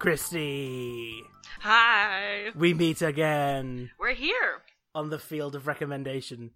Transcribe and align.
Kristie, 0.00 1.20
Hi. 1.60 2.52
we 2.54 2.72
meet 2.72 3.02
again 3.02 3.90
We're 4.00 4.14
here. 4.14 4.62
on 4.94 5.10
the 5.10 5.18
field 5.18 5.54
of 5.54 5.66
recommendation. 5.66 6.52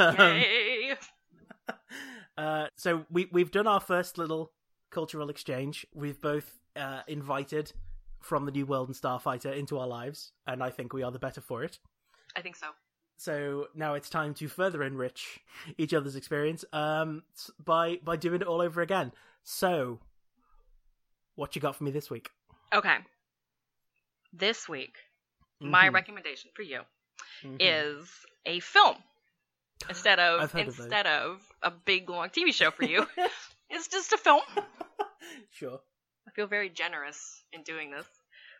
Yay. 0.00 0.94
uh, 2.38 2.66
so 2.74 3.06
we 3.08 3.28
we've 3.30 3.52
done 3.52 3.68
our 3.68 3.78
first 3.78 4.18
little 4.18 4.50
cultural 4.90 5.30
exchange. 5.30 5.86
We've 5.94 6.20
both 6.20 6.58
uh, 6.74 7.02
invited 7.06 7.72
from 8.20 8.46
the 8.46 8.50
New 8.50 8.66
World 8.66 8.88
and 8.88 8.96
Starfighter 8.96 9.56
into 9.56 9.78
our 9.78 9.86
lives, 9.86 10.32
and 10.44 10.60
I 10.60 10.70
think 10.70 10.92
we 10.92 11.04
are 11.04 11.12
the 11.12 11.20
better 11.20 11.40
for 11.40 11.62
it. 11.62 11.78
I 12.34 12.40
think 12.40 12.56
so. 12.56 12.66
So 13.16 13.68
now 13.76 13.94
it's 13.94 14.10
time 14.10 14.34
to 14.34 14.48
further 14.48 14.82
enrich 14.82 15.38
each 15.78 15.94
other's 15.94 16.16
experience 16.16 16.64
um, 16.72 17.22
by 17.64 18.00
by 18.04 18.16
doing 18.16 18.40
it 18.40 18.48
all 18.48 18.60
over 18.60 18.82
again. 18.82 19.12
So, 19.44 20.00
what 21.36 21.54
you 21.54 21.62
got 21.62 21.76
for 21.76 21.84
me 21.84 21.92
this 21.92 22.10
week? 22.10 22.30
Okay. 22.74 22.98
This 24.32 24.68
week, 24.68 24.94
my 25.60 25.88
Mhm, 25.88 25.94
recommendation 25.94 26.50
for 26.54 26.62
you 26.62 26.82
mhm. 27.42 27.56
is 27.60 28.08
a 28.46 28.60
film. 28.60 28.96
Instead 29.88 30.18
of 30.18 30.40
I've 30.42 30.54
of 30.54 30.68
instead 30.68 31.06
of 31.06 31.40
a 31.62 31.70
big 31.70 32.10
long 32.10 32.28
TV 32.30 32.52
show 32.52 32.70
for 32.70 32.84
you, 32.84 33.06
it's 33.70 33.88
just 33.88 34.12
a 34.12 34.18
film. 34.18 34.42
sure. 35.50 35.80
I 36.26 36.30
feel 36.32 36.46
very 36.46 36.68
generous 36.68 37.42
in 37.52 37.62
doing 37.62 37.90
this. 37.90 38.06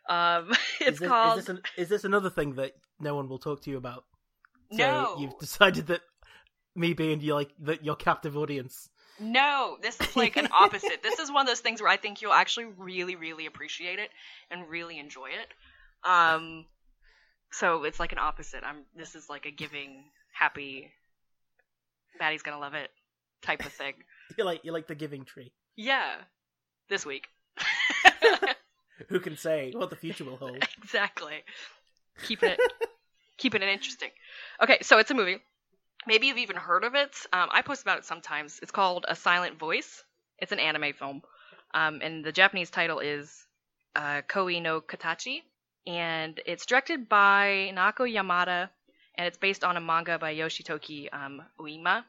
Um, 0.08 0.50
it's 0.80 0.94
is 0.94 0.98
this, 1.00 1.08
called 1.08 1.38
Is 1.38 1.46
this, 1.46 1.48
an, 1.48 1.62
is 1.76 1.88
this 1.88 2.04
another 2.04 2.30
thing 2.30 2.54
that 2.54 2.72
no 2.98 3.14
one 3.14 3.28
will 3.28 3.38
talk 3.38 3.62
to 3.62 3.70
you 3.70 3.76
about? 3.76 4.04
So 4.72 4.78
No. 4.78 5.16
you've 5.18 5.38
decided 5.38 5.86
that 5.88 6.00
me 6.74 6.94
being 6.94 7.20
your 7.20 7.36
like 7.36 7.50
that 7.60 7.84
your 7.84 7.96
captive 7.96 8.36
audience. 8.36 8.88
No, 9.20 9.78
this 9.82 10.00
is 10.00 10.16
like 10.16 10.36
an 10.36 10.48
opposite. 10.52 11.02
this 11.02 11.18
is 11.18 11.30
one 11.30 11.42
of 11.42 11.46
those 11.46 11.60
things 11.60 11.80
where 11.80 11.90
I 11.90 11.96
think 11.96 12.22
you'll 12.22 12.32
actually 12.32 12.66
really, 12.76 13.16
really 13.16 13.46
appreciate 13.46 13.98
it 13.98 14.10
and 14.50 14.68
really 14.68 14.98
enjoy 14.98 15.26
it. 15.26 16.08
Um, 16.08 16.66
so 17.50 17.84
it's 17.84 17.98
like 17.98 18.12
an 18.12 18.18
opposite. 18.18 18.62
I'm. 18.64 18.84
This 18.96 19.14
is 19.14 19.28
like 19.28 19.46
a 19.46 19.50
giving, 19.50 20.04
happy, 20.32 20.92
Matty's 22.18 22.42
gonna 22.42 22.58
love 22.58 22.74
it 22.74 22.90
type 23.42 23.64
of 23.64 23.72
thing. 23.72 23.94
You're 24.36 24.46
like 24.46 24.60
you're 24.62 24.74
like 24.74 24.86
the 24.86 24.94
giving 24.94 25.24
tree. 25.24 25.52
Yeah, 25.74 26.16
this 26.90 27.06
week. 27.06 27.28
Who 29.08 29.20
can 29.20 29.38
say 29.38 29.72
what 29.74 29.88
the 29.90 29.96
future 29.96 30.24
will 30.24 30.36
hold? 30.36 30.58
exactly. 30.82 31.44
Keeping 32.24 32.50
it, 32.50 32.60
keeping 33.38 33.62
it 33.62 33.68
interesting. 33.68 34.10
Okay, 34.62 34.78
so 34.82 34.98
it's 34.98 35.10
a 35.10 35.14
movie. 35.14 35.38
Maybe 36.06 36.26
you've 36.28 36.38
even 36.38 36.56
heard 36.56 36.84
of 36.84 36.94
it. 36.94 37.14
Um, 37.32 37.48
I 37.52 37.62
post 37.62 37.82
about 37.82 37.98
it 37.98 38.04
sometimes. 38.04 38.60
It's 38.62 38.70
called 38.70 39.04
A 39.08 39.16
Silent 39.16 39.58
Voice. 39.58 40.04
It's 40.38 40.52
an 40.52 40.60
anime 40.60 40.92
film, 40.92 41.22
um, 41.74 42.00
and 42.02 42.24
the 42.24 42.32
Japanese 42.32 42.70
title 42.70 43.00
is 43.00 43.46
uh, 43.96 44.22
Koe 44.28 44.48
no 44.60 44.80
Katachi, 44.80 45.42
and 45.86 46.40
it's 46.46 46.64
directed 46.64 47.08
by 47.08 47.72
Naoko 47.74 48.10
Yamada, 48.10 48.70
and 49.16 49.26
it's 49.26 49.36
based 49.36 49.64
on 49.64 49.76
a 49.76 49.80
manga 49.80 50.18
by 50.18 50.34
Yoshitoki 50.34 51.08
um, 51.12 51.42
Oima. 51.58 52.04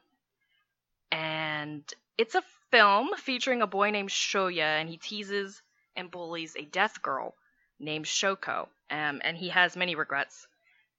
And 1.11 1.83
it's 2.17 2.35
a 2.35 2.43
film 2.69 3.09
featuring 3.17 3.63
a 3.63 3.67
boy 3.67 3.89
named 3.89 4.09
Shoya, 4.09 4.79
and 4.79 4.87
he 4.87 4.97
teases 4.97 5.61
and 5.95 6.11
bullies 6.11 6.55
a 6.55 6.65
death 6.65 7.01
girl 7.01 7.33
named 7.79 8.05
Shoko, 8.05 8.67
um, 8.91 9.21
and 9.23 9.35
he 9.35 9.49
has 9.49 9.75
many 9.75 9.95
regrets, 9.95 10.47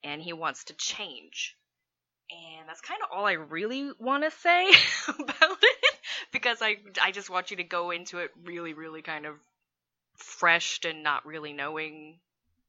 and 0.03 0.21
he 0.21 0.33
wants 0.33 0.65
to 0.65 0.75
change. 0.75 1.57
And 2.33 2.69
that's 2.69 2.81
kind 2.81 3.01
of 3.03 3.09
all 3.13 3.27
I 3.27 3.33
really 3.33 3.91
want 3.99 4.25
to 4.25 4.31
say 4.31 4.71
about 5.09 5.59
it, 5.63 5.97
because 6.33 6.59
I 6.63 6.77
I 7.03 7.11
just 7.11 7.31
want 7.31 7.51
you 7.51 7.57
to 7.59 7.65
go 7.65 7.91
into 7.91 8.19
it 8.19 8.31
really, 8.45 8.73
really 8.73 9.03
kind 9.03 9.27
of 9.27 9.35
fresh 10.17 10.81
and 10.85 11.03
not 11.03 11.27
really 11.27 11.53
knowing 11.53 12.19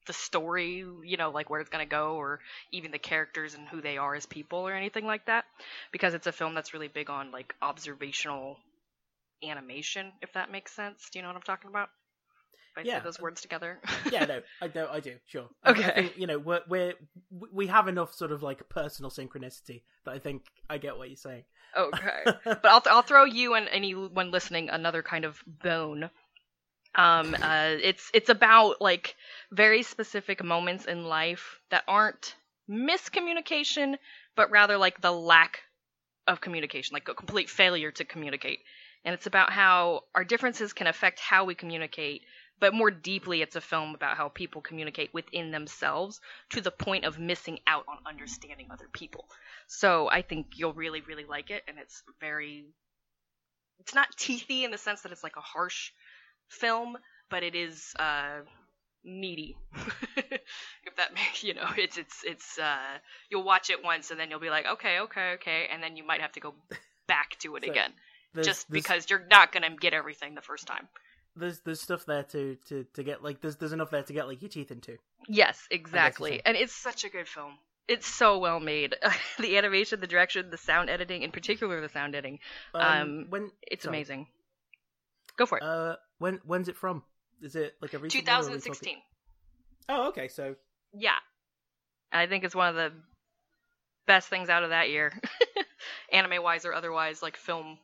the 0.07 0.13
story, 0.13 0.77
you 1.03 1.17
know, 1.17 1.29
like 1.31 1.49
where 1.49 1.61
it's 1.61 1.69
gonna 1.69 1.85
go, 1.85 2.15
or 2.15 2.39
even 2.71 2.91
the 2.91 2.99
characters 2.99 3.53
and 3.53 3.67
who 3.67 3.81
they 3.81 3.97
are 3.97 4.15
as 4.15 4.25
people, 4.25 4.59
or 4.59 4.73
anything 4.73 5.05
like 5.05 5.25
that, 5.27 5.45
because 5.91 6.13
it's 6.15 6.27
a 6.27 6.31
film 6.31 6.55
that's 6.55 6.73
really 6.73 6.87
big 6.87 7.09
on 7.09 7.31
like 7.31 7.55
observational 7.61 8.57
animation, 9.43 10.11
if 10.21 10.33
that 10.33 10.51
makes 10.51 10.73
sense. 10.73 11.09
Do 11.11 11.19
you 11.19 11.23
know 11.23 11.29
what 11.29 11.37
I'm 11.37 11.43
talking 11.43 11.69
about? 11.69 11.89
I 12.77 12.81
Yeah. 12.81 12.99
those 12.99 13.19
words 13.19 13.41
together. 13.41 13.79
yeah, 14.11 14.25
no, 14.25 14.41
I 14.61 14.67
do. 14.67 14.87
I 14.89 14.99
do. 14.99 15.15
Sure. 15.27 15.47
I- 15.63 15.69
I 15.69 15.71
Okay. 15.71 15.91
think, 15.95 16.17
you 16.17 16.27
know, 16.27 16.39
we're, 16.39 16.61
we're 16.67 16.93
we 17.51 17.67
have 17.67 17.87
enough 17.87 18.13
sort 18.13 18.31
of 18.31 18.41
like 18.43 18.67
personal 18.69 19.11
synchronicity 19.11 19.83
that 20.05 20.11
I 20.11 20.19
think 20.19 20.43
I 20.69 20.77
get 20.77 20.97
what 20.97 21.09
you're 21.09 21.17
saying. 21.17 21.43
Okay. 21.77 22.23
but 22.45 22.65
I'll 22.65 22.83
I'll 22.87 23.01
throw 23.01 23.23
you 23.25 23.53
and 23.55 23.67
anyone 23.69 24.31
listening 24.31 24.69
another 24.69 25.03
kind 25.03 25.25
of 25.25 25.41
bone. 25.45 26.09
Um, 26.95 27.35
uh, 27.41 27.75
it's 27.81 28.09
it's 28.13 28.29
about 28.29 28.81
like 28.81 29.15
very 29.51 29.83
specific 29.83 30.43
moments 30.43 30.85
in 30.85 31.05
life 31.05 31.59
that 31.69 31.83
aren't 31.87 32.35
miscommunication, 32.69 33.95
but 34.35 34.51
rather 34.51 34.77
like 34.77 35.01
the 35.01 35.11
lack 35.11 35.59
of 36.27 36.41
communication, 36.41 36.93
like 36.93 37.07
a 37.07 37.13
complete 37.13 37.49
failure 37.49 37.91
to 37.91 38.05
communicate. 38.05 38.59
And 39.03 39.13
it's 39.13 39.25
about 39.25 39.51
how 39.51 40.01
our 40.13 40.23
differences 40.23 40.73
can 40.73 40.85
affect 40.87 41.19
how 41.19 41.45
we 41.45 41.55
communicate, 41.55 42.21
but 42.61 42.75
more 42.75 42.91
deeply, 42.91 43.41
it's 43.41 43.55
a 43.55 43.61
film 43.61 43.95
about 43.95 44.15
how 44.15 44.29
people 44.29 44.61
communicate 44.61 45.11
within 45.15 45.49
themselves 45.49 46.21
to 46.51 46.61
the 46.61 46.69
point 46.69 47.05
of 47.05 47.17
missing 47.17 47.59
out 47.65 47.85
on 47.89 47.97
understanding 48.07 48.67
other 48.69 48.87
people. 48.93 49.25
So 49.67 50.07
I 50.09 50.21
think 50.21 50.45
you'll 50.55 50.73
really, 50.73 51.01
really 51.01 51.25
like 51.25 51.49
it, 51.49 51.63
and 51.67 51.79
it's 51.79 52.03
very. 52.21 52.65
It's 53.79 53.95
not 53.95 54.15
teethy 54.15 54.63
in 54.63 54.69
the 54.69 54.77
sense 54.77 55.01
that 55.01 55.11
it's 55.11 55.23
like 55.23 55.37
a 55.37 55.41
harsh 55.41 55.89
film, 56.49 56.97
but 57.31 57.41
it 57.41 57.55
is 57.55 57.95
uh, 57.97 58.41
meaty. 59.03 59.57
if 60.15 60.95
that 60.97 61.15
makes 61.15 61.43
you 61.43 61.55
know, 61.55 61.67
it's 61.77 61.97
it's 61.97 62.23
it's. 62.23 62.59
Uh, 62.59 62.99
you'll 63.31 63.43
watch 63.43 63.71
it 63.71 63.83
once, 63.83 64.11
and 64.11 64.19
then 64.19 64.29
you'll 64.29 64.39
be 64.39 64.51
like, 64.51 64.67
okay, 64.73 64.99
okay, 64.99 65.31
okay, 65.33 65.67
and 65.73 65.81
then 65.81 65.97
you 65.97 66.05
might 66.05 66.21
have 66.21 66.33
to 66.33 66.39
go 66.39 66.53
back 67.07 67.39
to 67.39 67.55
it 67.55 67.65
So, 67.65 67.71
again, 67.71 67.91
There's, 68.35 68.45
just 68.45 68.69
there's, 68.69 68.83
because 68.83 69.09
you're 69.09 69.25
not 69.31 69.51
gonna 69.51 69.75
get 69.75 69.95
everything 69.95 70.35
the 70.35 70.41
first 70.43 70.67
time. 70.67 70.87
There's 71.35 71.59
there's 71.61 71.81
stuff 71.81 72.05
there 72.05 72.23
to 72.23 72.57
to 72.67 72.85
to 72.93 73.03
get 73.03 73.23
like 73.23 73.41
there's 73.41 73.55
there's 73.57 73.71
enough 73.73 73.89
there 73.91 74.03
to 74.03 74.13
get 74.13 74.27
like 74.27 74.41
your 74.41 74.49
teeth 74.49 74.71
into. 74.71 74.97
Yes, 75.27 75.67
exactly. 75.71 76.41
And 76.45 76.57
it's 76.57 76.73
such 76.73 77.03
a 77.03 77.09
good 77.09 77.27
film. 77.27 77.53
It's 77.87 78.07
so 78.07 78.37
well 78.39 78.59
made. 78.59 78.95
the 79.39 79.57
animation, 79.57 79.99
the 79.99 80.07
direction, 80.07 80.49
the 80.49 80.57
sound 80.57 80.89
editing, 80.89 81.23
in 81.23 81.31
particular 81.31 81.81
the 81.81 81.89
sound 81.89 82.15
editing. 82.15 82.39
Um, 82.73 83.27
when 83.29 83.51
It's 83.63 83.83
Sorry. 83.83 83.97
amazing. 83.97 84.27
Go 85.37 85.45
for 85.45 85.57
it. 85.57 85.63
uh 85.63 85.95
when 86.19 86.39
when's 86.45 86.67
it 86.69 86.75
from? 86.77 87.03
Is 87.41 87.55
it 87.55 87.73
like 87.81 87.93
a 87.93 87.99
recent 87.99 88.25
one, 88.27 88.33
or 88.35 88.37
are 88.37 88.41
we 88.41 88.45
talking- 88.59 88.61
2016. 88.73 88.97
Oh, 89.89 90.07
okay. 90.09 90.27
So 90.27 90.55
Yeah. 90.93 91.17
I 92.11 92.27
think 92.27 92.43
it's 92.43 92.53
one 92.55 92.67
of 92.69 92.75
the 92.75 92.91
best 94.05 94.27
things 94.29 94.49
out 94.49 94.63
of 94.63 94.69
that 94.71 94.89
year. 94.89 95.13
Anime 96.11 96.43
wise 96.43 96.65
or 96.65 96.73
otherwise, 96.73 97.21
like 97.23 97.37
film, 97.37 97.77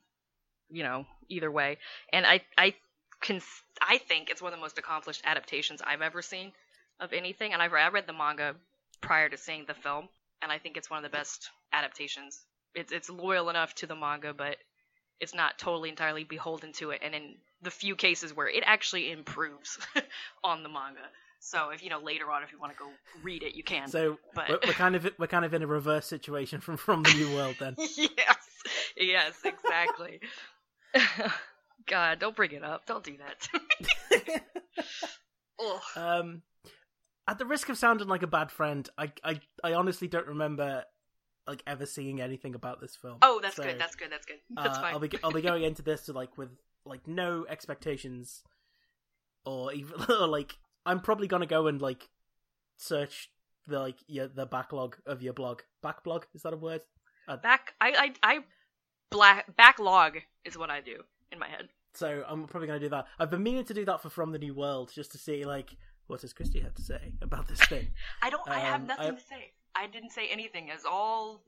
you 0.69 0.83
know, 0.83 1.05
either 1.29 1.49
way. 1.51 1.77
And 2.11 2.25
I 2.25 2.41
I 2.57 2.75
can 3.21 3.41
I 3.81 3.97
think 3.97 4.29
it's 4.29 4.41
one 4.41 4.53
of 4.53 4.59
the 4.59 4.63
most 4.63 4.77
accomplished 4.77 5.21
adaptations 5.25 5.81
I've 5.81 6.01
ever 6.01 6.21
seen 6.21 6.51
of 6.99 7.13
anything. 7.13 7.53
And 7.53 7.61
I've 7.61 7.73
I 7.73 7.87
read 7.89 8.07
the 8.07 8.13
manga 8.13 8.55
prior 9.01 9.29
to 9.29 9.37
seeing 9.37 9.65
the 9.65 9.73
film, 9.73 10.09
and 10.41 10.51
I 10.51 10.57
think 10.57 10.77
it's 10.77 10.89
one 10.89 11.03
of 11.03 11.03
the 11.03 11.15
best 11.15 11.49
adaptations. 11.73 12.39
It's 12.75 12.91
it's 12.91 13.09
loyal 13.09 13.49
enough 13.49 13.73
to 13.75 13.87
the 13.87 13.95
manga, 13.95 14.33
but 14.33 14.57
it's 15.19 15.33
not 15.33 15.57
totally 15.57 15.89
entirely 15.89 16.23
beholden 16.23 16.73
to 16.73 16.91
it. 16.91 17.01
And 17.03 17.15
in 17.15 17.35
the 17.61 17.71
few 17.71 17.95
cases 17.95 18.35
where 18.35 18.47
it 18.47 18.63
actually 18.65 19.11
improves 19.11 19.79
on 20.43 20.63
the 20.63 20.69
manga. 20.69 21.09
So 21.39 21.69
if 21.69 21.83
you 21.83 21.89
know 21.89 21.99
later 21.99 22.31
on, 22.31 22.43
if 22.43 22.51
you 22.51 22.59
want 22.59 22.73
to 22.73 22.79
go 22.79 22.89
read 23.23 23.43
it, 23.43 23.55
you 23.55 23.63
can. 23.63 23.87
so 23.87 24.17
but 24.33 24.49
we're, 24.49 24.59
we're 24.67 24.73
kind 24.73 24.95
of 24.95 25.09
we're 25.17 25.27
kind 25.27 25.45
of 25.45 25.53
in 25.53 25.61
a 25.61 25.67
reverse 25.67 26.05
situation 26.05 26.59
from 26.59 26.77
from 26.77 27.03
the 27.03 27.13
new 27.13 27.35
world 27.35 27.55
then. 27.59 27.75
yes, 27.77 28.37
yes, 28.97 29.33
exactly. 29.43 30.19
God, 31.87 32.19
don't 32.19 32.35
bring 32.35 32.51
it 32.51 32.63
up. 32.63 32.85
Don't 32.85 33.03
do 33.03 33.17
that. 33.17 34.41
Um, 35.95 36.43
at 37.27 37.39
the 37.39 37.45
risk 37.45 37.69
of 37.69 37.79
sounding 37.79 38.07
like 38.07 38.21
a 38.21 38.27
bad 38.27 38.51
friend, 38.51 38.87
I 38.97 39.11
I, 39.23 39.41
I 39.63 39.73
honestly 39.73 40.07
don't 40.07 40.27
remember 40.27 40.83
like 41.47 41.63
ever 41.65 41.85
seeing 41.85 42.21
anything 42.21 42.53
about 42.53 42.79
this 42.79 42.95
film. 42.95 43.17
Oh, 43.21 43.39
that's 43.41 43.55
So, 43.55 43.63
good. 43.63 43.79
That's 43.79 43.95
good. 43.95 44.11
That's 44.11 44.25
good. 44.25 44.37
That's 44.51 44.77
uh, 44.77 44.81
fine. 44.81 44.93
I'll 44.93 44.99
be 44.99 45.09
I'll 45.23 45.31
be 45.31 45.41
going 45.41 45.63
into 45.63 45.81
this 45.81 46.07
like 46.09 46.37
with 46.37 46.49
like 46.85 47.07
no 47.07 47.45
expectations, 47.49 48.43
or 49.45 49.73
even 49.73 49.95
or, 50.09 50.27
like 50.27 50.57
I'm 50.85 51.01
probably 51.01 51.27
gonna 51.27 51.47
go 51.47 51.67
and 51.67 51.81
like 51.81 52.07
search 52.77 53.31
the 53.65 53.79
like 53.79 53.97
your 54.07 54.27
the 54.27 54.45
backlog 54.45 54.97
of 55.05 55.21
your 55.23 55.33
blog. 55.33 55.61
Backlog 55.81 56.27
is 56.35 56.43
that 56.43 56.53
a 56.53 56.57
word? 56.57 56.81
Back, 57.43 57.73
I, 57.81 58.13
I, 58.23 58.35
I, 58.35 58.39
black 59.09 59.57
backlog 59.57 60.19
is 60.45 60.57
what 60.57 60.69
I 60.69 60.79
do 60.79 61.03
in 61.37 61.39
my 61.39 61.47
head. 61.55 61.69
So 61.93 62.23
I'm 62.27 62.45
probably 62.47 62.67
gonna 62.67 62.79
do 62.79 62.89
that. 62.89 63.05
I've 63.19 63.31
been 63.31 63.43
meaning 63.43 63.63
to 63.65 63.73
do 63.73 63.85
that 63.85 64.01
for 64.01 64.09
From 64.09 64.31
the 64.31 64.39
New 64.39 64.53
World 64.53 64.91
just 64.93 65.11
to 65.13 65.17
see 65.17 65.45
like 65.45 65.75
what 66.07 66.21
does 66.21 66.33
Kristie 66.33 66.61
have 66.63 66.73
to 66.75 66.81
say 66.81 67.13
about 67.21 67.47
this 67.47 67.59
thing. 67.61 67.87
I 68.21 68.29
don't. 68.29 68.47
I 68.47 68.59
have 68.59 68.81
Um, 68.81 68.87
nothing 68.87 69.07
I- 69.07 69.11
to 69.15 69.19
say. 69.21 69.53
I 69.75 69.87
didn't 69.87 70.11
say 70.11 70.27
anything. 70.31 70.69
It's 70.73 70.85
all 70.85 71.43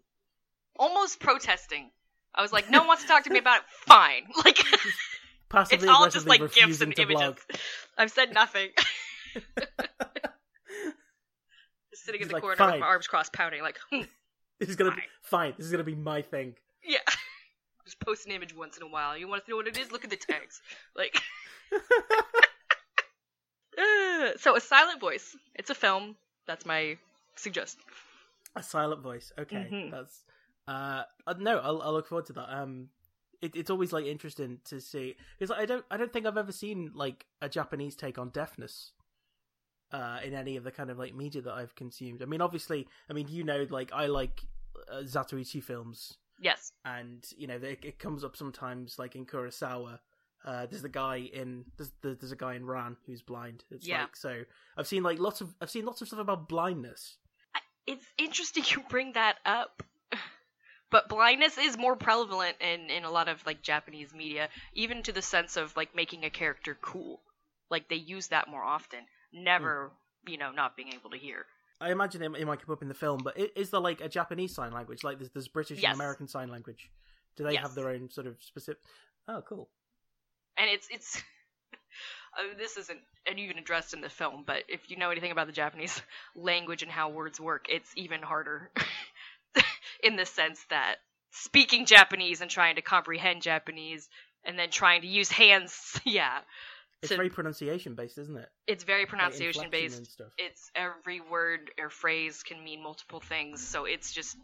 almost 0.78 1.20
protesting. 1.20 1.90
I 2.36 2.42
was 2.44 2.54
like, 2.54 2.70
no 2.70 2.80
one 2.80 2.88
wants 2.90 3.02
to 3.04 3.08
talk 3.10 3.24
to 3.24 3.30
me 3.32 3.40
about 3.40 3.58
it. 3.62 3.64
Fine. 3.88 4.28
Like, 4.46 5.72
it's 5.74 5.84
all 5.88 6.08
just 6.10 6.28
like 6.28 6.42
gifs 6.54 6.80
and 6.82 6.94
images. 7.00 7.20
blog. 7.20 7.38
I've 7.98 8.12
said 8.12 8.36
nothing. 8.36 8.70
Just 11.92 12.06
sitting 12.06 12.22
in 12.22 12.28
the 12.28 12.34
like, 12.36 12.42
corner 12.42 12.56
"Fine." 12.56 12.74
with 12.74 12.82
my 12.82 12.86
arms 12.88 13.08
crossed, 13.08 13.34
pouting, 13.34 13.62
like, 13.64 13.80
hmm, 13.92 14.02
This 14.60 14.70
is 14.70 14.76
gonna 14.76 14.92
be 14.92 14.98
Fine. 14.98 15.08
fine. 15.24 15.54
This 15.58 15.66
is 15.66 15.72
gonna 15.72 15.84
be 15.84 15.96
my 15.96 16.22
thing. 16.22 16.54
Yeah. 17.90 17.96
Just 17.96 18.00
post 18.00 18.26
an 18.26 18.32
image 18.32 18.56
once 18.56 18.78
in 18.78 18.84
a 18.84 18.88
while. 18.88 19.18
You 19.18 19.28
want 19.28 19.46
to 19.46 19.52
know 19.52 19.58
what 19.58 19.68
it 19.68 19.78
is? 19.78 19.92
Look 19.92 20.04
at 20.04 20.10
the 20.10 20.18
tags. 20.18 20.62
Like, 20.96 21.22
so 24.38 24.56
a 24.56 24.62
silent 24.62 25.00
voice. 25.00 25.36
It's 25.56 25.70
a 25.70 25.76
film. 25.76 26.16
That's 26.48 26.66
my 26.66 26.98
suggest. 27.36 27.78
A 28.56 28.64
silent 28.64 29.02
voice. 29.02 29.32
Okay, 29.40 29.68
Mhm. 29.72 29.92
that's 29.92 30.24
uh, 30.68 31.04
uh 31.28 31.34
no. 31.40 31.58
I'll, 31.60 31.82
I'll 31.82 31.94
look 31.94 32.08
forward 32.08 32.26
to 32.28 32.34
that. 32.34 32.50
Um, 32.50 32.90
it, 33.42 33.56
it's 33.56 33.70
always 33.70 33.94
like 33.94 34.06
interesting 34.06 34.60
to 34.66 34.82
see 34.82 35.16
because 35.38 35.56
I 35.56 35.66
don't 35.66 35.86
I 35.92 35.98
don't 35.98 36.12
think 36.12 36.26
I've 36.26 36.38
ever 36.38 36.52
seen 36.52 36.92
like 36.94 37.26
a 37.42 37.48
Japanese 37.50 37.96
take 37.96 38.18
on 38.18 38.30
deafness. 38.30 38.92
Uh, 39.92 40.20
in 40.24 40.36
any 40.36 40.56
of 40.56 40.64
the 40.64 40.72
kind 40.72 40.92
of 40.92 41.00
like 41.00 41.16
media 41.16 41.42
that 41.42 41.54
I've 41.54 41.74
consumed. 41.74 42.22
I 42.22 42.26
mean, 42.26 42.42
obviously, 42.42 42.88
I 43.10 43.14
mean, 43.14 43.28
you 43.28 43.44
know, 43.44 43.66
like 43.72 43.92
I 43.92 44.06
like 44.06 44.46
uh, 44.92 45.02
Zatoichi 45.02 45.64
films, 45.64 46.18
Yes. 46.40 46.72
and 46.86 47.26
you 47.38 47.48
know, 47.48 47.56
it, 47.56 47.80
it 47.84 48.00
comes 48.00 48.24
up 48.24 48.36
sometimes, 48.38 48.98
like 48.98 49.16
in 49.16 49.26
Kurosawa. 49.26 50.00
Uh, 50.46 50.66
there's 50.68 50.82
the 50.82 50.88
guy 50.90 51.18
in 51.18 51.66
there's 51.78 51.92
there's 52.02 52.32
a 52.32 52.36
guy 52.36 52.56
in 52.56 52.66
Ran 52.66 52.96
who's 53.06 53.22
blind. 53.22 53.66
It's 53.70 53.86
Yeah. 53.86 54.04
like 54.04 54.16
so 54.16 54.44
I've 54.78 54.88
seen 54.88 55.04
like 55.04 55.20
lots 55.20 55.42
of 55.42 55.54
I've 55.62 55.70
seen 55.70 55.86
lots 55.86 56.02
of 56.02 56.08
stuff 56.08 56.20
about 56.20 56.48
blindness. 56.48 57.18
It's 57.86 58.06
interesting 58.18 58.64
you 58.70 58.84
bring 58.90 59.14
that 59.14 59.38
up. 59.46 59.84
But 60.92 61.08
blindness 61.08 61.58
is 61.60 61.78
more 61.78 61.96
prevalent 61.96 62.56
in, 62.62 62.90
in 62.90 63.04
a 63.04 63.12
lot 63.12 63.28
of 63.30 63.46
like 63.46 63.62
Japanese 63.62 64.12
media, 64.14 64.50
even 64.74 65.04
to 65.04 65.12
the 65.12 65.22
sense 65.22 65.56
of 65.56 65.76
like 65.78 65.96
making 65.96 66.24
a 66.24 66.30
character 66.32 66.76
cool. 66.82 67.22
Like 67.70 67.90
they 67.90 67.96
use 67.96 68.30
that 68.30 68.48
more 68.48 68.64
often. 68.64 69.00
Never, 69.32 69.92
you 70.28 70.38
know, 70.40 70.52
not 70.52 70.76
being 70.76 70.94
able 70.94 71.12
to 71.12 71.18
hear. 71.18 71.46
I 71.82 71.92
imagine 71.92 72.22
it, 72.22 72.32
it 72.38 72.46
might 72.46 72.66
come 72.66 72.74
up 72.74 72.82
in 72.82 72.88
the 72.90 72.94
film, 72.94 73.20
but 73.24 73.40
i- 73.40 73.50
is 73.56 73.70
there 73.70 73.80
like 73.80 74.02
a 74.02 74.10
Japanese 74.10 74.54
sign 74.54 74.72
language? 74.72 75.04
Like 75.04 75.18
there's, 75.20 75.30
there's 75.32 75.48
British 75.48 75.80
Yes. 75.82 75.92
and 75.92 75.96
American 76.02 76.28
sign 76.28 76.50
language. 76.50 76.90
Do 77.38 77.44
they 77.44 77.54
Yes. 77.54 77.62
have 77.64 77.76
their 77.76 77.90
own 77.90 78.10
sort 78.10 78.28
of 78.28 78.36
specific? 78.42 78.82
Oh, 79.28 79.42
cool. 79.48 79.70
and 80.58 80.70
it's 80.70 80.88
it's 80.92 81.18
uh, 82.38 82.58
this 82.58 82.78
isn't 82.78 83.00
even 83.38 83.58
addressed 83.60 83.94
in 83.94 84.02
the 84.02 84.10
film 84.10 84.44
but 84.46 84.64
if 84.68 84.90
you 84.90 84.98
know 84.98 85.12
anything 85.12 85.32
about 85.32 85.46
the 85.48 85.54
japanese 85.54 86.02
language 86.36 86.82
and 86.82 86.92
how 86.92 87.10
words 87.10 87.40
work 87.40 87.68
it's 87.70 87.92
even 87.96 88.22
harder 88.24 88.72
in 90.04 90.16
the 90.16 90.26
sense 90.26 90.66
that 90.72 90.96
speaking 91.32 91.86
japanese 91.86 92.42
and 92.42 92.50
trying 92.50 92.76
to 92.76 92.82
comprehend 92.82 93.42
japanese 93.44 94.10
and 94.44 94.58
then 94.58 94.70
trying 94.72 95.02
to 95.02 95.08
use 95.08 95.30
hands 95.30 96.00
yeah 96.06 96.40
It's 97.02 97.10
to- 97.10 97.16
very 97.16 97.30
pronunciation 97.30 97.96
based, 97.96 98.18
isn't 98.18 98.38
it? 98.38 98.50
it's 98.68 98.84
very 98.84 99.06
pronunciation 99.06 99.64
inflection 99.66 99.90
based 100.04 100.22
it's 100.38 100.70
every 100.76 101.22
word 101.22 101.72
or 101.80 101.90
phrase 101.90 102.44
can 102.44 102.64
mean 102.64 102.84
multiple 102.84 103.20
things 103.20 103.66
so 103.66 103.86
it's 103.86 104.12
just 104.12 104.38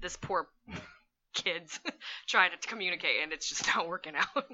this 0.00 0.16
poor 0.16 0.46
kids 1.34 1.80
trying 2.28 2.50
to 2.52 2.68
communicate 2.68 3.22
and 3.22 3.32
it's 3.32 3.48
just 3.48 3.66
not 3.74 3.88
working 3.88 4.12
out 4.14 4.44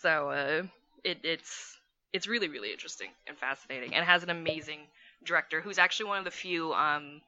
so 0.00 0.30
uh 0.30 0.62
it, 1.04 1.18
it's 1.24 1.76
it's 2.12 2.26
really 2.26 2.48
really 2.48 2.72
interesting 2.72 3.08
and 3.26 3.36
fascinating 3.36 3.94
and 3.94 4.04
has 4.04 4.22
an 4.22 4.30
amazing 4.30 4.80
director 5.24 5.60
who's 5.60 5.78
actually 5.78 6.06
one 6.06 6.18
of 6.18 6.24
the 6.24 6.30
few 6.30 6.72
um 6.72 7.20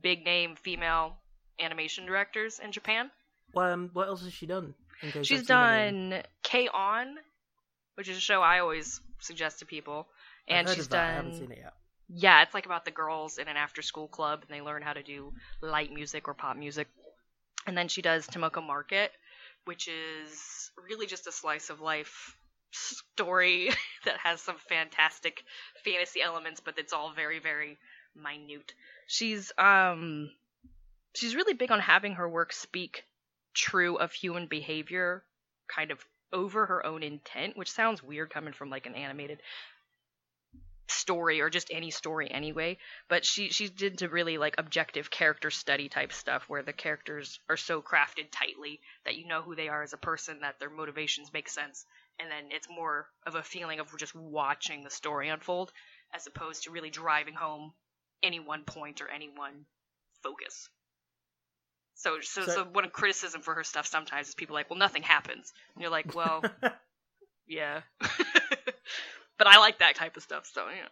big 0.00 0.24
name 0.24 0.56
female 0.56 1.16
animation 1.60 2.06
directors 2.06 2.60
in 2.64 2.72
japan 2.72 3.10
Well, 3.52 3.72
um, 3.72 3.90
what 3.92 4.08
else 4.08 4.24
has 4.24 4.32
she 4.32 4.46
done? 4.46 4.74
In 5.02 5.12
case 5.12 5.26
she's 5.26 5.40
I've 5.40 5.46
seen 5.46 5.56
her 5.56 5.90
name? 5.90 6.10
done 6.10 6.22
k-on 6.42 7.14
which 7.94 8.08
is 8.08 8.16
a 8.16 8.20
show 8.20 8.42
i 8.42 8.58
always 8.60 9.00
suggest 9.20 9.60
to 9.60 9.66
people 9.66 10.06
and 10.48 10.68
she's 10.68 10.88
that. 10.88 11.00
I 11.00 11.06
done 11.06 11.14
haven't 11.16 11.38
seen 11.38 11.52
it 11.52 11.58
yet. 11.58 11.74
yeah, 12.08 12.42
it's 12.42 12.54
like 12.54 12.66
about 12.66 12.84
the 12.84 12.90
girls 12.90 13.38
in 13.38 13.48
an 13.48 13.56
after 13.56 13.82
school 13.82 14.08
club 14.08 14.44
and 14.46 14.54
they 14.54 14.62
learn 14.62 14.82
how 14.82 14.92
to 14.92 15.02
do 15.02 15.32
light 15.62 15.92
music 15.92 16.28
or 16.28 16.34
pop 16.34 16.56
music. 16.56 16.88
And 17.66 17.76
then 17.76 17.88
she 17.88 18.02
does 18.02 18.26
Tamako 18.26 18.62
Market, 18.62 19.10
which 19.64 19.88
is 19.88 20.70
really 20.90 21.06
just 21.06 21.26
a 21.26 21.32
slice 21.32 21.70
of 21.70 21.80
life 21.80 22.36
story 22.72 23.70
that 24.04 24.18
has 24.18 24.40
some 24.40 24.56
fantastic 24.68 25.44
fantasy 25.82 26.20
elements, 26.20 26.60
but 26.60 26.78
it's 26.78 26.92
all 26.92 27.12
very, 27.14 27.38
very 27.38 27.78
minute. 28.14 28.74
She's 29.06 29.50
um 29.56 30.30
she's 31.14 31.34
really 31.34 31.54
big 31.54 31.72
on 31.72 31.80
having 31.80 32.14
her 32.14 32.28
work 32.28 32.52
speak 32.52 33.04
true 33.54 33.96
of 33.96 34.12
human 34.12 34.46
behavior, 34.46 35.24
kind 35.68 35.90
of 35.90 36.04
over 36.32 36.66
her 36.66 36.84
own 36.84 37.02
intent, 37.02 37.56
which 37.56 37.70
sounds 37.70 38.02
weird 38.02 38.30
coming 38.30 38.52
from 38.52 38.70
like 38.70 38.86
an 38.86 38.94
animated 38.94 39.40
story 40.88 41.40
or 41.40 41.48
just 41.48 41.70
any 41.70 41.90
story 41.90 42.30
anyway 42.30 42.76
but 43.08 43.24
she 43.24 43.48
she 43.48 43.68
did 43.68 43.98
to 43.98 44.08
really 44.08 44.36
like 44.36 44.54
objective 44.58 45.10
character 45.10 45.50
study 45.50 45.88
type 45.88 46.12
stuff 46.12 46.44
where 46.46 46.62
the 46.62 46.72
characters 46.72 47.40
are 47.48 47.56
so 47.56 47.80
crafted 47.80 48.26
tightly 48.30 48.80
that 49.04 49.16
you 49.16 49.26
know 49.26 49.40
who 49.40 49.54
they 49.54 49.68
are 49.68 49.82
as 49.82 49.94
a 49.94 49.98
person 49.98 50.40
that 50.40 50.58
their 50.60 50.70
motivations 50.70 51.32
make 51.32 51.48
sense 51.48 51.86
and 52.18 52.30
then 52.30 52.44
it's 52.50 52.68
more 52.68 53.06
of 53.26 53.34
a 53.34 53.42
feeling 53.42 53.80
of 53.80 53.96
just 53.96 54.14
watching 54.14 54.84
the 54.84 54.90
story 54.90 55.28
unfold 55.28 55.72
as 56.12 56.26
opposed 56.26 56.64
to 56.64 56.70
really 56.70 56.90
driving 56.90 57.34
home 57.34 57.72
any 58.22 58.38
one 58.38 58.62
point 58.64 59.00
or 59.00 59.08
any 59.08 59.30
one 59.34 59.64
focus 60.22 60.68
so 61.94 62.18
so, 62.20 62.42
So- 62.44 62.52
so 62.52 62.64
one 62.64 62.88
criticism 62.90 63.40
for 63.40 63.54
her 63.54 63.64
stuff 63.64 63.86
sometimes 63.86 64.28
is 64.28 64.34
people 64.34 64.56
are 64.56 64.60
like 64.60 64.70
well 64.70 64.78
nothing 64.78 65.02
happens 65.02 65.52
and 65.74 65.82
you're 65.82 65.90
like 65.90 66.14
well 66.14 66.42
yeah 67.46 67.80
but 69.38 69.46
i 69.46 69.58
like 69.58 69.78
that 69.80 69.94
type 69.94 70.16
of 70.16 70.22
stuff 70.22 70.48
so 70.52 70.66
you 70.68 70.82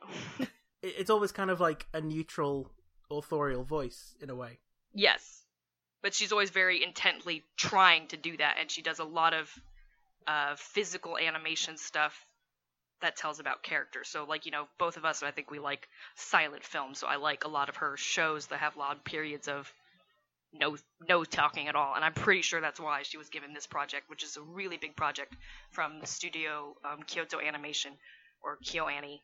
know 0.40 0.46
it's 0.82 1.10
always 1.10 1.32
kind 1.32 1.50
of 1.50 1.60
like 1.60 1.86
a 1.94 2.00
neutral 2.00 2.70
authorial 3.10 3.62
voice 3.62 4.14
in 4.20 4.30
a 4.30 4.34
way. 4.34 4.58
Yes. 4.94 5.42
But 6.02 6.14
she's 6.14 6.32
always 6.32 6.50
very 6.50 6.82
intently 6.82 7.44
trying 7.56 8.08
to 8.08 8.16
do 8.16 8.36
that, 8.38 8.56
and 8.58 8.68
she 8.70 8.82
does 8.82 8.98
a 8.98 9.04
lot 9.04 9.34
of 9.34 9.48
uh, 10.26 10.54
physical 10.56 11.16
animation 11.16 11.76
stuff 11.76 12.26
that 13.00 13.16
tells 13.16 13.38
about 13.38 13.62
characters. 13.62 14.08
So, 14.08 14.24
like, 14.24 14.44
you 14.46 14.50
know, 14.50 14.66
both 14.78 14.96
of 14.96 15.04
us, 15.04 15.22
I 15.22 15.30
think 15.30 15.50
we 15.50 15.60
like 15.60 15.88
silent 16.16 16.64
film, 16.64 16.94
so 16.94 17.06
I 17.06 17.16
like 17.16 17.44
a 17.44 17.48
lot 17.48 17.68
of 17.68 17.76
her 17.76 17.96
shows 17.96 18.48
that 18.48 18.58
have 18.58 18.76
long 18.76 18.96
periods 19.04 19.46
of 19.46 19.72
no 20.52 20.76
no 21.08 21.24
talking 21.24 21.68
at 21.68 21.76
all. 21.76 21.94
And 21.94 22.04
I'm 22.04 22.14
pretty 22.14 22.42
sure 22.42 22.60
that's 22.60 22.80
why 22.80 23.02
she 23.02 23.18
was 23.18 23.28
given 23.28 23.52
this 23.52 23.66
project, 23.66 24.08
which 24.08 24.22
is 24.22 24.36
a 24.36 24.42
really 24.42 24.76
big 24.76 24.96
project 24.96 25.34
from 25.70 26.00
the 26.00 26.06
studio 26.06 26.76
um, 26.84 27.02
Kyoto 27.06 27.40
Animation, 27.40 27.92
or 28.42 28.58
KyoAni. 28.64 29.20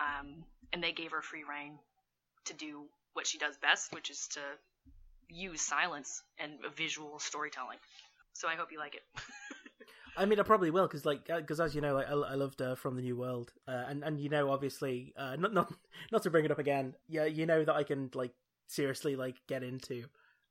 Um, 0.00 0.44
and 0.72 0.82
they 0.82 0.92
gave 0.92 1.10
her 1.10 1.22
free 1.22 1.44
reign 1.48 1.78
to 2.46 2.54
do 2.54 2.84
what 3.14 3.26
she 3.26 3.38
does 3.38 3.56
best, 3.56 3.92
which 3.92 4.10
is 4.10 4.28
to 4.28 4.40
use 5.28 5.60
silence 5.60 6.22
and 6.38 6.52
visual 6.76 7.18
storytelling. 7.18 7.78
So 8.32 8.48
I 8.48 8.54
hope 8.54 8.70
you 8.70 8.78
like 8.78 8.94
it. 8.94 9.02
I 10.16 10.24
mean, 10.24 10.40
I 10.40 10.42
probably 10.42 10.70
will 10.70 10.86
because, 10.86 11.04
like, 11.04 11.26
because 11.26 11.60
as 11.60 11.74
you 11.74 11.80
know, 11.80 11.94
like, 11.94 12.08
I, 12.08 12.12
I 12.12 12.34
loved 12.34 12.60
uh, 12.60 12.74
From 12.74 12.96
the 12.96 13.02
New 13.02 13.16
World, 13.16 13.52
uh, 13.68 13.84
and 13.88 14.02
and 14.02 14.18
you 14.18 14.28
know, 14.28 14.50
obviously, 14.50 15.12
uh, 15.16 15.36
not 15.36 15.54
not 15.54 15.72
not 16.12 16.22
to 16.24 16.30
bring 16.30 16.44
it 16.44 16.50
up 16.50 16.58
again. 16.58 16.94
Yeah, 17.08 17.26
you 17.26 17.46
know 17.46 17.64
that 17.64 17.74
I 17.74 17.84
can 17.84 18.10
like 18.14 18.32
seriously 18.66 19.16
like 19.16 19.36
get 19.46 19.62
into 19.62 20.04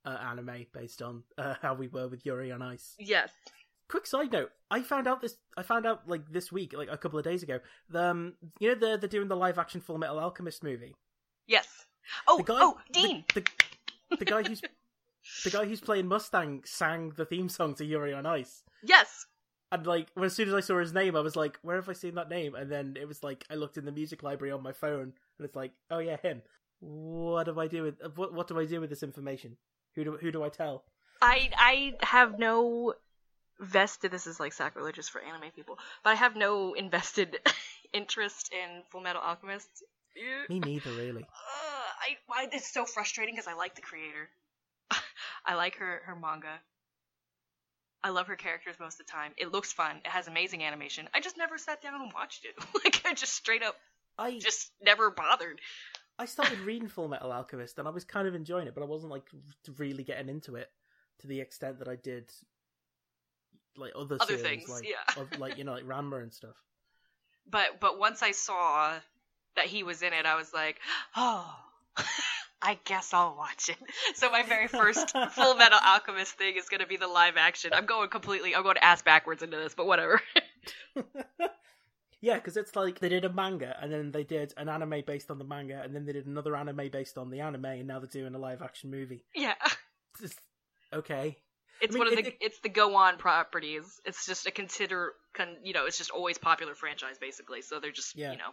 uh, 0.08 0.18
anime 0.32 0.66
based 0.74 1.02
on 1.02 1.24
uh, 1.38 1.56
how 1.62 1.74
we 1.74 1.88
were 1.88 2.08
with 2.08 2.26
Yuri 2.26 2.52
on 2.52 2.62
Ice. 2.62 2.96
yes. 2.98 3.32
Quick 3.90 4.06
side 4.06 4.34
note: 4.34 4.52
I 4.70 4.82
found 4.82 5.08
out 5.08 5.22
this. 5.22 5.38
I 5.56 5.64
found 5.64 5.86
out 5.86 6.10
like 6.10 6.30
this 6.30 6.52
week, 6.52 6.74
like 6.74 6.90
a 6.92 6.98
couple 6.98 7.18
of 7.20 7.24
days 7.24 7.42
ago. 7.42 7.60
The, 7.90 8.04
um, 8.04 8.34
you 8.60 8.68
know, 8.68 8.76
they're 8.76 8.98
they're 8.98 9.08
doing 9.08 9.30
the 9.30 9.36
live 9.38 9.58
action 9.58 9.80
Full 9.80 9.98
Metal 9.98 10.20
Alchemist 10.20 10.62
movie. 10.62 10.94
Yes. 11.48 11.86
Oh, 12.28 12.38
The 12.40 12.44
guy, 12.44 12.58
oh, 12.60 12.78
Dean. 12.92 13.24
the, 13.34 13.46
the 14.20 14.26
guy 14.26 14.44
who's 14.44 14.62
the 15.46 15.50
guy 15.50 15.64
who's 15.66 15.80
playing 15.80 16.08
Mustang 16.08 16.64
sang 16.66 17.14
the 17.16 17.24
theme 17.26 17.48
song 17.48 17.76
to 17.76 17.86
Yuri 17.86 18.14
on 18.14 18.26
Ice. 18.26 18.64
Yes. 18.84 19.26
And 19.72 19.88
like, 19.88 20.08
when, 20.16 20.26
as 20.26 20.34
soon 20.34 20.50
as 20.50 20.54
I 20.54 20.60
saw 20.62 20.80
his 20.80 20.94
name, 20.94 21.16
I 21.16 21.22
was 21.22 21.38
like, 21.38 21.58
"Where 21.62 21.78
have 21.78 21.88
I 21.88 21.94
seen 21.94 22.16
that 22.16 22.30
name?" 22.30 22.56
And 22.56 22.70
then 22.70 22.98
it 23.00 23.08
was 23.08 23.24
like, 23.24 23.46
I 23.50 23.56
looked 23.56 23.78
in 23.78 23.86
the 23.86 23.92
music 23.94 24.22
library 24.22 24.52
on 24.52 24.64
my 24.64 24.74
phone, 24.74 25.14
and 25.38 25.46
it's 25.46 25.56
like, 25.56 25.72
"Oh 25.90 26.00
yeah, 26.00 26.18
him." 26.22 26.42
What 26.82 27.46
do 27.46 27.58
I 27.58 27.68
do 27.68 27.84
with 27.84 27.96
what? 28.16 28.34
What 28.34 28.48
do 28.50 28.60
I 28.60 28.66
do 28.66 28.82
with 28.82 28.90
this 28.90 29.04
information? 29.04 29.56
Who 29.98 30.04
do 30.04 30.18
who 30.18 30.32
do 30.32 30.44
I 30.44 30.50
tell? 30.50 30.84
I 31.24 31.50
I 31.58 31.94
have 32.06 32.38
no 32.38 32.94
vested. 33.60 34.12
This 34.12 34.28
is 34.28 34.40
like 34.40 34.54
sacrilegious 34.54 35.10
for 35.10 35.20
anime 35.20 35.50
people, 35.56 35.80
but 36.04 36.12
I 36.12 36.14
have 36.14 36.36
no 36.36 36.76
invested 36.76 37.40
interest 37.94 38.54
in 38.54 38.84
Full 38.92 39.02
Metal 39.02 39.22
Alchemist. 39.24 39.84
Me 40.50 40.60
neither, 40.60 40.92
really. 40.92 41.24
Uh, 41.24 41.26
I 41.26 42.18
why 42.28 42.48
it's 42.52 42.72
so 42.72 42.86
frustrating 42.86 43.34
because 43.34 43.48
I 43.48 43.56
like 43.56 43.74
the 43.74 43.82
creator. 43.82 44.30
I 45.46 45.56
like 45.56 45.78
her 45.78 46.02
her 46.06 46.16
manga. 46.16 46.60
I 48.04 48.12
love 48.12 48.28
her 48.28 48.36
characters 48.36 48.76
most 48.80 49.00
of 49.00 49.08
the 49.08 49.12
time. 49.12 49.32
It 49.36 49.52
looks 49.52 49.74
fun. 49.74 49.96
It 50.06 50.12
has 50.12 50.28
amazing 50.28 50.64
animation. 50.64 51.10
I 51.16 51.22
just 51.22 51.40
never 51.40 51.58
sat 51.58 51.82
down 51.82 52.00
and 52.00 52.14
watched 52.14 52.46
it. 52.46 52.54
like 52.84 53.02
I 53.04 53.16
just 53.16 53.34
straight 53.34 53.64
up 53.64 53.76
I 54.18 54.40
just 54.40 54.72
never 54.82 55.12
bothered. 55.12 55.62
I 56.20 56.26
started 56.26 56.60
reading 56.60 56.88
Full 56.88 57.08
Metal 57.08 57.32
Alchemist, 57.32 57.78
and 57.78 57.88
I 57.88 57.92
was 57.92 58.04
kind 58.04 58.28
of 58.28 58.36
enjoying 58.36 58.68
it, 58.68 58.74
but 58.74 58.84
I 58.84 58.88
wasn't 58.88 59.12
like 59.12 59.30
really 59.78 60.04
getting 60.04 60.30
into 60.30 60.56
it 60.56 60.70
to 61.20 61.28
the 61.28 61.40
extent 61.40 61.80
that 61.80 61.88
I 61.88 61.96
did 61.96 62.32
like 63.78 63.92
other, 63.96 64.18
Other 64.20 64.38
series, 64.38 64.42
things, 64.42 64.70
like 64.70 64.88
yeah. 64.88 65.22
of, 65.22 65.40
like 65.40 65.58
you 65.58 65.64
know, 65.64 65.74
like 65.74 65.86
Ranma 65.86 66.22
and 66.22 66.34
stuff. 66.34 66.56
But 67.50 67.80
but 67.80 68.00
once 68.00 68.24
I 68.24 68.32
saw 68.32 68.94
that 69.56 69.66
he 69.66 69.84
was 69.84 70.02
in 70.02 70.14
it, 70.14 70.26
I 70.26 70.36
was 70.36 70.54
like, 70.54 70.80
oh, 71.16 71.56
I 72.62 72.80
guess 72.86 73.14
I'll 73.14 73.36
watch 73.38 73.70
it. 73.70 73.78
So 74.16 74.32
my 74.32 74.44
very 74.44 74.68
first 74.68 75.12
Full 75.32 75.56
Metal 75.56 75.80
Alchemist 75.84 76.34
thing 76.34 76.56
is 76.58 76.70
going 76.70 76.82
to 76.82 76.88
be 76.88 76.98
the 76.98 77.08
live 77.08 77.36
action. 77.38 77.72
I'm 77.74 77.86
going 77.86 78.10
completely, 78.10 78.56
I'm 78.56 78.64
going 78.64 78.76
to 78.76 78.84
ass 78.84 79.02
backwards 79.02 79.44
into 79.44 79.58
this, 79.58 79.76
but 79.76 79.86
whatever. 79.86 80.22
yeah, 82.22 82.36
because 82.36 82.58
it's 82.58 82.76
like 82.76 83.00
they 83.00 83.10
did 83.10 83.26
a 83.26 83.32
manga, 83.32 83.76
and 83.82 83.92
then 83.92 84.12
they 84.12 84.24
did 84.24 84.54
an 84.58 84.70
anime 84.70 85.04
based 85.06 85.30
on 85.32 85.38
the 85.38 85.44
manga, 85.46 85.82
and 85.84 85.96
then 85.96 86.06
they 86.06 86.14
did 86.14 86.26
another 86.26 86.56
anime 86.56 86.90
based 86.92 87.18
on 87.18 87.30
the 87.30 87.40
anime, 87.42 87.66
and 87.66 87.88
now 87.88 88.00
they're 88.00 88.08
doing 88.08 88.34
a 88.36 88.40
live 88.40 88.62
action 88.62 88.90
movie. 88.92 89.24
yeah. 89.36 89.54
It's 90.14 90.22
just, 90.34 90.40
okay. 90.92 91.38
It's 91.80 91.94
I 91.96 92.00
mean, 92.00 92.00
one 92.00 92.08
of 92.14 92.14
it- 92.20 92.26
the 92.26 92.32
it- 92.32 92.38
it's 92.42 92.60
the 92.62 92.70
go 92.70 92.96
on 92.96 93.18
properties. 93.18 94.02
It's 94.04 94.26
just 94.26 94.48
a 94.48 94.52
consider 94.52 95.14
con, 95.34 95.58
you 95.64 95.74
know, 95.74 95.86
it's 95.86 95.98
just 96.00 96.10
always 96.10 96.40
popular 96.40 96.74
franchise 96.74 97.18
basically. 97.20 97.62
So 97.62 97.80
they're 97.80 97.92
just, 97.92 98.16
Yeah. 98.16 98.32
you 98.32 98.38
know, 98.40 98.50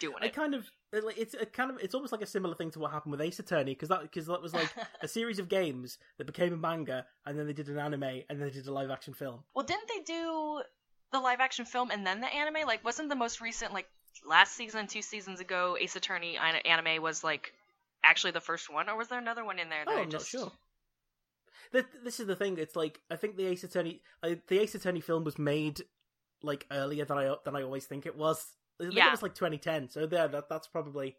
doing 0.00 0.16
I 0.22 0.26
it. 0.26 0.32
kind 0.34 0.54
of 0.54 0.64
it's 0.92 1.34
a 1.34 1.44
kind 1.44 1.70
of 1.70 1.78
it's 1.82 1.94
almost 1.94 2.10
like 2.12 2.22
a 2.22 2.26
similar 2.26 2.54
thing 2.54 2.70
to 2.70 2.78
what 2.78 2.90
happened 2.90 3.12
with 3.12 3.20
Ace 3.20 3.38
Attorney 3.38 3.72
because 3.72 3.90
that 3.90 4.00
because 4.02 4.26
that 4.26 4.40
was 4.40 4.54
like 4.54 4.72
a 5.02 5.06
series 5.08 5.38
of 5.38 5.48
games 5.50 5.98
that 6.18 6.24
became 6.24 6.52
a 6.54 6.56
manga 6.56 7.04
and 7.26 7.38
then 7.38 7.46
they 7.46 7.52
did 7.52 7.68
an 7.68 7.78
anime 7.78 8.02
and 8.02 8.24
then 8.30 8.40
they 8.40 8.50
did 8.50 8.66
a 8.66 8.72
live 8.72 8.90
action 8.90 9.12
film. 9.12 9.44
Well, 9.54 9.66
didn't 9.66 9.88
they 9.88 10.00
do 10.00 10.62
the 11.12 11.20
live 11.20 11.40
action 11.40 11.64
film 11.64 11.90
and 11.90 12.06
then 12.06 12.20
the 12.20 12.26
anime? 12.32 12.66
Like 12.66 12.84
wasn't 12.84 13.08
the 13.08 13.16
most 13.16 13.40
recent 13.40 13.72
like 13.72 13.86
last 14.26 14.54
season, 14.54 14.86
two 14.86 15.02
seasons 15.02 15.40
ago, 15.40 15.76
Ace 15.80 15.96
Attorney 15.96 16.36
anime 16.36 17.02
was 17.02 17.22
like 17.24 17.52
actually 18.02 18.32
the 18.32 18.40
first 18.40 18.72
one 18.72 18.88
or 18.88 18.96
was 18.96 19.08
there 19.08 19.18
another 19.18 19.44
one 19.44 19.58
in 19.58 19.68
there 19.68 19.84
that 19.84 19.90
Oh, 19.94 19.98
I 19.98 20.02
I'm 20.02 20.10
just 20.10 20.32
not 20.34 20.40
sure. 20.40 20.52
Th- 21.72 21.84
This 22.04 22.20
is 22.20 22.26
the 22.26 22.36
thing. 22.36 22.58
It's 22.58 22.76
like 22.76 23.00
I 23.10 23.16
think 23.16 23.36
the 23.36 23.46
Ace 23.46 23.64
Attorney, 23.64 24.00
uh, 24.22 24.30
the 24.48 24.58
Ace 24.60 24.74
Attorney 24.74 25.00
film 25.00 25.24
was 25.24 25.38
made 25.38 25.82
like 26.42 26.66
earlier 26.70 27.04
than 27.04 27.18
I 27.18 27.34
than 27.44 27.56
I 27.56 27.62
always 27.62 27.86
think 27.86 28.06
it 28.06 28.16
was. 28.16 28.46
I 28.80 28.84
think 28.84 28.94
Yeah. 28.96 29.08
it 29.08 29.12
was 29.12 29.22
like 29.22 29.34
2010. 29.34 29.88
So 29.90 30.06
there, 30.06 30.28
that 30.28 30.48
that's 30.48 30.68
probably 30.68 31.16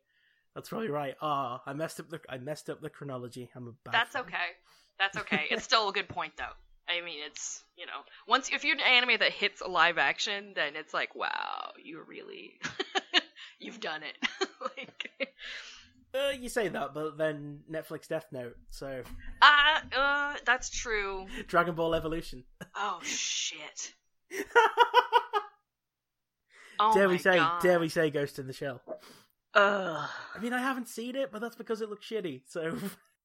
that's 0.54 0.70
probably 0.70 0.89
right. 0.89 1.15
Ah, 1.22 1.62
I 1.65 1.74
messed 1.74 2.00
up 2.00 2.10
the 2.10 2.20
I 2.30 2.38
messed 2.38 2.70
up 2.70 2.82
the 2.82 2.89
chronology. 2.89 3.50
I'm 3.56 3.68
a 3.68 3.72
bad. 3.84 3.94
That's 3.94 4.13
fan. 4.13 4.22
okay. 4.24 4.48
That's 5.00 5.18
okay. 5.18 5.46
it's 5.50 5.63
still 5.63 5.89
a 5.89 5.94
good 5.94 6.08
point 6.08 6.34
though. 6.38 6.54
I 6.88 7.04
mean, 7.04 7.20
it's 7.25 7.63
you 7.77 7.86
know, 7.86 8.01
once 8.27 8.50
if 8.51 8.63
you're 8.63 8.75
an 8.75 8.82
anime 8.82 9.20
that 9.20 9.32
hits 9.32 9.62
a 9.62 9.68
live 9.68 9.98
action, 9.98 10.54
then 10.56 10.75
it's 10.75 10.94
like, 10.94 11.15
wow, 11.15 11.72
you 11.84 12.01
really, 12.08 12.60
you've 13.60 13.80
done 13.80 14.01
it. 14.04 14.18
like, 14.77 15.10
Uh, 16.13 16.32
you 16.32 16.48
say 16.48 16.70
that, 16.70 16.94
but 16.94 17.18
then 17.18 17.60
Netflix 17.70 18.08
Death 18.08 18.27
Note, 18.32 18.56
so 18.70 19.04
ah, 19.42 19.82
uh, 19.96 20.38
that's 20.46 20.70
true. 20.70 21.25
Dragon 21.48 21.75
Ball 21.75 21.94
Evolution. 21.96 22.44
Oh 22.75 23.00
shit. 23.04 23.94
Oh 26.80 26.94
dare 26.94 27.10
we 27.10 27.18
say? 27.18 27.38
God. 27.38 27.62
Dare 27.62 27.80
we 27.80 27.89
say 27.89 28.10
Ghost 28.10 28.39
in 28.39 28.48
the 28.48 28.54
Shell? 28.54 28.82
Ugh. 29.54 30.10
I 30.36 30.39
mean, 30.42 30.54
I 30.54 30.60
haven't 30.60 30.89
seen 30.89 31.15
it, 31.15 31.32
but 31.32 31.42
that's 31.42 31.56
because 31.56 31.82
it 31.82 31.89
looks 31.89 32.06
shitty. 32.08 32.42
So 32.48 32.77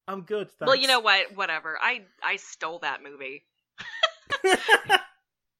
I'm 0.09 0.23
good. 0.23 0.49
Well, 0.61 0.77
you 0.77 0.89
know 0.89 1.01
what? 1.01 1.35
Whatever. 1.37 1.79
I 1.81 2.03
I 2.23 2.37
stole 2.37 2.79
that 2.81 3.03
movie. 3.03 3.45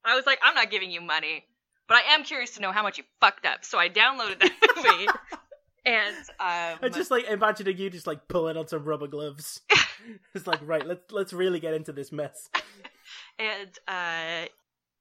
I 0.05 0.17
was 0.17 0.27
like, 0.27 0.39
I'm 0.43 0.55
not 0.55 0.71
giving 0.71 0.91
you 0.91 1.01
money, 1.01 1.45
but 1.89 1.99
I 1.99 2.15
am 2.15 2.25
curious 2.25 2.53
to 2.53 2.61
know 2.61 2.73
how 2.73 2.83
much 2.83 2.99
you 2.99 3.05
fucked 3.21 3.47
up. 3.47 3.65
So 3.65 3.79
I 3.79 3.89
downloaded 3.89 4.41
that 4.41 4.53
movie, 4.77 5.09
and 5.85 6.17
um, 6.39 6.79
I 6.83 6.89
just 6.93 7.11
like 7.11 7.27
imagining 7.29 7.77
you 7.77 7.91
just 7.91 8.07
like 8.07 8.29
pulling 8.29 8.57
on 8.57 8.69
some 8.69 8.85
rubber 8.85 9.07
gloves. 9.07 9.61
it's 10.35 10.47
like 10.47 10.61
right, 10.63 10.87
let's 10.87 11.11
let's 11.11 11.33
really 11.33 11.61
get 11.61 11.75
into 11.75 11.93
this 11.93 12.13
mess. 12.13 12.49
and 13.39 13.71
uh, 13.87 14.47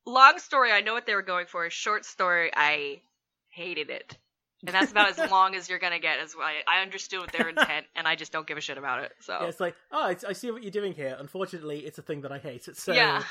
long 0.06 0.40
story. 0.40 0.72
I 0.72 0.82
know 0.82 0.94
what 0.94 1.06
they 1.06 1.16
were 1.16 1.22
going 1.22 1.46
for. 1.48 1.70
Short 1.70 2.06
story. 2.06 2.52
I 2.56 3.02
hated 3.50 3.90
it, 3.90 4.18
and 4.66 4.76
that's 4.76 4.92
about 4.92 5.18
as 5.18 5.32
long 5.32 5.56
as 5.56 5.70
you're 5.70 5.80
gonna 5.80 6.00
get. 6.00 6.20
As 6.20 6.36
I, 6.40 6.62
I 6.68 6.82
understood 6.82 7.22
what 7.22 7.32
their 7.32 7.50
intent, 7.50 7.86
and 7.96 8.08
I 8.08 8.16
just 8.16 8.32
don't 8.32 8.46
give 8.48 8.58
a 8.58 8.62
shit 8.62 8.78
about 8.78 9.04
it. 9.04 9.12
So 9.22 9.38
Yeah, 9.42 9.48
it's 9.48 9.60
like, 9.60 9.76
oh, 9.92 10.04
I, 10.04 10.16
I 10.28 10.34
see 10.34 10.52
what 10.52 10.64
you're 10.64 10.72
doing 10.72 10.94
here. 10.94 11.16
Unfortunately, 11.20 11.80
it's 11.80 11.98
a 11.98 12.02
thing 12.02 12.22
that 12.22 12.32
I 12.32 12.40
hate. 12.40 12.68
So 12.76 12.94
yeah, 12.94 13.24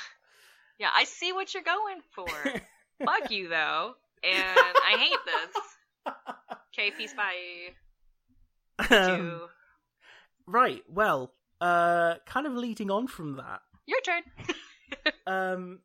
yeah. 0.78 0.88
I 0.94 1.04
see 1.04 1.32
what 1.32 1.52
you're 1.54 1.62
going 1.62 2.00
for. 2.14 2.28
Fuck 3.04 3.30
you 3.30 3.48
though, 3.48 3.94
and 4.24 4.58
I 4.86 4.96
hate 4.98 5.18
this. 5.24 6.14
Okay, 6.74 6.92
peace, 6.96 7.12
bye. 7.12 8.94
Um, 8.96 9.18
You. 9.20 9.40
right. 10.46 10.82
Well, 10.88 11.32
uh, 11.60 12.14
kind 12.24 12.46
of 12.46 12.52
leading 12.54 12.88
on 12.90 13.08
from 13.08 13.36
that, 13.36 13.60
Your 13.86 14.00
turn. 14.02 14.22
um, 15.26 15.80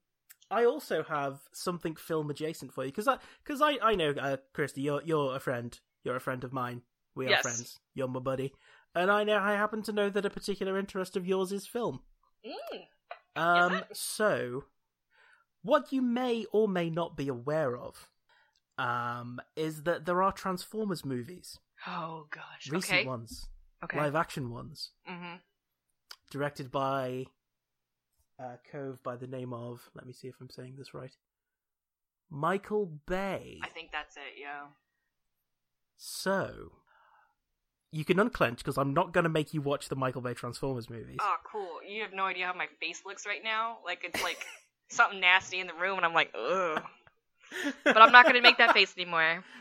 I 0.52 0.66
also 0.66 1.02
have 1.04 1.40
something 1.52 1.96
film 1.96 2.30
adjacent 2.30 2.74
for 2.74 2.84
you 2.86 2.92
because 2.92 3.08
I 3.08 3.18
because 3.44 3.60
I 3.62 3.78
I 3.82 3.96
know 3.96 4.12
uh, 4.12 4.38
Kristie, 4.54 4.84
you're 4.84 5.02
you're 5.04 5.36
a 5.36 5.40
friend. 5.40 5.78
You're 6.04 6.16
a 6.16 6.22
friend 6.22 6.44
of 6.44 6.54
mine. 6.54 6.84
We 7.16 7.26
are 7.26 7.32
Yes. 7.32 7.42
friends. 7.42 7.80
You're 7.96 8.08
my 8.08 8.20
buddy, 8.20 8.54
and 8.94 9.10
I 9.10 9.24
know 9.24 9.40
I 9.40 9.54
happen 9.54 9.82
to 9.84 9.92
know 9.92 10.10
that 10.10 10.26
a 10.26 10.30
particular 10.30 10.78
interest 10.78 11.18
of 11.18 11.26
yours 11.26 11.52
is 11.52 11.66
film. 11.66 12.02
Mm. 12.46 12.86
Um, 13.36 13.84
so 13.94 14.66
what 15.64 15.92
you 15.92 16.02
may 16.02 16.46
or 16.52 16.68
may 16.68 16.90
not 16.90 17.18
be 17.18 17.28
aware 17.28 17.76
of, 17.76 18.10
um, 18.78 19.40
is 19.56 19.84
that 19.84 20.06
there 20.06 20.22
are 20.22 20.32
Transformers 20.32 21.04
movies, 21.04 21.60
Oh 21.88 22.28
gosh. 22.30 22.70
recent 22.70 23.00
okay. 23.00 23.08
ones, 23.08 23.48
Okay. 23.84 23.98
live 23.98 24.16
action 24.16 24.50
ones, 24.52 24.92
hmm 25.06 25.36
directed 26.30 26.72
by 26.72 27.26
a 28.40 28.58
cove 28.72 29.02
by 29.04 29.16
the 29.16 29.28
name 29.28 29.54
of. 29.54 29.90
Let 29.94 30.06
me 30.08 30.14
see 30.14 30.28
if 30.28 30.36
I'm 30.42 30.50
saying 30.50 30.76
this 30.78 30.94
right. 30.94 31.16
Michael 32.30 32.88
Bay. 33.06 33.60
I 33.62 33.68
think 33.70 33.92
that's 33.92 34.16
it. 34.18 34.40
Yeah. 34.42 34.68
So 35.98 36.72
you 37.92 38.04
can 38.04 38.20
unclench 38.20 38.58
because 38.58 38.78
I'm 38.78 38.94
not 38.94 39.14
going 39.14 39.24
to 39.26 39.30
make 39.30 39.54
you 39.54 39.62
watch 39.62 39.90
the 39.90 39.96
Michael 39.96 40.22
Bay 40.22 40.34
Transformers 40.34 40.90
movies. 40.90 41.20
Oh, 41.22 41.36
cool. 41.50 41.84
You 41.88 42.02
have 42.02 42.14
no 42.14 42.26
idea 42.26 42.48
how 42.48 42.54
my 42.54 42.68
face 42.80 43.04
looks 43.06 43.28
right 43.28 43.44
now. 43.44 43.78
Like 43.86 44.04
it's 44.04 44.22
like 44.24 44.44
something 44.90 45.20
nasty 45.20 45.60
in 45.60 45.68
the 45.68 45.74
room, 45.74 45.98
and 45.98 46.06
I'm 46.06 46.14
like, 46.14 46.32
ugh. 46.36 46.82
But 47.84 48.02
I'm 48.02 48.12
not 48.12 48.26
gonna 48.26 48.42
make 48.42 48.58
that 48.58 48.74
face 48.74 48.94
anymore. 48.98 49.44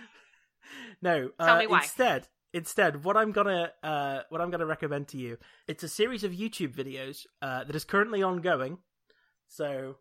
No, 1.02 1.30
Tell 1.40 1.56
uh, 1.56 1.58
me 1.58 1.66
why. 1.66 1.78
instead, 1.82 2.28
instead, 2.54 3.04
what 3.04 3.16
I'm 3.16 3.32
gonna 3.32 3.72
uh, 3.82 4.20
what 4.28 4.40
I'm 4.40 4.50
gonna 4.50 4.64
recommend 4.64 5.08
to 5.08 5.18
you, 5.18 5.36
it's 5.66 5.82
a 5.82 5.88
series 5.88 6.22
of 6.24 6.30
YouTube 6.32 6.74
videos 6.74 7.26
uh, 7.42 7.64
that 7.64 7.74
is 7.74 7.84
currently 7.84 8.22
ongoing. 8.22 8.78
So, 9.48 9.96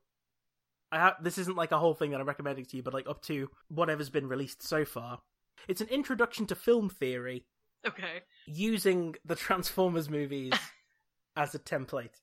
I 0.92 1.00
ha- 1.00 1.18
this 1.22 1.38
isn't 1.40 1.58
like 1.58 1.72
a 1.72 1.80
whole 1.80 1.96
thing 1.96 2.12
that 2.12 2.22
I'm 2.22 2.28
recommending 2.28 2.66
to 2.66 2.78
you, 2.78 2.84
but 2.84 2.94
like 2.94 3.10
up 3.10 3.22
to 3.24 3.50
whatever's 3.70 4.12
been 4.12 4.28
released 4.28 4.62
so 4.64 4.86
far. 4.86 5.20
It's 5.68 5.82
an 5.82 5.90
introduction 5.90 6.46
to 6.48 6.56
film 6.56 6.90
theory 6.90 7.46
Okay. 7.86 8.22
using 8.46 9.16
the 9.26 9.36
Transformers 9.36 10.10
movies 10.10 10.54
as 11.36 11.56
a 11.56 11.60
template. 11.60 12.22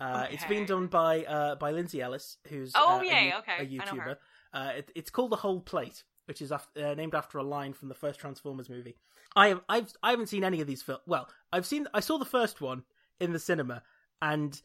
Uh, 0.00 0.26
It's 0.30 0.44
been 0.44 0.64
done 0.66 0.86
by 0.86 1.24
uh, 1.24 1.54
by 1.56 1.72
Lindsay 1.72 2.00
Ellis, 2.00 2.36
who's 2.48 2.72
Oh, 2.76 2.96
uh, 2.98 3.00
a 3.00 3.04
yay, 3.04 3.28
you- 3.28 3.34
okay. 3.38 3.58
a 3.58 3.66
YouTuber. 3.66 4.16
Uh, 4.52 4.72
it, 4.76 4.90
it's 4.94 5.10
called 5.10 5.30
the 5.30 5.36
Whole 5.36 5.60
Plate, 5.60 6.04
which 6.26 6.40
is 6.40 6.50
af- 6.52 6.70
uh, 6.76 6.94
named 6.94 7.14
after 7.14 7.38
a 7.38 7.42
line 7.42 7.72
from 7.72 7.88
the 7.88 7.94
first 7.94 8.20
Transformers 8.20 8.68
movie. 8.70 8.96
I 9.36 9.48
have 9.48 9.60
I've 9.68 9.92
I 10.02 10.10
haven't 10.10 10.28
seen 10.28 10.44
any 10.44 10.60
of 10.60 10.66
these 10.66 10.82
films. 10.82 11.02
Well, 11.06 11.28
I've 11.52 11.66
seen 11.66 11.86
I 11.92 12.00
saw 12.00 12.16
the 12.18 12.24
first 12.24 12.60
one 12.60 12.84
in 13.20 13.32
the 13.32 13.38
cinema, 13.38 13.82
and 14.22 14.60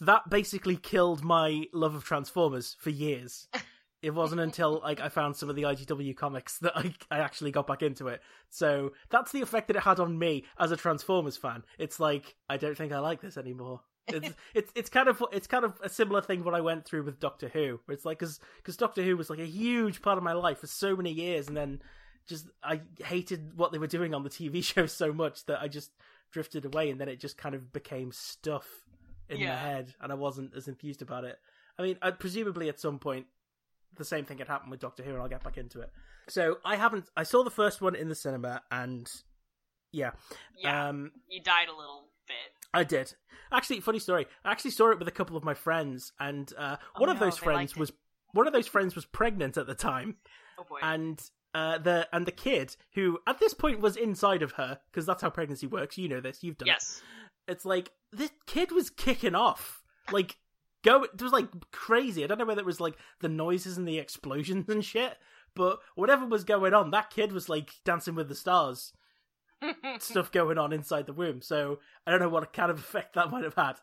that 0.00 0.28
basically 0.28 0.76
killed 0.76 1.24
my 1.24 1.64
love 1.72 1.94
of 1.94 2.04
Transformers 2.04 2.76
for 2.78 2.90
years. 2.90 3.48
It 4.02 4.10
wasn't 4.10 4.40
until 4.42 4.80
like 4.84 5.00
I 5.00 5.08
found 5.08 5.34
some 5.34 5.48
of 5.48 5.56
the 5.56 5.62
IDW 5.62 6.14
comics 6.16 6.58
that 6.58 6.76
I 6.76 6.94
I 7.10 7.18
actually 7.20 7.50
got 7.52 7.66
back 7.66 7.82
into 7.82 8.08
it. 8.08 8.20
So 8.50 8.92
that's 9.10 9.32
the 9.32 9.40
effect 9.40 9.68
that 9.68 9.76
it 9.76 9.82
had 9.82 9.98
on 9.98 10.18
me 10.18 10.44
as 10.58 10.70
a 10.72 10.76
Transformers 10.76 11.36
fan. 11.38 11.64
It's 11.78 11.98
like 11.98 12.36
I 12.50 12.56
don't 12.58 12.76
think 12.76 12.92
I 12.92 12.98
like 12.98 13.20
this 13.22 13.36
anymore. 13.38 13.80
It's 14.08 14.34
it's 14.54 14.72
it's 14.74 14.90
kind 14.90 15.08
of 15.08 15.22
it's 15.32 15.46
kind 15.46 15.64
of 15.64 15.80
a 15.82 15.88
similar 15.88 16.20
thing 16.20 16.44
what 16.44 16.54
I 16.54 16.60
went 16.60 16.84
through 16.84 17.04
with 17.04 17.20
Doctor 17.20 17.48
Who, 17.48 17.80
where 17.84 17.94
it's 17.94 18.04
like 18.04 18.18
because 18.18 18.76
Doctor 18.76 19.02
Who 19.02 19.16
was 19.16 19.30
like 19.30 19.38
a 19.38 19.46
huge 19.46 20.02
part 20.02 20.18
of 20.18 20.24
my 20.24 20.32
life 20.32 20.58
for 20.58 20.66
so 20.66 20.94
many 20.96 21.10
years, 21.10 21.48
and 21.48 21.56
then 21.56 21.80
just 22.26 22.46
I 22.62 22.80
hated 23.02 23.56
what 23.56 23.72
they 23.72 23.78
were 23.78 23.86
doing 23.86 24.14
on 24.14 24.22
the 24.22 24.30
TV 24.30 24.62
show 24.74 24.86
so 24.86 25.12
much 25.12 25.46
that 25.46 25.60
I 25.60 25.68
just 25.68 25.90
drifted 26.32 26.64
away, 26.64 26.90
and 26.90 27.00
then 27.00 27.08
it 27.08 27.20
just 27.20 27.38
kind 27.38 27.54
of 27.54 27.72
became 27.72 28.12
stuff 28.12 28.66
in 29.28 29.40
my 29.40 29.56
head, 29.56 29.94
and 30.00 30.12
I 30.12 30.16
wasn't 30.16 30.54
as 30.54 30.68
enthused 30.68 31.00
about 31.00 31.24
it. 31.24 31.38
I 31.78 31.82
mean, 31.82 31.96
I, 32.02 32.10
presumably 32.10 32.68
at 32.68 32.78
some 32.78 32.98
point 32.98 33.26
the 33.96 34.04
same 34.04 34.24
thing 34.24 34.38
had 34.38 34.48
happened 34.48 34.70
with 34.70 34.80
Doctor 34.80 35.02
Who, 35.02 35.12
and 35.12 35.22
I'll 35.22 35.28
get 35.28 35.42
back 35.44 35.56
into 35.56 35.80
it. 35.80 35.90
So 36.28 36.58
I 36.64 36.76
haven't. 36.76 37.06
I 37.16 37.22
saw 37.22 37.42
the 37.42 37.50
first 37.50 37.80
one 37.80 37.94
in 37.94 38.08
the 38.08 38.14
cinema, 38.14 38.62
and 38.70 39.10
yeah, 39.92 40.10
Yeah. 40.58 40.88
um, 40.88 41.12
you 41.28 41.40
died 41.40 41.68
a 41.68 41.76
little 41.76 42.08
bit. 42.26 42.63
I 42.74 42.84
did. 42.84 43.14
Actually, 43.52 43.80
funny 43.80 43.98
story. 43.98 44.26
I 44.44 44.50
actually 44.50 44.72
saw 44.72 44.90
it 44.90 44.98
with 44.98 45.08
a 45.08 45.12
couple 45.12 45.36
of 45.36 45.44
my 45.44 45.54
friends, 45.54 46.12
and 46.18 46.52
uh, 46.58 46.76
one 46.98 47.08
Oh, 47.08 47.12
of 47.12 47.20
no, 47.20 47.26
those 47.26 47.38
friends 47.38 47.76
was 47.76 47.92
one 48.32 48.46
of 48.46 48.52
those 48.52 48.66
friends 48.66 48.94
was 48.94 49.04
pregnant 49.06 49.56
at 49.56 49.66
the 49.66 49.74
time, 49.74 50.16
Oh 50.58 50.64
boy. 50.68 50.78
and 50.82 51.22
uh, 51.54 51.78
the 51.78 52.08
and 52.12 52.26
the 52.26 52.32
kid 52.32 52.76
who 52.94 53.18
at 53.26 53.38
this 53.38 53.54
point 53.54 53.80
was 53.80 53.96
inside 53.96 54.42
of 54.42 54.52
her 54.52 54.80
because 54.90 55.06
that's 55.06 55.22
how 55.22 55.30
pregnancy 55.30 55.66
works. 55.68 55.96
You 55.96 56.08
know 56.08 56.20
this. 56.20 56.42
You've 56.42 56.58
done 56.58 56.66
it 56.68 56.72
yes. 56.72 57.00
it's 57.46 57.64
like 57.64 57.92
this 58.12 58.30
kid 58.46 58.72
was 58.72 58.90
kicking 58.90 59.34
off 59.36 59.82
like 60.10 60.36
go 60.82 61.04
it 61.04 61.22
was 61.22 61.32
like 61.32 61.46
crazy 61.70 62.22
i 62.24 62.26
don't 62.26 62.38
know 62.38 62.44
whether 62.44 62.60
it 62.60 62.66
was 62.66 62.80
like 62.80 62.94
the 63.20 63.28
noises 63.28 63.76
and 63.78 63.86
the 63.88 63.98
explosions 63.98 64.68
and 64.68 64.84
shit 64.84 65.16
But 65.54 65.78
whatever 65.94 66.26
was 66.26 66.42
going 66.44 66.74
on, 66.74 66.90
that 66.90 67.10
kid 67.10 67.32
was 67.32 67.48
like 67.48 67.70
dancing 67.84 68.14
with 68.16 68.28
the 68.28 68.34
stars 68.34 68.92
stuff 69.98 70.32
going 70.32 70.58
on 70.58 70.72
inside 70.72 71.06
the 71.06 71.12
womb. 71.12 71.42
So 71.42 71.78
I 72.06 72.10
don't 72.10 72.20
know 72.20 72.28
what 72.28 72.52
kind 72.52 72.70
of 72.70 72.78
effect 72.78 73.14
that 73.14 73.30
might 73.30 73.44
have 73.44 73.54
had 73.54 73.74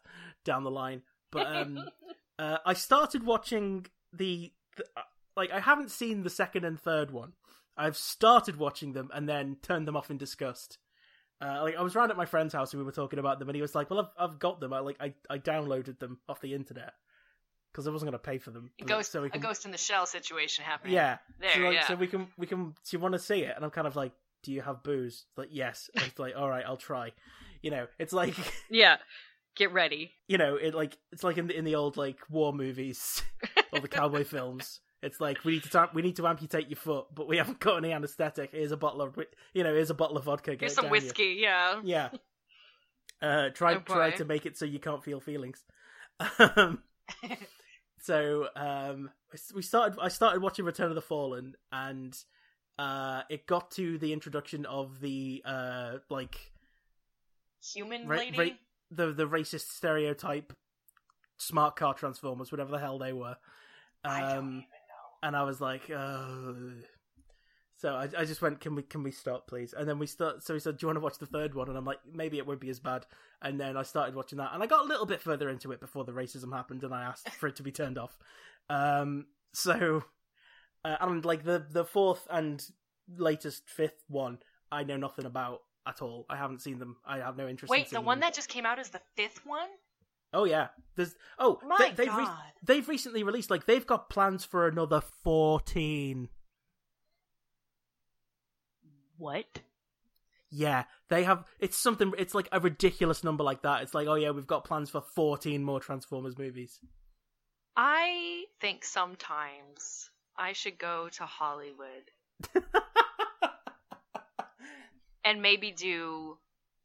down 0.44 0.64
the 0.64 0.72
line. 0.72 1.02
But 1.32 1.48
um, 1.48 1.80
uh, 2.40 2.58
I 2.66 2.74
started 2.74 3.26
watching 3.26 3.86
the, 4.14 4.52
the 4.78 4.84
uh, 4.98 5.02
like 5.36 5.52
I 5.52 5.60
haven't 5.60 5.92
seen 5.92 6.24
the 6.24 6.30
second 6.30 6.66
and 6.66 6.80
third 6.80 7.12
one. 7.12 7.34
I've 7.78 7.98
started 7.98 8.58
watching 8.58 8.94
them 8.94 9.10
and 9.14 9.28
then 9.28 9.58
turned 9.62 9.88
them 9.88 9.96
off 9.96 10.12
in 10.12 10.18
disgust. 10.18 10.78
Uh, 11.42 11.62
like 11.64 11.76
I 11.76 11.82
was 11.82 11.96
around 11.96 12.12
at 12.12 12.18
my 12.18 12.26
friend's 12.26 12.54
house 12.54 12.74
and 12.74 12.80
we 12.80 12.86
were 12.86 12.92
talking 12.92 13.18
about 13.18 13.40
them, 13.40 13.50
and 13.50 13.56
he 13.56 13.62
was 13.62 13.74
like, 13.74 13.90
"Well, 13.90 14.12
I've 14.20 14.30
I've 14.30 14.40
got 14.40 14.60
them. 14.60 14.74
I 14.74 14.80
like 14.80 14.98
I, 15.00 15.14
I 15.30 15.40
downloaded 15.40 15.98
them 15.98 16.20
off 16.30 16.42
the 16.42 16.54
internet 16.54 16.94
because 17.72 17.88
I 17.88 17.92
wasn't 17.92 18.12
going 18.12 18.20
to 18.20 18.30
pay 18.30 18.38
for 18.38 18.52
them. 18.52 18.72
But- 18.78 18.88
ghost, 18.88 19.12
so 19.12 19.22
we 19.22 19.30
can, 19.30 19.42
a 19.42 19.44
ghost 19.44 19.66
in 19.66 19.72
the 19.72 19.78
shell 19.78 20.06
situation 20.06 20.64
happening. 20.66 20.94
yeah. 20.94 21.18
There, 21.40 21.52
so, 21.54 21.60
like, 21.62 21.74
yeah. 21.74 21.88
so 21.88 21.96
we 21.96 22.08
can 22.08 22.28
we 22.38 22.48
can. 22.48 22.66
Do 22.66 22.74
you 22.92 23.00
want 23.00 23.14
to 23.14 23.20
see 23.20 23.42
it? 23.42 23.54
And 23.56 23.64
I'm 23.64 23.72
kind 23.72 23.88
of 23.88 23.96
like, 23.96 24.12
"Do 24.44 24.52
you 24.52 24.62
have 24.62 24.84
booze?" 24.84 25.26
Like, 25.38 25.50
yes. 25.52 25.90
It's 25.96 26.20
like, 26.20 26.34
all 26.36 26.50
right, 26.50 26.64
I'll 26.66 26.78
try. 26.78 27.12
You 27.62 27.72
know, 27.72 27.88
it's 28.00 28.14
like 28.14 28.36
yeah. 28.70 28.98
Get 29.58 29.74
ready. 29.74 30.14
you 30.30 30.38
know, 30.38 30.56
it 30.56 30.74
like 30.74 30.98
it's 31.12 31.24
like 31.24 31.38
in 31.38 31.48
the 31.48 31.58
in 31.58 31.66
the 31.66 31.76
old 31.76 31.98
like 31.98 32.18
war 32.30 32.54
movies 32.54 33.22
or 33.74 33.80
the 33.82 33.88
cowboy 33.90 34.24
films. 34.24 34.80
It's 35.04 35.20
like 35.20 35.44
we 35.44 35.54
need 35.54 35.64
to 35.64 35.70
ta- 35.70 35.90
we 35.94 36.02
need 36.02 36.16
to 36.18 36.28
amputate 36.28 36.70
your 36.70 36.78
foot, 36.78 37.08
but 37.14 37.28
we 37.28 37.38
haven't 37.38 37.60
got 37.60 37.78
any 37.78 37.92
anesthetic. 37.92 38.52
Here's 38.54 38.72
a 38.72 38.78
bottle 38.78 39.02
of 39.02 39.18
you 39.54 39.64
know, 39.64 39.74
here's 39.74 39.90
a 39.90 39.94
bottle 39.96 40.16
of 40.18 40.24
vodka. 40.24 40.52
Get 40.52 40.62
Here's 40.62 40.76
some 40.76 40.86
down 40.86 40.96
you. 40.96 41.02
whiskey. 41.02 41.38
Yeah. 41.40 41.82
Yeah. 41.84 42.10
Uh, 43.22 43.50
try 43.50 43.74
Oh, 43.76 43.80
try 43.80 44.12
to 44.12 44.26
make 44.26 44.46
it 44.46 44.58
so 44.58 44.66
you 44.66 44.80
can't 44.80 45.04
feel 45.04 45.20
feelings. 45.20 45.64
Um, 46.40 46.80
so 48.00 48.48
um, 48.56 49.10
we 49.54 49.62
started. 49.62 49.98
I 50.02 50.08
started 50.08 50.42
watching 50.42 50.66
Return 50.66 50.90
of 50.90 50.96
the 50.96 51.02
Fallen, 51.02 51.56
and 51.72 52.18
uh, 52.82 53.22
it 53.30 53.46
got 53.48 53.72
to 53.72 53.98
the 53.98 54.12
introduction 54.14 54.66
of 54.66 55.00
the 55.02 55.42
uh, 55.46 55.98
like 56.10 56.52
Human 57.74 58.08
Ra- 58.08 58.18
lady. 58.18 58.38
ra- 58.38 58.58
the 58.90 59.14
the 59.14 59.28
racist 59.28 59.68
stereotype 59.70 60.54
smart 61.38 61.76
car 61.76 61.94
transformers, 61.94 62.52
whatever 62.52 62.72
the 62.72 62.80
hell 62.80 62.98
they 62.98 63.14
were. 63.14 63.36
I 64.04 64.20
don't 64.20 64.30
even 64.30 64.38
Um, 64.40 64.58
know. 64.58 64.64
and 65.24 65.36
I 65.36 65.44
was 65.44 65.62
like, 65.62 65.90
oh. 65.92 66.74
So 67.78 67.96
I, 67.96 68.08
I 68.18 68.26
just 68.26 68.42
went, 68.44 68.60
can 68.62 68.76
we 68.76 68.84
can 68.84 69.02
we 69.04 69.12
stop, 69.12 69.48
please? 69.48 69.74
And 69.74 69.88
then 69.88 69.98
we 70.00 70.06
start. 70.08 70.44
So 70.44 70.54
he 70.54 70.60
said, 70.60 70.78
do 70.78 70.84
you 70.84 70.88
want 70.88 70.98
to 70.98 71.02
watch 71.02 71.18
the 71.20 71.26
third 71.26 71.56
one? 71.56 71.68
And 71.70 71.78
I'm 71.78 71.86
like, 71.86 72.00
maybe 72.12 72.38
it 72.38 72.46
won't 72.46 72.60
be 72.62 72.70
as 72.70 72.80
bad. 72.80 73.06
And 73.42 73.60
then 73.60 73.76
I 73.76 73.82
started 73.84 74.14
watching 74.16 74.38
that, 74.38 74.52
and 74.54 74.62
I 74.62 74.68
got 74.68 74.86
a 74.86 74.88
little 74.88 75.08
bit 75.08 75.20
further 75.22 75.50
into 75.50 75.72
it 75.72 75.80
before 75.80 76.04
the 76.04 76.12
racism 76.12 76.54
happened, 76.54 76.84
and 76.84 76.94
I 76.94 77.04
asked 77.04 77.30
for 77.30 77.48
it 77.48 77.56
to 77.56 77.64
be 77.64 77.72
turned 77.72 77.98
off. 77.98 78.16
Um, 78.70 79.26
so, 79.52 80.04
uh, 80.84 80.98
and 81.02 81.24
like 81.26 81.44
the 81.44 81.66
the 81.70 81.86
fourth 81.86 82.28
and 82.30 82.64
latest 83.18 83.70
fifth 83.70 84.04
one, 84.08 84.40
I 84.72 84.84
know 84.84 84.98
nothing 84.98 85.26
about 85.26 85.62
at 85.88 86.02
all. 86.02 86.26
I 86.30 86.38
haven't 86.38 86.62
seen 86.62 86.80
them. 86.80 86.98
I 87.06 87.18
have 87.18 87.38
no 87.38 87.48
interest. 87.48 87.72
in 87.74 87.80
Wait, 87.80 87.90
the 87.90 88.02
one 88.02 88.20
them. 88.20 88.22
that 88.28 88.34
just 88.34 88.50
came 88.50 88.66
out 88.66 88.80
is 88.80 88.90
the 88.90 89.02
fifth 89.16 89.46
one. 89.46 89.70
Oh 90.34 90.46
yeah, 90.46 90.68
there's 90.96 91.16
oh 91.40 91.60
My 91.68 91.92
they, 91.96 92.06
have 92.06 92.16
God. 92.16 92.38
they've 92.64 92.88
recently 92.88 93.24
released 93.24 93.52
like 93.52 93.66
they've 93.66 93.86
got 93.86 94.10
plans 94.10 94.46
for 94.46 94.68
another 94.68 95.02
fourteen. 95.24 96.30
What? 99.18 99.62
Yeah, 100.50 100.86
they 101.10 101.24
have. 101.24 101.46
It's 101.60 101.78
something. 101.78 102.14
It's 102.18 102.34
like 102.34 102.48
a 102.52 102.60
ridiculous 102.60 103.24
number 103.24 103.44
like 103.44 103.62
that. 103.64 103.84
It's 103.84 103.94
like 103.94 104.08
oh 104.08 104.16
yeah, 104.16 104.32
we've 104.32 104.48
got 104.48 104.64
plans 104.64 104.90
for 104.90 105.02
fourteen 105.02 105.64
more 105.64 105.80
Transformers 105.80 106.38
movies. 106.38 106.80
I 107.76 108.46
think 108.60 108.84
sometimes 108.84 110.12
I 110.42 110.54
should 110.54 110.78
go 110.78 111.10
to 111.10 111.26
Hollywood. 111.26 112.12
And 115.26 115.42
maybe 115.42 115.72
do 115.72 116.40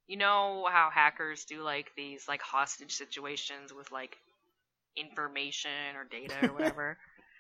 you 0.09 0.17
know 0.17 0.67
how 0.71 0.91
hackers 0.91 1.45
do 1.45 1.63
like 1.63 1.95
these 1.97 2.29
like 2.29 2.43
hostage 2.43 2.93
situations 2.95 3.73
with 3.73 3.93
like 3.93 4.19
information 4.97 5.97
or 5.97 6.05
data 6.05 6.37
or 6.41 6.55
whatever? 6.55 6.99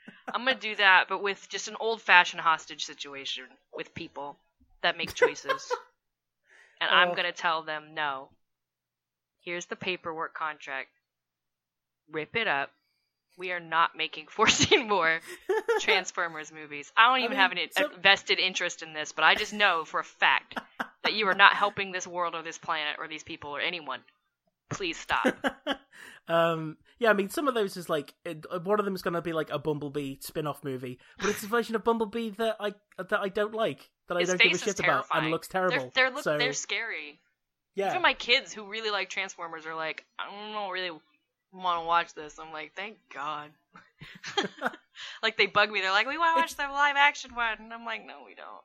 I'm 0.34 0.44
gonna 0.44 0.56
do 0.58 0.76
that 0.76 1.08
but 1.08 1.22
with 1.22 1.48
just 1.48 1.68
an 1.68 1.76
old 1.80 2.02
fashioned 2.02 2.42
hostage 2.42 2.84
situation 2.84 3.46
with 3.76 3.94
people 3.94 4.38
that 4.82 4.96
make 4.98 5.14
choices. 5.14 5.78
And 6.80 6.90
i'm 6.90 7.12
Oh. 7.12 7.14
gonna 7.14 7.32
tell 7.32 7.62
them 7.62 7.94
no. 7.94 8.30
Here's 9.40 9.66
the 9.66 9.76
paperwork 9.76 10.34
contract. 10.34 10.90
Rip 12.10 12.36
it 12.36 12.46
up 12.48 12.75
we 13.36 13.52
are 13.52 13.60
not 13.60 13.96
making 13.96 14.26
14 14.28 14.88
more 14.88 15.20
Transformers 15.80 16.52
movies. 16.52 16.92
I 16.96 17.06
don't 17.06 17.16
I 17.16 17.24
even 17.24 17.30
mean, 17.30 17.38
have 17.38 17.52
an 17.52 17.58
so- 17.70 17.90
a 17.96 18.00
vested 18.00 18.38
interest 18.38 18.82
in 18.82 18.92
this, 18.92 19.12
but 19.12 19.24
I 19.24 19.34
just 19.34 19.52
know 19.52 19.84
for 19.84 20.00
a 20.00 20.04
fact 20.04 20.58
that 21.04 21.12
you 21.14 21.26
are 21.28 21.34
not 21.34 21.54
helping 21.54 21.92
this 21.92 22.06
world 22.06 22.34
or 22.34 22.42
this 22.42 22.58
planet 22.58 22.96
or 22.98 23.08
these 23.08 23.22
people 23.22 23.50
or 23.50 23.60
anyone. 23.60 24.00
Please 24.68 24.96
stop. 24.96 25.36
um, 26.28 26.76
yeah, 26.98 27.10
I 27.10 27.12
mean, 27.12 27.28
some 27.28 27.46
of 27.46 27.54
those 27.54 27.76
is 27.76 27.88
like 27.88 28.14
it, 28.24 28.44
uh, 28.50 28.58
one 28.58 28.80
of 28.80 28.84
them 28.84 28.96
is 28.96 29.02
going 29.02 29.14
to 29.14 29.22
be 29.22 29.32
like 29.32 29.50
a 29.50 29.60
Bumblebee 29.60 30.16
spin-off 30.20 30.64
movie, 30.64 30.98
but 31.20 31.28
it's 31.30 31.44
a 31.44 31.46
version 31.46 31.76
of 31.76 31.84
Bumblebee 31.84 32.30
that 32.30 32.56
I 32.58 32.74
that 32.98 33.20
I 33.20 33.28
don't 33.28 33.54
like, 33.54 33.88
that 34.08 34.16
I 34.16 34.24
don't 34.24 34.40
give 34.40 34.54
a 34.54 34.58
shit 34.58 34.80
about, 34.80 35.06
and 35.14 35.30
looks 35.30 35.46
terrible. 35.46 35.76
They're 35.76 35.90
they're, 35.94 36.10
look, 36.10 36.24
so 36.24 36.36
they're 36.36 36.52
scary. 36.52 37.20
yeah, 37.76 37.90
Even 37.90 38.02
my 38.02 38.14
kids 38.14 38.52
who 38.52 38.66
really 38.66 38.90
like 38.90 39.08
Transformers 39.08 39.66
are 39.66 39.74
like, 39.76 40.04
I 40.18 40.28
don't 40.28 40.52
know 40.52 40.70
really 40.70 40.90
want 41.62 41.82
to 41.82 41.86
watch 41.86 42.14
this. 42.14 42.38
I'm 42.38 42.52
like, 42.52 42.72
thank 42.74 42.98
God. 43.12 43.50
like 45.22 45.36
they 45.36 45.46
bug 45.46 45.70
me. 45.70 45.80
They're 45.80 45.90
like, 45.90 46.06
we 46.06 46.18
want 46.18 46.36
to 46.36 46.40
watch 46.40 46.56
the 46.56 46.62
live 46.72 46.96
action 46.96 47.34
one, 47.34 47.58
and 47.58 47.72
I'm 47.72 47.84
like, 47.84 48.06
no, 48.06 48.24
we 48.26 48.34
don't. 48.34 48.64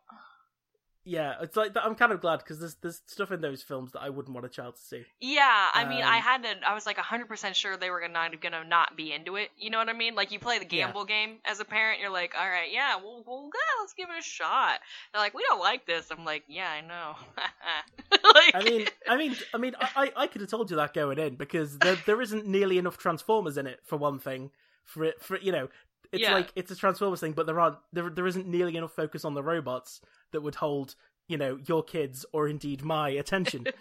Yeah, 1.03 1.35
it's 1.41 1.55
like 1.57 1.75
I'm 1.75 1.95
kind 1.95 2.11
of 2.11 2.21
glad 2.21 2.37
because 2.39 2.59
there's 2.59 2.75
there's 2.75 3.01
stuff 3.07 3.31
in 3.31 3.41
those 3.41 3.63
films 3.63 3.91
that 3.93 4.01
I 4.01 4.09
wouldn't 4.09 4.33
want 4.33 4.45
a 4.45 4.49
child 4.49 4.75
to 4.75 4.81
see. 4.81 5.03
Yeah, 5.19 5.67
I 5.73 5.85
mean, 5.85 6.03
I 6.03 6.17
Um, 6.17 6.23
had 6.23 6.43
to. 6.43 6.55
I 6.67 6.73
was 6.75 6.85
like 6.85 6.97
100% 6.97 7.55
sure 7.55 7.75
they 7.77 7.89
were 7.89 7.99
gonna 8.01 8.13
not, 8.13 8.39
gonna 8.41 8.63
not 8.63 8.95
be 8.95 9.11
into 9.11 9.35
it. 9.35 9.49
You 9.57 9.69
know 9.71 9.79
what 9.79 9.89
I 9.89 9.93
mean? 9.93 10.13
Like 10.15 10.31
you 10.31 10.39
play 10.39 10.59
the 10.59 10.65
Yeah. 10.65 10.87
gamble 10.87 11.05
game 11.05 11.37
as 11.45 11.59
a 11.59 11.65
parent, 11.65 11.99
you're 12.01 12.11
like, 12.11 12.33
all 12.39 12.47
right, 12.47 12.71
yeah, 12.71 12.97
well, 12.97 13.23
well, 13.25 13.49
yeah, 13.53 13.81
let's 13.81 13.93
give 13.93 14.09
it 14.09 14.19
a 14.19 14.23
shot. 14.23 14.79
They're 15.11 15.21
like, 15.21 15.33
we 15.33 15.43
don't 15.49 15.59
like 15.59 15.85
this. 15.87 16.09
I'm 16.11 16.23
like, 16.25 16.43
yeah, 16.47 16.69
I 16.69 16.81
know. 16.81 17.15
like, 18.35 18.53
I 18.53 18.61
mean, 18.61 18.87
I 19.07 19.17
mean, 19.17 19.35
I 19.53 19.57
mean, 19.57 19.75
I, 19.79 19.89
I 19.95 20.11
I 20.23 20.27
could 20.27 20.41
have 20.41 20.49
told 20.49 20.69
you 20.69 20.77
that 20.77 20.93
going 20.93 21.17
in 21.19 21.35
because 21.35 21.79
there 21.79 21.95
there 21.95 22.21
isn't 22.21 22.45
nearly 22.45 22.77
enough 22.77 22.97
Transformers 22.97 23.57
in 23.57 23.67
it 23.67 23.79
for 23.85 23.97
one 23.97 24.19
thing. 24.19 24.51
For 24.85 25.05
it, 25.05 25.21
for 25.21 25.37
you 25.39 25.51
know, 25.51 25.69
it's 26.12 26.21
Yeah. 26.21 26.34
like 26.34 26.52
it's 26.56 26.71
a 26.71 26.76
Transformers 26.76 27.19
thing, 27.19 27.34
but 27.34 27.45
there 27.45 27.60
aren't 27.60 27.78
there 27.93 28.10
there 28.10 28.28
isn't 28.28 28.47
nearly 28.47 28.76
enough 28.78 28.93
focus 28.93 29.24
on 29.26 29.34
the 29.34 29.43
robots 29.43 30.02
that 30.32 30.41
would 30.41 30.56
hold 30.56 30.95
you 31.28 31.38
know 31.38 31.60
your 31.67 31.84
kids 31.84 32.26
or 32.34 32.47
indeed 32.47 32.84
my 32.84 33.10
attention. 33.10 33.65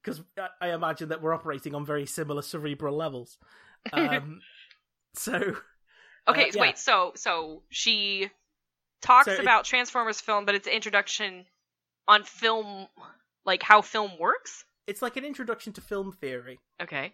Because 0.00 0.22
I, 0.38 0.68
I 0.68 0.72
imagine 0.72 1.08
that 1.08 1.20
we're 1.20 1.34
operating 1.34 1.74
on 1.74 1.84
very 1.84 2.06
similar 2.06 2.40
cerebral 2.42 2.94
levels. 2.96 3.36
Um, 3.92 4.40
so 5.14 5.34
okay, 6.28 6.44
uh, 6.48 6.52
yeah. 6.54 6.60
wait. 6.60 6.78
So, 6.78 7.12
so 7.16 7.62
she 7.68 8.30
talks 9.02 9.26
So 9.26 9.32
it- 9.32 9.40
about 9.40 9.64
Transformers 9.64 10.20
film, 10.20 10.44
but 10.44 10.54
it's 10.54 10.66
an 10.68 10.72
introduction 10.72 11.44
on 12.06 12.22
film, 12.22 12.86
like 13.44 13.62
how 13.62 13.82
film 13.82 14.12
works. 14.18 14.64
it's 14.86 15.02
like 15.02 15.16
an 15.16 15.24
introduction 15.24 15.72
to 15.74 15.80
film 15.80 16.12
theory. 16.12 16.58
Okay. 16.80 17.12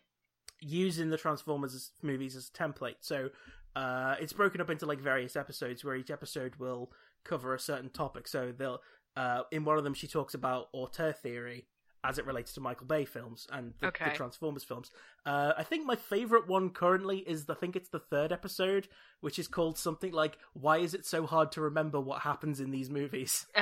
using 0.60 1.08
the 1.10 1.16
Transformers 1.18 1.90
movies 2.02 2.36
as 2.36 2.48
a 2.48 2.52
template. 2.52 2.96
So 3.00 3.30
uh, 3.76 4.16
it's 4.20 4.32
broken 4.32 4.60
up 4.60 4.70
into 4.70 4.86
like 4.86 5.00
various 5.00 5.36
episodes 5.36 5.84
where 5.84 5.96
each 5.96 6.10
episode 6.10 6.56
will 6.56 6.92
cover 7.24 7.54
a 7.54 7.60
certain 7.60 7.90
topic. 7.90 8.28
So 8.28 8.52
they'll 8.56 8.80
uh, 9.16 9.42
in 9.50 9.64
one 9.64 9.78
of 9.78 9.84
them 9.84 9.94
she 9.94 10.06
talks 10.06 10.34
about 10.34 10.68
auteur 10.72 11.12
theory 11.12 11.66
as 12.04 12.18
it 12.18 12.26
relates 12.26 12.52
to 12.52 12.60
Michael 12.60 12.86
Bay 12.86 13.06
films 13.06 13.46
and 13.50 13.72
the, 13.80 13.86
the 13.86 14.10
Transformers 14.10 14.62
films. 14.62 14.90
Uh, 15.24 15.54
I 15.56 15.62
think 15.62 15.86
my 15.86 15.96
favorite 15.96 16.46
one 16.46 16.68
currently 16.68 17.18
is 17.18 17.48
I 17.48 17.54
think 17.54 17.76
it's 17.76 17.88
the 17.88 17.98
third 17.98 18.30
episode, 18.30 18.88
which 19.22 19.38
is 19.38 19.48
called 19.48 19.78
something 19.78 20.12
like 20.12 20.36
"Why 20.52 20.78
is 20.78 20.92
it 20.94 21.06
so 21.06 21.26
hard 21.26 21.50
to 21.52 21.62
remember 21.62 21.98
what 21.98 22.20
happens 22.20 22.60
in 22.60 22.70
these 22.70 22.90
movies?" 22.90 23.46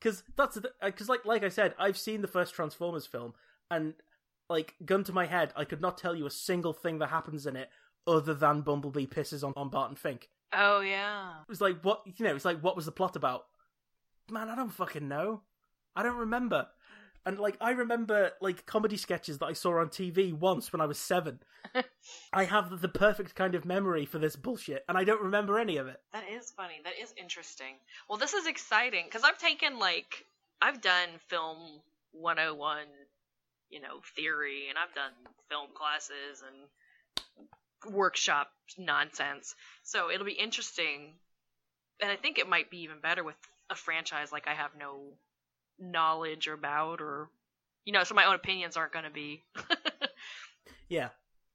because 0.00 0.22
that's 0.36 0.58
because 0.82 1.08
like 1.08 1.26
like 1.26 1.44
I 1.44 1.50
said, 1.50 1.74
I've 1.78 1.98
seen 1.98 2.22
the 2.22 2.28
first 2.28 2.54
Transformers 2.54 3.06
film, 3.06 3.34
and 3.70 3.92
like 4.48 4.74
gun 4.84 5.04
to 5.04 5.12
my 5.12 5.26
head, 5.26 5.52
I 5.56 5.64
could 5.64 5.80
not 5.80 5.98
tell 5.98 6.14
you 6.14 6.26
a 6.26 6.30
single 6.30 6.72
thing 6.72 6.98
that 6.98 7.10
happens 7.10 7.46
in 7.46 7.56
it 7.56 7.68
other 8.06 8.34
than 8.34 8.62
Bumblebee 8.62 9.06
pisses 9.06 9.44
on, 9.44 9.52
on 9.56 9.68
Barton 9.68 9.96
Fink. 9.96 10.28
oh 10.52 10.80
yeah. 10.80 11.40
It 11.42 11.48
was 11.48 11.60
like 11.60 11.82
what 11.82 12.02
you 12.06 12.24
know, 12.24 12.34
it's 12.34 12.44
like 12.44 12.60
what 12.60 12.76
was 12.76 12.86
the 12.86 12.92
plot 12.92 13.16
about? 13.16 13.44
Man, 14.30 14.48
I 14.48 14.54
don't 14.54 14.72
fucking 14.72 15.08
know. 15.08 15.42
I 15.96 16.02
don't 16.02 16.16
remember. 16.16 16.68
And 17.26 17.38
like 17.38 17.58
I 17.60 17.70
remember 17.72 18.30
like 18.40 18.64
comedy 18.64 18.96
sketches 18.96 19.38
that 19.38 19.46
I 19.46 19.52
saw 19.52 19.80
on 19.80 19.88
TV 19.88 20.32
once 20.32 20.72
when 20.72 20.80
I 20.80 20.86
was 20.86 20.98
seven. 20.98 21.40
I 22.32 22.44
have 22.44 22.80
the 22.80 22.88
perfect 22.88 23.34
kind 23.34 23.54
of 23.54 23.66
memory 23.66 24.06
for 24.06 24.18
this 24.18 24.36
bullshit, 24.36 24.84
and 24.88 24.96
I 24.96 25.04
don't 25.04 25.20
remember 25.20 25.58
any 25.58 25.76
of 25.76 25.88
it. 25.88 26.00
That 26.12 26.24
is 26.30 26.50
funny. 26.56 26.80
That 26.84 26.94
is 26.98 27.12
interesting. 27.20 27.74
Well, 28.08 28.16
this 28.16 28.32
is 28.32 28.46
exciting 28.46 29.04
because 29.06 29.24
I've 29.24 29.36
taken 29.36 29.78
like 29.78 30.24
I've 30.62 30.80
done 30.80 31.08
film 31.26 31.80
101, 32.12 32.86
you 33.70 33.80
know, 33.80 34.00
theory, 34.16 34.68
and 34.68 34.78
I've 34.78 34.94
done 34.94 35.12
film 35.48 35.70
classes 35.74 36.42
and 36.46 37.92
workshop 37.94 38.50
nonsense. 38.78 39.54
So 39.82 40.10
it'll 40.10 40.26
be 40.26 40.32
interesting 40.32 41.14
and 42.00 42.10
I 42.10 42.16
think 42.16 42.38
it 42.38 42.48
might 42.48 42.70
be 42.70 42.78
even 42.82 43.00
better 43.00 43.24
with 43.24 43.36
a 43.70 43.74
franchise 43.74 44.32
like 44.32 44.48
I 44.48 44.54
have 44.54 44.72
no 44.78 45.12
knowledge 45.78 46.48
about 46.48 47.00
or 47.00 47.28
you 47.84 47.92
know, 47.92 48.04
so 48.04 48.14
my 48.14 48.26
own 48.26 48.34
opinions 48.34 48.76
aren't 48.76 48.92
going 48.92 49.06
to 49.06 49.10
be 49.10 49.44
Yeah, 50.88 51.10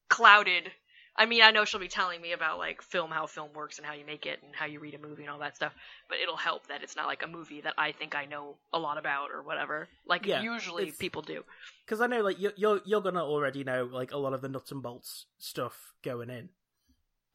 clouded. 0.10 0.71
I 1.15 1.28
mean, 1.28 1.43
I 1.43 1.52
know 1.52 1.63
she'll 1.63 1.80
be 1.80 1.88
telling 1.88 2.21
me 2.21 2.32
about 2.32 2.58
like 2.58 2.82
film, 2.82 3.12
how 3.12 3.28
film 3.28 3.49
works, 3.54 3.78
and 3.78 3.86
how 3.86 3.93
you 3.93 4.06
make 4.06 4.26
it, 4.26 4.39
and 4.43 4.56
how 4.56 4.65
you 4.65 4.80
read 4.80 4.95
a 4.95 4.99
movie 4.99 5.23
and 5.23 5.32
all 5.32 5.39
that 5.39 5.56
stuff. 5.56 5.73
But 6.10 6.17
it'll 6.19 6.38
help 6.38 6.67
that 6.67 6.82
it's 6.82 6.95
not 6.95 7.06
like 7.06 7.23
a 7.23 7.28
movie 7.28 7.62
that 7.62 7.73
I 7.78 7.91
think 7.91 8.15
I 8.15 8.26
know 8.26 8.56
a 8.71 8.80
lot 8.80 8.97
about 8.97 9.30
or 9.32 9.43
whatever. 9.43 9.88
Like 10.08 10.26
Yeah, 10.26 10.41
usually 10.41 10.91
people 10.91 11.21
do. 11.21 11.43
because 11.86 12.02
I 12.02 12.08
know 12.08 12.21
like 12.21 12.39
you're, 12.39 12.54
you're 12.56 12.82
you're 12.86 13.02
gonna 13.02 13.23
already 13.23 13.63
know 13.63 13.88
like 13.91 14.12
a 14.12 14.17
lot 14.17 14.34
of 14.34 14.41
the 14.41 14.49
nuts 14.49 14.71
and 14.71 14.82
bolts 14.82 15.26
stuff 15.38 15.93
going 16.04 16.30
in. 16.30 16.49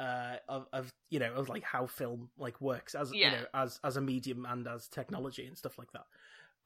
Uh, 0.00 0.36
of, 0.48 0.66
of 0.72 0.92
you 1.10 1.18
know 1.18 1.32
of 1.34 1.48
like 1.48 1.64
how 1.64 1.84
film 1.86 2.30
like 2.38 2.60
works 2.60 2.94
as 2.94 3.12
you 3.12 3.28
know 3.28 3.44
as 3.52 3.80
as 3.82 3.96
a 3.96 4.00
medium 4.00 4.46
and 4.48 4.66
as 4.68 4.86
technology 4.86 5.44
and 5.46 5.56
stuff 5.58 5.76
like 5.78 5.90
that. 5.92 6.04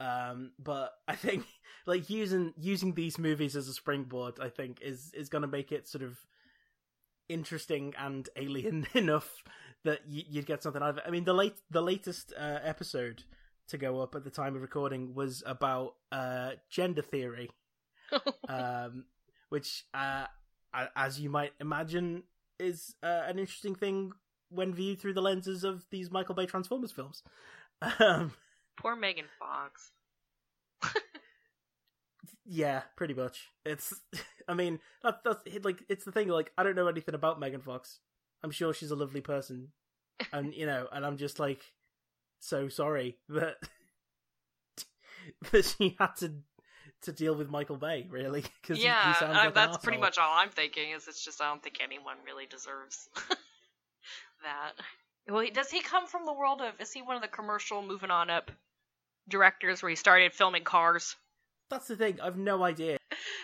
Um, 0.00 0.52
but 0.58 0.92
I 1.06 1.14
think 1.14 1.44
like 1.86 2.10
using 2.10 2.54
using 2.58 2.94
these 2.94 3.18
movies 3.18 3.54
as 3.56 3.68
a 3.68 3.74
springboard, 3.74 4.34
I 4.40 4.48
think 4.48 4.80
is 4.82 5.12
is 5.14 5.28
going 5.28 5.42
to 5.42 5.48
make 5.48 5.72
it 5.72 5.88
sort 5.88 6.02
of 6.02 6.18
interesting 7.28 7.94
and 7.98 8.28
alien 8.36 8.86
enough 8.94 9.42
that 9.84 10.00
you, 10.06 10.22
you'd 10.28 10.46
get 10.46 10.62
something 10.62 10.82
out 10.82 10.90
of 10.90 10.98
it. 10.98 11.04
I 11.06 11.10
mean, 11.10 11.24
the 11.24 11.34
late 11.34 11.56
the 11.70 11.82
latest 11.82 12.32
uh, 12.38 12.58
episode 12.62 13.24
to 13.68 13.78
go 13.78 14.00
up 14.00 14.14
at 14.14 14.24
the 14.24 14.30
time 14.30 14.54
of 14.54 14.62
recording 14.62 15.14
was 15.14 15.42
about 15.46 15.94
uh, 16.10 16.50
gender 16.68 17.02
theory, 17.02 17.50
um, 18.48 19.04
which, 19.48 19.84
uh, 19.94 20.26
as 20.96 21.20
you 21.20 21.30
might 21.30 21.52
imagine, 21.60 22.24
is 22.58 22.94
uh, 23.02 23.22
an 23.26 23.38
interesting 23.38 23.74
thing 23.74 24.12
when 24.50 24.74
viewed 24.74 25.00
through 25.00 25.14
the 25.14 25.22
lenses 25.22 25.64
of 25.64 25.86
these 25.90 26.10
Michael 26.10 26.34
Bay 26.34 26.46
Transformers 26.46 26.92
films. 26.92 27.22
Um, 27.98 28.32
Poor 28.76 28.94
Megan 28.94 29.24
Fox. 29.40 29.90
Yeah, 32.44 32.82
pretty 32.96 33.14
much. 33.14 33.48
It's, 33.64 33.94
I 34.48 34.54
mean, 34.54 34.80
that, 35.02 35.20
that's 35.24 35.42
like 35.64 35.82
it's 35.88 36.04
the 36.04 36.12
thing. 36.12 36.28
Like, 36.28 36.52
I 36.56 36.62
don't 36.62 36.76
know 36.76 36.88
anything 36.88 37.14
about 37.14 37.40
Megan 37.40 37.60
Fox. 37.60 37.98
I'm 38.42 38.50
sure 38.50 38.74
she's 38.74 38.90
a 38.90 38.96
lovely 38.96 39.20
person, 39.20 39.68
and 40.32 40.52
you 40.54 40.66
know, 40.66 40.88
and 40.92 41.06
I'm 41.06 41.16
just 41.16 41.38
like 41.38 41.60
so 42.40 42.68
sorry 42.68 43.18
that 43.28 43.56
that 45.52 45.64
she 45.64 45.96
had 45.98 46.16
to 46.16 46.32
to 47.02 47.12
deal 47.12 47.34
with 47.34 47.50
Michael 47.50 47.76
Bay, 47.76 48.06
really. 48.08 48.44
Because 48.60 48.82
yeah, 48.82 49.02
he, 49.02 49.08
he 49.08 49.14
sounds 49.14 49.36
I- 49.36 49.44
like 49.46 49.54
that's 49.54 49.78
pretty 49.78 49.98
much 49.98 50.18
all 50.18 50.32
I'm 50.34 50.50
thinking. 50.50 50.90
Is 50.90 51.06
it's 51.08 51.24
just 51.24 51.40
I 51.40 51.48
don't 51.48 51.62
think 51.62 51.78
anyone 51.82 52.16
really 52.26 52.46
deserves 52.46 53.08
that. 54.42 54.72
Well, 55.28 55.46
does 55.52 55.70
he 55.70 55.80
come 55.80 56.06
from 56.06 56.26
the 56.26 56.32
world 56.32 56.60
of? 56.60 56.74
Is 56.80 56.92
he 56.92 57.02
one 57.02 57.16
of 57.16 57.22
the 57.22 57.28
commercial 57.28 57.82
moving 57.82 58.10
on 58.10 58.28
up 58.30 58.50
directors 59.28 59.82
where 59.82 59.90
he 59.90 59.96
started 59.96 60.32
filming 60.32 60.64
cars? 60.64 61.14
That's 61.72 61.88
the 61.88 61.96
thing. 61.96 62.20
I've 62.22 62.36
no 62.36 62.62
idea. 62.62 62.98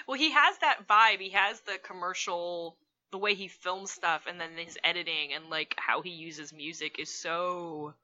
Well, 0.06 0.18
he 0.18 0.30
has 0.32 0.58
that 0.58 0.86
vibe. 0.86 1.18
He 1.20 1.30
has 1.30 1.60
the 1.62 1.78
commercial, 1.82 2.76
the 3.10 3.18
way 3.18 3.34
he 3.34 3.48
films 3.48 3.90
stuff, 3.90 4.26
and 4.28 4.38
then 4.40 4.50
his 4.56 4.76
editing 4.84 5.32
and 5.34 5.48
like 5.50 5.74
how 5.78 6.02
he 6.02 6.10
uses 6.10 6.52
music 6.52 6.96
is 6.98 7.08
so 7.12 7.94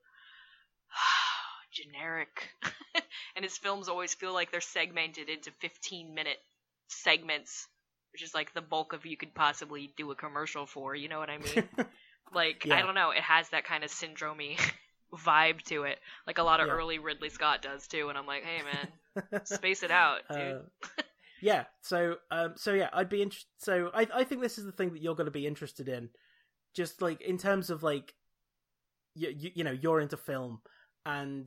generic. 1.73 2.49
and 3.37 3.45
his 3.45 3.57
films 3.59 3.89
always 3.89 4.15
feel 4.15 4.33
like 4.33 4.51
they're 4.51 4.61
segmented 4.61 5.29
into 5.29 5.51
15 5.61 6.15
minute 6.15 6.39
segments, 6.89 7.69
which 8.13 8.23
is 8.23 8.35
like 8.35 8.55
the 8.55 8.61
bulk 8.63 8.93
of 8.93 9.07
you 9.07 9.17
could 9.17 9.35
possibly 9.35 9.93
do 9.97 10.11
a 10.11 10.15
commercial 10.15 10.67
for. 10.67 10.95
You 10.95 11.09
know 11.09 11.19
what 11.19 11.31
I 11.31 11.39
mean? 11.39 11.69
like 12.35 12.65
Yeah. 12.65 12.77
I 12.77 12.83
don't 12.83 12.95
know. 12.95 13.11
It 13.11 13.23
has 13.23 13.49
that 13.51 13.65
kind 13.65 13.85
of 13.85 13.91
syndromey 13.91 14.59
vibe 15.15 15.63
to 15.65 15.83
it, 15.85 15.99
like 16.27 16.39
a 16.39 16.43
lot 16.43 16.61
of 16.61 16.69
Yeah. 16.69 16.75
early 16.75 16.99
Ridley 16.99 17.29
Scott 17.31 17.63
does 17.63 17.87
too. 17.89 18.09
And 18.09 18.17
I'm 18.17 18.27
like, 18.27 18.43
hey 18.45 18.63
man, 18.63 18.89
space 19.45 19.83
it 19.83 19.91
out, 19.91 20.21
dude. 20.31 20.39
Uh, 20.39 21.03
yeah. 21.41 21.65
So, 21.83 22.17
um, 22.31 22.55
so 22.57 22.73
yeah, 22.73 22.89
I'd 22.93 23.09
be 23.09 23.23
interested. 23.23 23.49
So, 23.59 23.91
I, 23.93 24.07
I 24.15 24.25
think 24.25 24.41
this 24.41 24.59
is 24.59 24.65
the 24.65 24.73
thing 24.73 24.93
that 24.93 25.03
you're 25.03 25.15
going 25.15 25.27
to 25.27 25.31
be 25.31 25.47
interested 25.47 25.89
in, 25.89 26.09
just 26.75 27.03
like 27.03 27.21
in 27.21 27.39
terms 27.39 27.71
of 27.71 27.83
like, 27.83 28.15
you, 29.15 29.35
you, 29.37 29.51
you 29.57 29.65
know, 29.65 29.71
you're 29.73 30.01
into 30.01 30.17
film, 30.17 30.61
and 31.05 31.47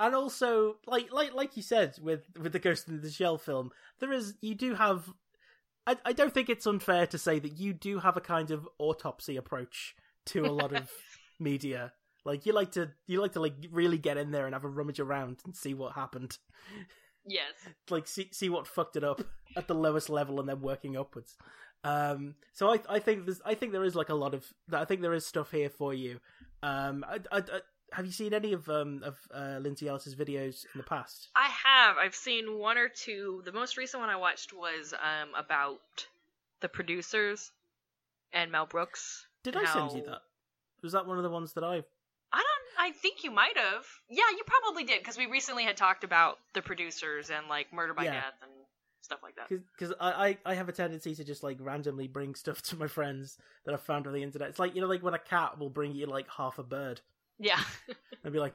and 0.00 0.14
also 0.14 0.76
like 0.86 1.12
like 1.12 1.34
like 1.34 1.56
you 1.56 1.62
said 1.62 1.96
with 2.02 2.24
with 2.40 2.52
the 2.52 2.58
Ghost 2.58 2.88
in 2.88 3.00
the 3.00 3.10
Shell 3.10 3.38
film, 3.38 3.70
there 4.00 4.12
is 4.12 4.34
you 4.40 4.54
do 4.54 4.74
have. 4.74 5.12
I 5.86 5.96
I 6.04 6.12
don't 6.12 6.32
think 6.32 6.48
it's 6.48 6.66
unfair 6.66 7.06
to 7.08 7.18
say 7.18 7.38
that 7.38 7.58
you 7.58 7.74
do 7.74 7.98
have 7.98 8.16
a 8.16 8.22
kind 8.22 8.50
of 8.50 8.68
autopsy 8.78 9.36
approach 9.36 9.94
to 10.26 10.46
a 10.46 10.52
lot 10.52 10.74
of 10.74 10.90
media. 11.38 11.92
Like 12.24 12.46
you 12.46 12.54
like 12.54 12.72
to 12.72 12.90
you 13.06 13.20
like 13.20 13.32
to 13.32 13.40
like 13.40 13.54
really 13.70 13.98
get 13.98 14.16
in 14.16 14.30
there 14.30 14.46
and 14.46 14.54
have 14.54 14.64
a 14.64 14.68
rummage 14.68 15.00
around 15.00 15.40
and 15.44 15.54
see 15.54 15.74
what 15.74 15.92
happened 15.92 16.38
yes. 17.26 17.52
like 17.90 18.06
see 18.06 18.28
see 18.32 18.48
what 18.48 18.66
fucked 18.66 18.96
it 18.96 19.04
up 19.04 19.22
at 19.56 19.68
the 19.68 19.74
lowest 19.74 20.10
level 20.10 20.40
and 20.40 20.48
then 20.48 20.60
working 20.60 20.96
upwards. 20.96 21.36
Um, 21.82 22.34
so 22.52 22.72
I 22.72 22.80
I 22.88 22.98
think 22.98 23.26
there's 23.26 23.40
I 23.44 23.54
think 23.54 23.72
there 23.72 23.84
is 23.84 23.94
like 23.94 24.08
a 24.08 24.14
lot 24.14 24.34
of 24.34 24.46
I 24.72 24.84
think 24.84 25.02
there 25.02 25.14
is 25.14 25.26
stuff 25.26 25.50
here 25.50 25.68
for 25.70 25.92
you. 25.92 26.20
Um, 26.62 27.04
I, 27.06 27.18
I, 27.30 27.38
I, 27.38 27.60
have 27.92 28.06
you 28.06 28.12
seen 28.12 28.32
any 28.32 28.52
of 28.52 28.68
um 28.68 29.02
of 29.04 29.18
uh, 29.32 29.58
Lindsay 29.60 29.88
Ellis's 29.88 30.14
videos 30.14 30.64
in 30.74 30.78
the 30.78 30.84
past? 30.84 31.28
I 31.36 31.48
have. 31.48 31.96
I've 31.98 32.14
seen 32.14 32.58
one 32.58 32.78
or 32.78 32.88
two. 32.88 33.42
The 33.44 33.52
most 33.52 33.76
recent 33.76 34.00
one 34.00 34.08
I 34.08 34.16
watched 34.16 34.52
was 34.52 34.94
um 34.94 35.28
about 35.36 36.06
the 36.60 36.68
producers 36.68 37.52
and 38.32 38.50
Mel 38.50 38.66
Brooks. 38.66 39.26
Did 39.42 39.56
I 39.56 39.70
send 39.70 39.92
you 39.92 40.04
that? 40.06 40.22
Was 40.82 40.92
that 40.92 41.06
one 41.06 41.18
of 41.18 41.22
the 41.22 41.30
ones 41.30 41.52
that 41.52 41.64
I? 41.64 41.82
I 42.78 42.90
think 42.92 43.24
you 43.24 43.30
might 43.30 43.56
have. 43.56 43.84
Yeah, 44.08 44.24
you 44.30 44.42
probably 44.46 44.84
did 44.84 45.00
because 45.00 45.16
we 45.18 45.26
recently 45.26 45.64
had 45.64 45.76
talked 45.76 46.04
about 46.04 46.38
the 46.54 46.62
producers 46.62 47.30
and 47.30 47.48
like 47.48 47.72
Murder 47.72 47.94
by 47.94 48.04
Yeah. 48.04 48.12
Death 48.14 48.34
and 48.42 48.50
stuff 49.00 49.18
like 49.22 49.36
that. 49.36 49.48
Because 49.78 49.94
I, 50.00 50.28
I 50.28 50.52
I 50.52 50.54
have 50.54 50.68
a 50.68 50.72
tendency 50.72 51.14
to 51.14 51.24
just 51.24 51.42
like 51.42 51.58
randomly 51.60 52.08
bring 52.08 52.34
stuff 52.34 52.62
to 52.62 52.76
my 52.76 52.86
friends 52.86 53.36
that 53.66 53.74
I've 53.74 53.82
found 53.82 54.06
on 54.06 54.12
the 54.12 54.22
internet. 54.22 54.48
It's 54.48 54.58
like 54.58 54.74
you 54.74 54.80
know 54.80 54.86
like 54.88 55.02
when 55.02 55.14
a 55.14 55.18
cat 55.18 55.58
will 55.58 55.70
bring 55.70 55.94
you 55.94 56.06
like 56.06 56.26
half 56.30 56.58
a 56.58 56.62
bird 56.62 57.00
Yeah. 57.38 57.60
and 58.24 58.32
be 58.32 58.38
like, 58.38 58.54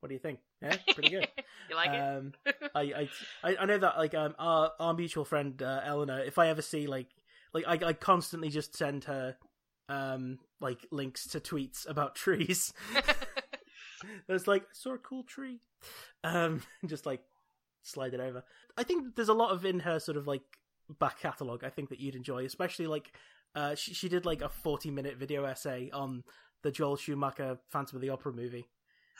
what 0.00 0.08
do 0.08 0.14
you 0.14 0.18
think? 0.18 0.40
Yeah, 0.62 0.76
pretty 0.94 1.10
good. 1.10 1.28
you 1.68 1.76
like 1.76 1.90
it? 1.90 2.00
um, 2.00 2.32
I, 2.74 2.80
I 2.80 3.08
I 3.44 3.56
I 3.60 3.64
know 3.66 3.78
that 3.78 3.96
like 3.98 4.14
um 4.14 4.34
our 4.38 4.72
our 4.80 4.94
mutual 4.94 5.24
friend 5.24 5.60
uh, 5.62 5.80
Eleanor. 5.84 6.20
If 6.20 6.38
I 6.38 6.48
ever 6.48 6.62
see 6.62 6.86
like 6.86 7.08
like 7.52 7.64
I 7.66 7.88
I 7.88 7.92
constantly 7.92 8.48
just 8.48 8.76
send 8.76 9.04
her 9.04 9.36
um 9.88 10.38
like 10.60 10.86
links 10.90 11.26
to 11.28 11.40
tweets 11.40 11.88
about 11.88 12.14
trees. 12.24 12.72
There's 14.26 14.46
like 14.46 14.62
I 14.62 14.72
saw 14.72 14.94
a 14.94 14.98
cool 14.98 15.22
tree, 15.24 15.60
um 16.24 16.62
just 16.86 17.06
like 17.06 17.22
slide 17.82 18.14
it 18.14 18.20
over. 18.20 18.44
I 18.76 18.82
think 18.82 19.14
there's 19.14 19.28
a 19.28 19.34
lot 19.34 19.50
of 19.50 19.64
in 19.64 19.80
her 19.80 20.00
sort 20.00 20.16
of 20.16 20.26
like 20.26 20.42
back 20.98 21.20
catalog. 21.20 21.64
I 21.64 21.70
think 21.70 21.90
that 21.90 22.00
you'd 22.00 22.16
enjoy, 22.16 22.44
especially 22.44 22.86
like 22.86 23.12
uh 23.54 23.74
she 23.74 23.92
she 23.94 24.08
did 24.08 24.24
like 24.24 24.40
a 24.40 24.48
40 24.48 24.90
minute 24.90 25.16
video 25.16 25.44
essay 25.44 25.90
on 25.92 26.24
the 26.62 26.70
Joel 26.70 26.96
Schumacher 26.96 27.58
Phantom 27.68 27.96
of 27.96 28.02
the 28.02 28.10
Opera 28.10 28.32
movie 28.32 28.66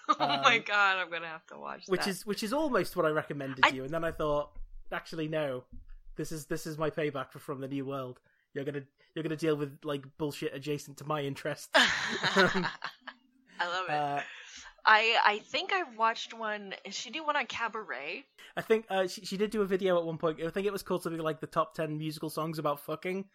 oh 0.08 0.16
my 0.42 0.56
um, 0.56 0.62
god, 0.66 0.98
I'm 0.98 1.10
gonna 1.10 1.26
have 1.26 1.46
to 1.48 1.58
watch 1.58 1.84
which 1.86 2.02
that. 2.02 2.10
is 2.10 2.26
which 2.26 2.42
is 2.42 2.52
almost 2.52 2.96
what 2.96 3.06
I 3.06 3.10
recommended 3.10 3.64
I- 3.64 3.68
you, 3.70 3.84
and 3.84 3.92
then 3.92 4.04
I 4.04 4.12
thought, 4.12 4.50
actually, 4.92 5.28
no, 5.28 5.64
this 6.16 6.32
is 6.32 6.46
this 6.46 6.66
is 6.66 6.78
my 6.78 6.90
payback 6.90 7.30
for 7.32 7.38
From 7.38 7.60
the 7.60 7.68
New 7.68 7.84
World. 7.84 8.20
You're 8.54 8.64
gonna 8.64 8.82
you're 9.14 9.22
gonna 9.22 9.36
deal 9.36 9.56
with 9.56 9.78
like 9.84 10.04
bullshit 10.18 10.54
adjacent 10.54 10.98
to 10.98 11.04
my 11.04 11.22
interests. 11.22 11.68
I 11.74 12.70
love 13.60 13.84
it. 13.88 13.90
uh, 13.90 14.20
I 14.84 15.16
I 15.24 15.38
think 15.38 15.72
I've 15.72 15.96
watched 15.96 16.34
one. 16.34 16.74
Did 16.84 16.94
she 16.94 17.10
do 17.10 17.24
one 17.24 17.36
on 17.36 17.46
Cabaret? 17.46 18.24
I 18.56 18.62
think 18.62 18.86
uh, 18.90 19.06
she 19.06 19.24
she 19.24 19.36
did 19.36 19.50
do 19.50 19.62
a 19.62 19.66
video 19.66 19.98
at 19.98 20.04
one 20.04 20.18
point. 20.18 20.42
I 20.42 20.50
think 20.50 20.66
it 20.66 20.72
was 20.72 20.82
called 20.82 21.02
something 21.02 21.20
like 21.20 21.40
the 21.40 21.46
top 21.46 21.74
ten 21.74 21.98
musical 21.98 22.30
songs 22.30 22.58
about 22.58 22.80
fucking. 22.80 23.26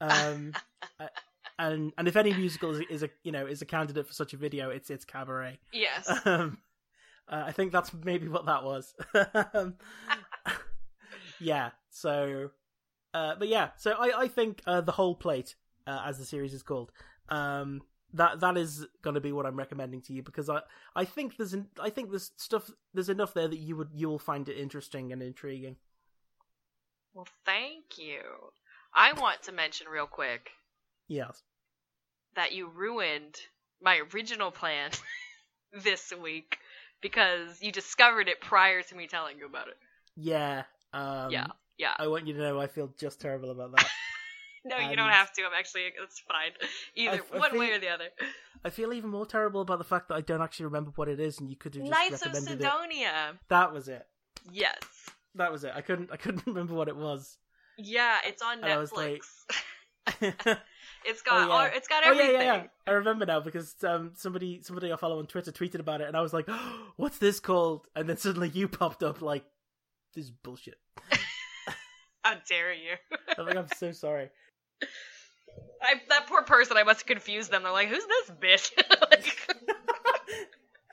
Um, 0.00 0.52
uh, 1.00 1.08
and 1.58 1.92
and 1.98 2.08
if 2.08 2.16
any 2.16 2.32
musical 2.32 2.70
is, 2.70 2.82
is 2.88 3.02
a 3.02 3.10
you 3.22 3.32
know 3.32 3.46
is 3.46 3.62
a 3.62 3.66
candidate 3.66 4.06
for 4.06 4.14
such 4.14 4.32
a 4.32 4.36
video, 4.36 4.70
it's 4.70 4.90
it's 4.90 5.04
Cabaret. 5.04 5.58
Yes. 5.72 6.10
Um, 6.24 6.58
uh, 7.28 7.44
I 7.46 7.52
think 7.52 7.72
that's 7.72 7.92
maybe 8.04 8.28
what 8.28 8.46
that 8.46 8.64
was. 8.64 8.94
um, 9.54 9.76
yeah. 11.40 11.70
So, 11.90 12.50
uh, 13.14 13.34
but 13.38 13.48
yeah. 13.48 13.70
So 13.76 13.92
I 13.92 14.22
I 14.22 14.28
think 14.28 14.62
uh, 14.66 14.80
the 14.80 14.92
whole 14.92 15.14
plate, 15.14 15.54
uh, 15.86 16.02
as 16.06 16.18
the 16.18 16.24
series 16.24 16.54
is 16.54 16.62
called, 16.62 16.92
um, 17.28 17.82
that 18.14 18.40
that 18.40 18.56
is 18.56 18.86
going 19.02 19.14
to 19.14 19.20
be 19.20 19.32
what 19.32 19.46
I'm 19.46 19.56
recommending 19.56 20.00
to 20.02 20.12
you 20.12 20.22
because 20.22 20.48
I 20.48 20.60
I 20.94 21.04
think 21.04 21.36
there's 21.36 21.54
an, 21.54 21.68
I 21.80 21.90
think 21.90 22.10
there's 22.10 22.32
stuff 22.36 22.70
there's 22.94 23.08
enough 23.08 23.34
there 23.34 23.48
that 23.48 23.58
you 23.58 23.76
would 23.76 23.90
you 23.94 24.08
will 24.08 24.18
find 24.18 24.48
it 24.48 24.56
interesting 24.58 25.12
and 25.12 25.22
intriguing. 25.22 25.76
Well, 27.14 27.28
thank 27.44 27.98
you. 27.98 28.20
I 28.94 29.12
want 29.12 29.42
to 29.44 29.52
mention 29.52 29.86
real 29.88 30.06
quick 30.06 30.50
Yes. 31.08 31.42
that 32.36 32.52
you 32.52 32.68
ruined 32.68 33.36
my 33.82 34.00
original 34.14 34.50
plan 34.50 34.90
this 35.72 36.12
week 36.22 36.58
because 37.00 37.60
you 37.60 37.72
discovered 37.72 38.28
it 38.28 38.40
prior 38.40 38.82
to 38.82 38.94
me 38.94 39.06
telling 39.06 39.38
you 39.38 39.46
about 39.46 39.68
it. 39.68 39.76
Yeah. 40.16 40.64
Um, 40.92 41.30
yeah, 41.30 41.46
yeah. 41.82 41.94
I 41.98 42.06
want 42.08 42.26
you 42.26 42.34
to 42.34 42.40
know 42.40 42.60
I 42.60 42.66
feel 42.68 42.88
just 42.98 43.20
terrible 43.20 43.50
about 43.50 43.70
that. 43.76 43.86
No, 44.64 44.78
you 44.78 44.94
don't 44.96 45.10
have 45.10 45.32
to. 45.34 45.42
I'm 45.42 45.52
actually 45.58 45.82
it's 46.02 46.20
fine. 46.20 46.52
Either 46.94 47.22
I- 47.32 47.36
I 47.36 47.38
one 47.38 47.58
way 47.58 47.72
or 47.72 47.78
the 47.78 47.88
other. 47.88 48.08
I 48.64 48.70
feel 48.70 48.92
even 48.92 49.10
more 49.10 49.26
terrible 49.26 49.60
about 49.60 49.78
the 49.78 49.84
fact 49.84 50.08
that 50.08 50.14
I 50.14 50.20
don't 50.20 50.40
actually 50.40 50.66
remember 50.66 50.92
what 50.94 51.08
it 51.08 51.18
is, 51.18 51.40
and 51.40 51.50
you 51.50 51.56
could 51.56 51.74
have 51.74 51.82
just 51.84 51.90
Knights 51.90 52.22
of 52.24 52.32
recommended 52.32 52.64
it. 52.64 53.36
That 53.48 53.72
was 53.72 53.88
it. 53.88 54.06
Yes. 54.52 54.78
That 55.34 55.50
was 55.50 55.64
it. 55.64 55.72
I 55.74 55.80
couldn't. 55.80 56.10
I 56.12 56.16
couldn't 56.16 56.46
remember 56.52 56.74
what 56.74 56.86
it 56.88 56.96
was. 56.96 57.38
Yeah, 57.76 58.18
it's 58.24 58.42
on 58.42 58.62
And 58.62 58.88
Netflix. 58.88 58.92
like- 58.96 59.22
oh 60.46 60.56
it's 61.04 61.22
got 61.22 61.42
oh, 61.42 61.46
yeah. 61.46 61.52
all, 61.52 61.68
it's 61.74 61.88
got 61.88 62.04
yeah, 62.04 62.10
everything. 62.10 62.34
yeah, 62.34 62.54
yeah. 62.54 62.66
I 62.86 62.90
remember 62.92 63.26
now 63.26 63.40
because 63.40 63.74
um, 63.84 64.12
somebody 64.14 64.60
somebody 64.62 64.92
I 64.92 64.96
follow 64.96 65.18
on 65.18 65.26
Twitter 65.26 65.52
tweeted 65.52 65.80
about 65.80 66.00
it, 66.00 66.08
and 66.08 66.16
I 66.16 66.20
was 66.20 66.32
like, 66.32 66.48
"What's 66.96 67.18
this 67.18 67.40
called?" 67.40 67.86
And 67.96 68.08
then 68.08 68.16
suddenly 68.16 68.48
you 68.48 68.68
popped 68.68 69.02
up 69.02 69.22
like, 69.22 69.44
"This 70.14 70.26
is 70.26 70.30
bullshit." 70.30 70.76
How 72.32 72.40
dare 72.48 72.72
you? 72.72 72.94
I'm 73.38 73.46
like, 73.46 73.56
"I'm 73.56 73.68
so 73.76 73.92
sorry." 73.92 74.30
I, 75.82 75.94
that 76.08 76.26
poor 76.28 76.42
person, 76.42 76.76
I 76.76 76.82
must 76.84 77.00
have 77.00 77.06
confused 77.06 77.50
them. 77.50 77.62
They're 77.62 77.72
like, 77.72 77.88
"Who's 77.88 78.04
this 78.06 78.30
bitch?" 78.40 78.70
like, 79.10 79.36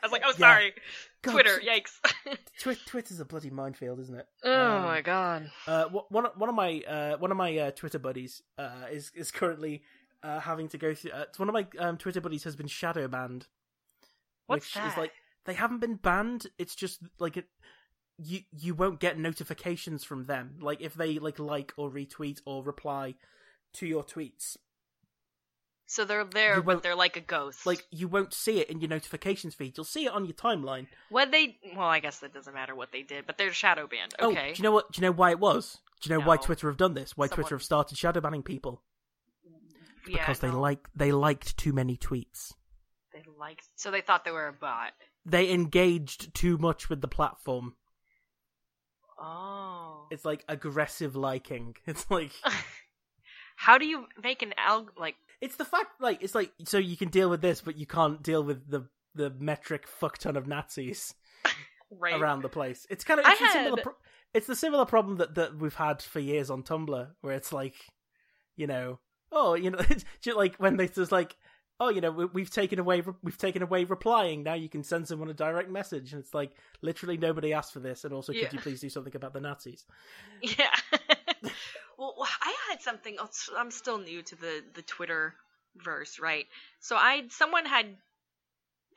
I 0.01 0.05
was 0.05 0.11
like, 0.11 0.21
"Oh, 0.25 0.29
Yeah. 0.31 0.37
sorry, 0.37 0.73
God, 1.21 1.31
Twitter, 1.31 1.59
yikes." 1.65 1.91
Twi- 2.59 2.77
Twitter's 2.85 3.19
a 3.19 3.25
bloody 3.25 3.49
minefield, 3.49 3.99
isn't 3.99 4.15
it? 4.15 4.27
oh 4.43 4.77
Um, 4.77 4.83
my 4.83 5.01
god. 5.01 5.51
Uh, 5.67 5.85
one 5.85 6.25
one 6.35 6.49
of 6.49 6.55
my 6.55 6.81
uh, 6.87 7.17
one 7.17 7.31
of 7.31 7.37
my 7.37 7.57
uh, 7.57 7.71
Twitter 7.71 7.99
buddies 7.99 8.41
uh, 8.57 8.85
is 8.91 9.11
is 9.15 9.31
currently 9.31 9.83
uh, 10.23 10.39
having 10.39 10.67
to 10.69 10.77
go 10.77 10.93
through. 10.93 11.11
Uh, 11.11 11.25
one 11.37 11.49
of 11.49 11.53
my 11.53 11.67
um, 11.79 11.97
Twitter 11.97 12.21
buddies 12.21 12.43
has 12.43 12.55
been 12.55 12.67
shadow 12.67 13.07
banned. 13.07 13.47
What's 14.47 14.65
which 14.65 14.73
that? 14.73 14.91
is 14.91 14.97
like 14.97 15.11
they 15.45 15.53
haven't 15.53 15.79
been 15.79 15.95
banned. 15.95 16.47
It's 16.57 16.75
just 16.75 16.99
like 17.19 17.37
it. 17.37 17.45
You 18.21 18.41
you 18.51 18.73
won't 18.75 18.99
get 18.99 19.17
notifications 19.17 20.03
from 20.03 20.25
them. 20.25 20.57
Like 20.59 20.81
if 20.81 20.93
they 20.93 21.19
like 21.19 21.39
like 21.39 21.73
or 21.77 21.89
retweet 21.89 22.41
or 22.45 22.63
reply 22.63 23.15
to 23.73 23.85
your 23.87 24.03
tweets, 24.03 24.57
So 25.85 26.03
they're 26.05 26.25
there, 26.25 26.61
but 26.61 26.83
they're 26.83 26.95
like 26.95 27.15
a 27.15 27.21
ghost. 27.21 27.65
like 27.65 27.85
you 27.91 28.07
won't 28.07 28.33
see 28.33 28.59
it 28.59 28.69
in 28.69 28.81
your 28.81 28.89
notifications 28.89 29.55
feed. 29.55 29.77
You'll 29.77 29.85
see 29.85 30.05
it 30.05 30.11
on 30.11 30.25
your 30.25 30.33
timeline. 30.33 30.87
what 31.09 31.31
they? 31.31 31.57
Well, 31.75 31.87
I 31.87 31.99
guess 31.99 32.19
that 32.19 32.33
doesn't 32.33 32.53
matter 32.53 32.75
what 32.75 32.91
they 32.91 33.03
did, 33.03 33.25
but 33.25 33.37
they're 33.37 33.53
shadow 33.53 33.87
banned. 33.87 34.13
Oh, 34.19 34.33
do 34.33 34.39
you 34.55 34.63
know 34.63 34.71
what? 34.71 34.91
Do 34.91 34.99
you 35.01 35.07
know 35.07 35.13
why 35.13 35.31
it 35.31 35.39
was? 35.39 35.77
Do 36.01 36.09
you 36.13 36.17
know 36.19 36.25
why 36.25 36.37
Twitter 36.37 36.67
have 36.69 36.77
done 36.77 36.93
this? 36.93 37.15
Why 37.15 37.27
Someone- 37.27 37.35
Twitter 37.43 37.55
have 37.55 37.63
started 37.63 37.97
shadow 37.97 38.21
banning 38.21 38.43
people? 38.43 38.81
yeah, 40.07 40.17
Because 40.19 40.39
they 40.39 40.49
no, 40.49 40.59
like 40.59 40.87
they 40.95 41.11
liked 41.11 41.57
too 41.57 41.73
many 41.73 41.95
tweets. 41.97 42.53
They 43.13 43.23
liked. 43.39 43.65
So 43.75 43.91
they 43.91 44.01
thought 44.01 44.25
they 44.25 44.31
were 44.31 44.47
a 44.47 44.53
bot. 44.53 44.91
They 45.25 45.51
engaged 45.51 46.33
too 46.33 46.57
much 46.57 46.89
with 46.89 47.01
the 47.01 47.07
platform. 47.07 47.75
Oh. 49.19 50.07
It's 50.11 50.25
like 50.25 50.43
aggressive 50.47 51.15
liking. 51.15 51.75
It's 51.85 52.09
like 52.09 52.31
How 53.55 53.77
do 53.77 53.85
you 53.85 54.05
make 54.23 54.41
an 54.41 54.53
alg 54.57 54.87
like? 54.97 55.15
it's 55.41 55.55
the 55.55 55.65
fact 55.65 56.01
like 56.01 56.21
it's 56.23 56.35
like 56.35 56.51
so 56.65 56.77
you 56.77 56.97
can 56.97 57.09
deal 57.09 57.29
with 57.29 57.41
this, 57.41 57.61
but 57.61 57.77
you 57.77 57.85
can't 57.85 58.21
deal 58.23 58.43
with 58.43 58.69
the 58.69 58.87
the 59.15 59.29
metric 59.39 59.87
fuck 59.87 60.17
ton 60.17 60.35
of 60.37 60.47
Nazis 60.47 61.13
Right. 61.91 62.19
around 62.19 62.41
the 62.43 62.49
place. 62.49 62.85
It's 62.89 63.03
kind 63.03 63.19
of 63.19 63.25
I 63.25 63.31
it's 63.31 63.39
the 63.41 63.47
similar 63.51 63.75
had- 63.77 63.83
pro- 63.83 63.93
it's 64.33 64.47
the 64.47 64.55
similar 64.55 64.85
problem 64.85 65.17
that 65.17 65.35
that 65.35 65.57
we've 65.57 65.73
had 65.73 66.01
for 66.01 66.19
years 66.19 66.49
on 66.49 66.61
Tumblr, 66.63 67.07
where 67.21 67.33
it's 67.35 67.51
like, 67.51 67.75
you 68.55 68.67
know, 68.67 68.99
oh, 69.31 69.55
you 69.55 69.71
know, 69.71 69.79
like 70.35 70.55
when 70.57 70.77
they 70.77 70.87
just 70.87 71.11
like, 71.11 71.35
oh, 71.79 71.89
you 71.89 72.01
know, 72.01 72.11
we, 72.11 72.25
we've 72.25 72.49
taken 72.51 72.79
away 72.79 73.01
we've 73.23 73.37
taken 73.37 73.61
away 73.61 73.83
replying. 73.85 74.43
Now 74.43 74.53
you 74.55 74.69
can 74.69 74.83
send 74.83 75.07
someone 75.07 75.29
a 75.29 75.33
direct 75.33 75.69
message, 75.69 76.13
and 76.13 76.21
it's 76.21 76.33
like 76.33 76.51
literally 76.81 77.17
nobody 77.17 77.53
asked 77.53 77.73
for 77.73 77.79
this. 77.79 78.03
And 78.03 78.13
also, 78.13 78.33
Yeah. 78.33 78.45
could 78.45 78.53
you 78.53 78.59
please 78.59 78.81
do 78.81 78.89
something 78.89 79.15
about 79.15 79.33
the 79.33 79.41
Nazis? 79.41 79.85
Yeah. 80.41 80.73
well, 81.97 82.15
I 82.41 82.55
had 82.69 82.81
something. 82.81 83.17
else- 83.19 83.49
I'm 83.57 83.71
still 83.71 83.97
new 83.97 84.21
to 84.23 84.35
the 84.35 84.63
the 84.73 84.81
Twitter 84.81 85.33
verse, 85.77 86.19
right? 86.19 86.45
So 86.79 86.95
I 86.95 87.23
someone 87.29 87.65
had 87.65 87.85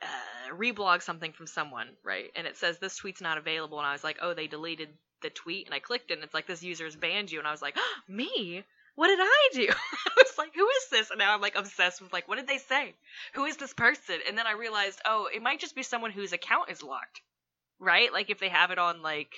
uh, 0.01 0.53
reblogged 0.55 1.01
something 1.03 1.31
from 1.33 1.47
someone, 1.47 1.87
right? 2.03 2.31
And 2.35 2.45
it 2.47 2.57
says 2.57 2.77
this 2.79 2.97
tweet's 2.97 3.21
not 3.21 3.37
available, 3.37 3.77
and 3.79 3.87
I 3.87 3.93
was 3.93 4.03
like, 4.03 4.17
oh, 4.21 4.33
they 4.33 4.47
deleted 4.47 4.89
the 5.21 5.29
tweet, 5.29 5.65
and 5.67 5.73
I 5.73 5.79
clicked 5.79 6.11
it, 6.11 6.15
and 6.15 6.23
it's 6.23 6.33
like 6.33 6.47
this 6.47 6.63
user's 6.63 6.95
banned 6.95 7.31
you, 7.31 7.39
and 7.39 7.47
I 7.47 7.51
was 7.51 7.61
like, 7.61 7.77
me. 8.09 8.63
What 8.95 9.07
did 9.07 9.19
I 9.21 9.49
do? 9.53 9.67
I 9.71 10.11
was 10.17 10.37
like, 10.37 10.53
who 10.53 10.67
is 10.67 10.89
this? 10.91 11.09
And 11.09 11.19
now 11.19 11.33
I'm 11.33 11.41
like 11.41 11.55
obsessed 11.55 12.01
with 12.01 12.13
like, 12.13 12.27
what 12.27 12.37
did 12.37 12.47
they 12.47 12.59
say? 12.59 12.93
Who 13.33 13.45
is 13.45 13.57
this 13.57 13.73
person? 13.73 14.19
And 14.27 14.37
then 14.37 14.47
I 14.47 14.53
realized, 14.53 15.01
oh, 15.05 15.29
it 15.33 15.41
might 15.41 15.59
just 15.59 15.75
be 15.75 15.83
someone 15.83 16.11
whose 16.11 16.33
account 16.33 16.69
is 16.69 16.83
locked, 16.83 17.21
right? 17.79 18.13
Like 18.13 18.29
if 18.29 18.39
they 18.39 18.49
have 18.49 18.71
it 18.71 18.77
on 18.77 19.01
like 19.01 19.33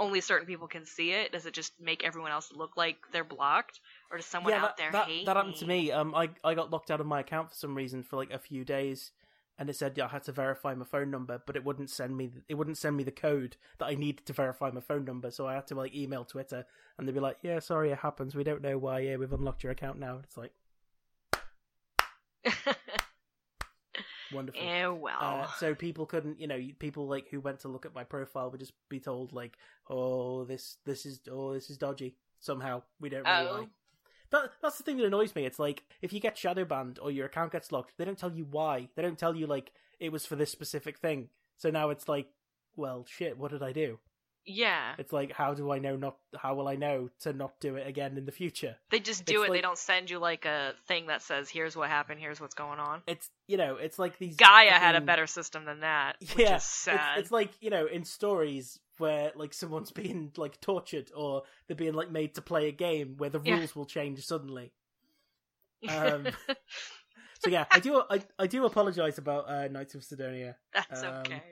only 0.00 0.20
certain 0.22 0.46
people 0.46 0.66
can 0.66 0.86
see 0.86 1.12
it? 1.12 1.30
Does 1.30 1.46
it 1.46 1.52
just 1.52 1.72
make 1.78 2.02
everyone 2.02 2.32
else 2.32 2.50
look 2.52 2.76
like 2.76 2.96
they're 3.12 3.22
blocked, 3.22 3.78
or 4.10 4.16
does 4.16 4.26
someone 4.26 4.54
yeah, 4.54 4.64
out 4.64 4.76
that, 4.76 4.82
there 4.82 4.92
that, 4.92 5.06
hate 5.06 5.26
that 5.26 5.36
happened 5.36 5.56
to 5.56 5.66
me. 5.66 5.92
Um, 5.92 6.14
I 6.14 6.30
I 6.42 6.54
got 6.54 6.70
locked 6.70 6.90
out 6.90 7.00
of 7.00 7.06
my 7.06 7.20
account 7.20 7.50
for 7.50 7.54
some 7.54 7.74
reason 7.74 8.02
for 8.02 8.16
like 8.16 8.30
a 8.30 8.38
few 8.38 8.64
days, 8.64 9.12
and 9.60 9.70
it 9.70 9.76
said 9.76 9.96
yeah, 9.96 10.06
I 10.06 10.08
had 10.08 10.24
to 10.24 10.32
verify 10.32 10.74
my 10.74 10.84
phone 10.86 11.10
number, 11.10 11.40
but 11.46 11.54
it 11.54 11.64
wouldn't 11.64 11.90
send 11.90 12.16
me 12.16 12.30
it 12.48 12.54
wouldn't 12.54 12.78
send 12.78 12.96
me 12.96 13.04
the 13.04 13.12
code 13.12 13.56
that 13.78 13.86
I 13.86 13.94
needed 13.94 14.26
to 14.26 14.32
verify 14.32 14.70
my 14.70 14.80
phone 14.80 15.04
number. 15.04 15.30
So 15.30 15.46
I 15.46 15.54
had 15.54 15.66
to 15.68 15.74
like 15.76 15.94
email 15.94 16.24
Twitter, 16.24 16.64
and 16.98 17.06
they'd 17.06 17.14
be 17.14 17.20
like, 17.20 17.36
"Yeah, 17.42 17.60
sorry, 17.60 17.90
it 17.92 17.98
happens. 17.98 18.34
We 18.34 18.42
don't 18.42 18.62
know 18.62 18.78
why. 18.78 19.00
Yeah, 19.00 19.16
we've 19.16 19.32
unlocked 19.32 19.62
your 19.62 19.72
account 19.72 19.98
now." 20.00 20.18
It's 20.24 20.36
like 20.36 20.52
wonderful. 24.32 24.62
Eh, 24.62 24.86
well. 24.86 25.18
Uh, 25.20 25.46
so 25.58 25.74
people 25.74 26.06
couldn't, 26.06 26.40
you 26.40 26.46
know, 26.46 26.58
people 26.78 27.06
like 27.06 27.28
who 27.30 27.40
went 27.40 27.60
to 27.60 27.68
look 27.68 27.84
at 27.84 27.94
my 27.94 28.04
profile 28.04 28.50
would 28.50 28.60
just 28.60 28.72
be 28.88 29.00
told 29.00 29.32
like, 29.32 29.56
"Oh, 29.88 30.44
this 30.44 30.78
this 30.86 31.04
is 31.06 31.20
oh 31.30 31.52
this 31.52 31.70
is 31.70 31.76
dodgy." 31.78 32.16
Somehow 32.38 32.82
we 32.98 33.10
don't 33.10 33.24
really 33.26 33.48
Oh. 33.48 33.58
like. 33.60 33.68
That 34.30 34.50
that's 34.62 34.78
the 34.78 34.84
thing 34.84 34.96
that 34.98 35.06
annoys 35.06 35.34
me. 35.34 35.44
It's 35.44 35.58
like 35.58 35.82
if 36.02 36.12
you 36.12 36.20
get 36.20 36.38
shadow 36.38 36.64
banned 36.64 36.98
or 37.00 37.10
your 37.10 37.26
account 37.26 37.52
gets 37.52 37.72
locked, 37.72 37.94
they 37.98 38.04
don't 38.04 38.18
tell 38.18 38.32
you 38.32 38.46
why. 38.50 38.88
They 38.94 39.02
don't 39.02 39.18
tell 39.18 39.34
you 39.34 39.46
like 39.46 39.72
it 39.98 40.12
was 40.12 40.26
for 40.26 40.36
this 40.36 40.50
specific 40.50 40.98
thing. 40.98 41.28
So 41.56 41.70
now 41.70 41.90
it's 41.90 42.08
like, 42.08 42.28
well, 42.76 43.04
shit. 43.08 43.36
What 43.36 43.50
did 43.50 43.62
I 43.62 43.72
do? 43.72 43.98
yeah, 44.46 44.94
It's 44.98 45.12
like, 45.12 45.32
how 45.32 45.54
do 45.54 45.70
I 45.70 45.78
know 45.78 45.96
not? 45.96 46.16
How 46.36 46.54
will 46.54 46.66
I 46.66 46.74
know 46.76 47.10
to 47.20 47.32
not 47.32 47.60
do 47.60 47.76
it 47.76 47.86
again 47.86 48.16
in 48.16 48.24
the 48.24 48.32
future? 48.32 48.76
they 48.90 48.98
just 48.98 49.24
do 49.24 49.42
it's 49.42 49.50
it. 49.50 49.52
They 49.52 49.60
don't 49.60 49.78
send 49.78 50.10
you 50.10 50.18
like 50.18 50.44
a 50.44 50.72
thing 50.88 51.06
that 51.06 51.22
says, 51.22 51.50
"Here's 51.50 51.76
what 51.76 51.88
happened. 51.88 52.20
Here's 52.20 52.40
what's 52.40 52.54
going 52.54 52.80
on." 52.80 53.02
It's 53.06 53.28
you 53.46 53.58
know, 53.58 53.76
it's 53.76 53.98
like 53.98 54.18
these. 54.18 54.36
Gaia 54.36 54.70
had 54.70 54.96
a 54.96 55.00
better 55.00 55.26
system 55.26 55.64
than 55.66 55.80
that, 55.80 56.16
yeah. 56.36 56.56
It's, 56.56 56.88
it's 56.88 57.30
like 57.30 57.50
you 57.60 57.70
know 57.70 57.86
in 57.86 58.04
stories 58.04 58.78
where 59.00 59.32
like 59.34 59.52
someone's 59.52 59.90
being 60.02 60.30
like 60.36 60.60
tortured 60.60 61.10
or 61.16 61.42
they're 61.66 61.76
being 61.76 61.94
like 61.94 62.10
made 62.10 62.34
to 62.36 62.42
play 62.42 62.68
a 62.68 62.72
game 62.72 63.16
where 63.18 63.30
the 63.30 63.40
Yeah. 63.40 63.56
rules 63.56 63.74
will 63.74 63.86
change 63.86 64.24
suddenly. 64.24 64.72
um, 65.88 66.28
So 67.42 67.48
yeah, 67.50 67.64
I 67.72 67.80
do 67.80 68.02
I, 68.10 68.22
I 68.38 68.46
do 68.46 68.66
apologize 68.66 69.16
about 69.18 69.48
uh, 69.48 69.66
Knights 69.68 69.94
of 69.94 70.04
Sidonia. 70.04 70.56
That's 70.74 71.02
um, 71.02 71.14
okay. 71.26 71.42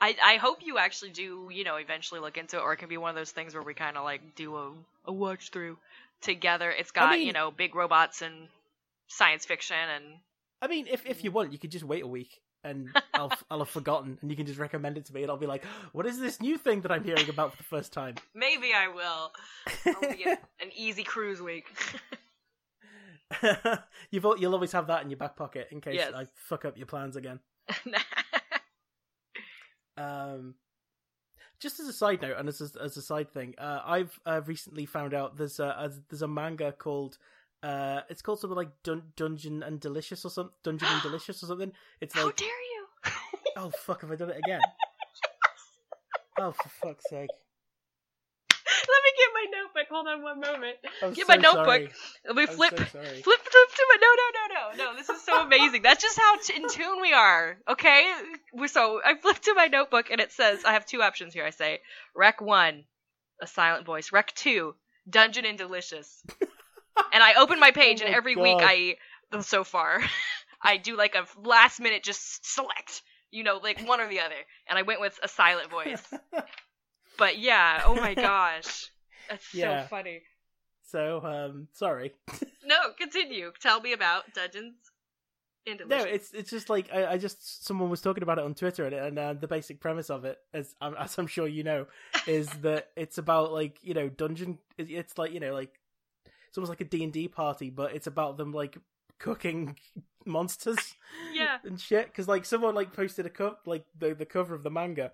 I 0.00 0.16
I 0.24 0.36
hope 0.36 0.58
you 0.62 0.78
actually 0.78 1.10
do, 1.10 1.48
you 1.50 1.64
know, 1.64 1.76
eventually 1.76 2.20
look 2.20 2.38
into 2.38 2.58
it, 2.58 2.60
or 2.62 2.72
it 2.72 2.76
can 2.76 2.88
be 2.88 2.96
one 2.96 3.10
of 3.10 3.16
those 3.16 3.32
things 3.32 3.54
where 3.54 3.62
we 3.62 3.74
kind 3.74 3.96
of 3.96 4.04
like 4.04 4.34
do 4.36 4.56
a 4.56 4.72
a 5.06 5.12
watch 5.12 5.50
through 5.50 5.78
together. 6.20 6.70
It's 6.70 6.92
got 6.92 7.10
mean- 7.18 7.26
you 7.26 7.32
know 7.32 7.50
big 7.50 7.74
robots 7.74 8.22
and 8.22 8.48
science 9.08 9.44
fiction 9.44 9.76
and 9.76 10.04
I 10.62 10.68
mean, 10.68 10.86
if 10.88 11.04
if 11.06 11.24
you 11.24 11.30
want, 11.32 11.52
you 11.52 11.58
could 11.58 11.70
just 11.72 11.84
wait 11.84 12.02
a 12.04 12.06
week 12.06 12.40
and 12.64 12.88
I'll 13.12 13.32
I'll 13.50 13.58
have 13.60 13.68
forgotten, 13.68 14.18
and 14.20 14.30
you 14.30 14.36
can 14.36 14.46
just 14.46 14.58
recommend 14.58 14.96
it 14.96 15.04
to 15.06 15.14
me, 15.14 15.22
and 15.22 15.30
I'll 15.30 15.36
be 15.36 15.46
like, 15.46 15.64
"What 15.92 16.06
is 16.06 16.18
this 16.18 16.40
new 16.40 16.58
thing 16.58 16.80
that 16.82 16.90
I'm 16.90 17.04
hearing 17.04 17.28
about 17.28 17.52
for 17.52 17.58
the 17.58 17.64
first 17.64 17.92
time?" 17.92 18.16
maybe 18.34 18.72
I 18.74 18.88
will. 18.88 19.32
I'll 19.86 20.12
be 20.12 20.24
an 20.60 20.70
easy 20.74 21.04
cruise 21.04 21.40
week. 21.40 21.66
You've 24.10 24.26
you'll 24.38 24.54
always 24.54 24.72
have 24.72 24.88
that 24.88 25.02
in 25.02 25.10
your 25.10 25.16
back 25.16 25.36
pocket 25.36 25.68
in 25.70 25.80
case 25.80 25.96
Yes. 25.96 26.12
I 26.14 26.26
fuck 26.34 26.64
up 26.64 26.76
your 26.76 26.86
plans 26.86 27.16
again. 27.16 27.40
Um, 29.96 30.54
just 31.60 31.80
as 31.80 31.86
a 31.86 31.92
side 31.92 32.20
note, 32.20 32.36
and 32.38 32.48
as 32.48 32.60
a, 32.60 32.82
as 32.82 32.96
a 32.96 33.02
side 33.02 33.30
thing, 33.30 33.54
uh, 33.58 33.80
I've 33.84 34.18
uh, 34.26 34.40
recently 34.44 34.86
found 34.86 35.14
out 35.14 35.36
there's 35.36 35.60
a, 35.60 35.64
a 35.66 35.92
there's 36.10 36.22
a 36.22 36.28
manga 36.28 36.72
called 36.72 37.18
uh, 37.64 38.00
it's 38.10 38.20
called 38.22 38.40
something 38.40 38.56
like 38.56 38.70
Dun- 38.82 39.12
Dungeon 39.16 39.62
and 39.62 39.80
Delicious 39.80 40.24
or 40.24 40.30
something, 40.30 40.54
Dungeon 40.62 40.88
and 40.90 41.02
Delicious 41.02 41.42
or 41.42 41.46
something. 41.46 41.72
It's 42.00 42.14
like, 42.14 42.24
How 42.24 42.30
dare 42.32 42.48
you? 42.48 42.86
oh 43.56 43.70
fuck, 43.70 44.02
have 44.02 44.10
I 44.12 44.16
done 44.16 44.30
it 44.30 44.38
again? 44.38 44.60
oh, 46.38 46.52
for 46.52 46.68
fuck's 46.68 47.04
sake! 47.08 47.30
Let 48.66 49.02
me 49.02 49.10
get 49.16 49.28
my 49.34 49.58
notebook. 49.58 49.86
Hold 49.90 50.08
on 50.08 50.22
one 50.22 50.40
moment. 50.40 50.76
I'm 51.02 51.12
Get 51.12 51.26
so 51.26 51.32
my 51.34 51.36
notebook. 51.36 51.64
sorry. 51.66 51.88
Let 52.26 52.36
me 52.36 52.46
flip. 52.46 52.76
so. 52.76 52.84
Flip, 52.84 53.22
flip 53.22 53.22
to 53.22 53.86
my 53.88 53.96
no, 54.00 54.08
no, 54.16 54.26
no, 54.34 54.84
no, 54.84 54.84
no. 54.92 54.96
This 54.96 55.08
is 55.08 55.22
so 55.22 55.42
amazing. 55.46 55.82
That's 55.82 56.02
just 56.02 56.18
how 56.18 56.38
t- 56.38 56.56
in 56.56 56.68
tune 56.68 57.00
we 57.00 57.12
are. 57.12 57.56
Okay, 57.68 58.10
we're 58.52 58.68
so 58.68 59.00
I 59.04 59.16
flip 59.16 59.38
to 59.40 59.54
my 59.54 59.66
notebook 59.66 60.10
and 60.10 60.20
it 60.20 60.32
says 60.32 60.64
I 60.64 60.72
have 60.72 60.84
two 60.86 61.02
options 61.02 61.32
here. 61.34 61.44
I 61.44 61.50
say 61.50 61.80
Rec 62.14 62.40
one, 62.40 62.84
a 63.40 63.46
silent 63.46 63.86
voice. 63.86 64.12
Rec 64.12 64.34
two, 64.34 64.74
Dungeon 65.08 65.44
and 65.46 65.56
Delicious. 65.58 66.22
And 67.12 67.22
I 67.22 67.34
open 67.34 67.58
my 67.60 67.70
page 67.82 68.00
Oh 68.00 68.04
and 68.04 68.12
my 68.12 68.16
every 68.16 68.36
week 68.36 68.56
I 68.60 68.96
so 69.40 69.64
far 69.64 70.00
I 70.62 70.76
do 70.76 70.96
like 70.96 71.14
a 71.14 71.26
last 71.46 71.80
minute 71.80 72.02
just 72.02 72.46
select. 72.54 73.02
You 73.30 73.42
know, 73.42 73.58
like 73.62 73.86
one 73.86 74.00
or 74.00 74.08
the 74.08 74.20
other. 74.20 74.36
And 74.68 74.78
I 74.78 74.82
went 74.82 75.00
with 75.00 75.18
a 75.22 75.28
silent 75.28 75.70
voice. 75.70 76.02
But 77.18 77.38
yeah, 77.38 77.82
oh 77.86 77.94
my 77.94 78.14
gosh. 78.14 78.90
That's 79.28 79.54
Yeah. 79.54 79.82
so 79.82 79.88
funny. 79.88 80.22
So, 80.86 81.20
um, 81.24 81.68
sorry. 81.72 82.12
No, 82.64 82.76
continue. 82.98 83.52
Tell 83.60 83.80
me 83.80 83.92
about 83.92 84.34
Dungeons 84.34 84.74
and 85.66 85.80
No, 85.86 85.98
it's 85.98 86.32
it's 86.32 86.50
just 86.50 86.68
like 86.68 86.88
I, 86.92 87.06
I 87.12 87.18
just 87.18 87.64
someone 87.66 87.88
was 87.88 88.00
talking 88.00 88.22
about 88.22 88.38
it 88.38 88.44
on 88.44 88.54
Twitter, 88.54 88.84
and, 88.84 88.94
and 88.94 89.18
uh, 89.18 89.32
the 89.34 89.48
basic 89.48 89.80
premise 89.80 90.10
of 90.10 90.24
it, 90.24 90.38
as 90.52 90.74
um, 90.80 90.94
as 90.98 91.16
I'm 91.18 91.26
sure 91.26 91.46
you 91.46 91.62
know, 91.62 91.86
is 92.26 92.48
that 92.62 92.90
it's 92.96 93.18
about 93.18 93.52
like 93.52 93.78
you 93.82 93.94
know 93.94 94.08
dungeon. 94.08 94.58
It's 94.76 95.16
like 95.16 95.32
you 95.32 95.40
know 95.40 95.54
like 95.54 95.72
it's 96.54 96.58
almost 96.58 96.70
like 96.70 96.80
a 96.80 96.84
D 96.84 97.02
and 97.02 97.12
D 97.12 97.26
party, 97.26 97.68
but 97.68 97.96
it's 97.96 98.06
about 98.06 98.36
them 98.36 98.52
like 98.52 98.78
cooking 99.18 99.76
monsters. 100.24 100.78
Yeah. 101.34 101.56
and 101.64 101.80
shit. 101.80 102.06
Because 102.06 102.28
like 102.28 102.44
someone 102.44 102.76
like 102.76 102.92
posted 102.92 103.26
a 103.26 103.28
cup 103.30 103.62
like 103.66 103.84
the 103.98 104.14
the 104.14 104.24
cover 104.24 104.54
of 104.54 104.62
the 104.62 104.70
manga, 104.70 105.10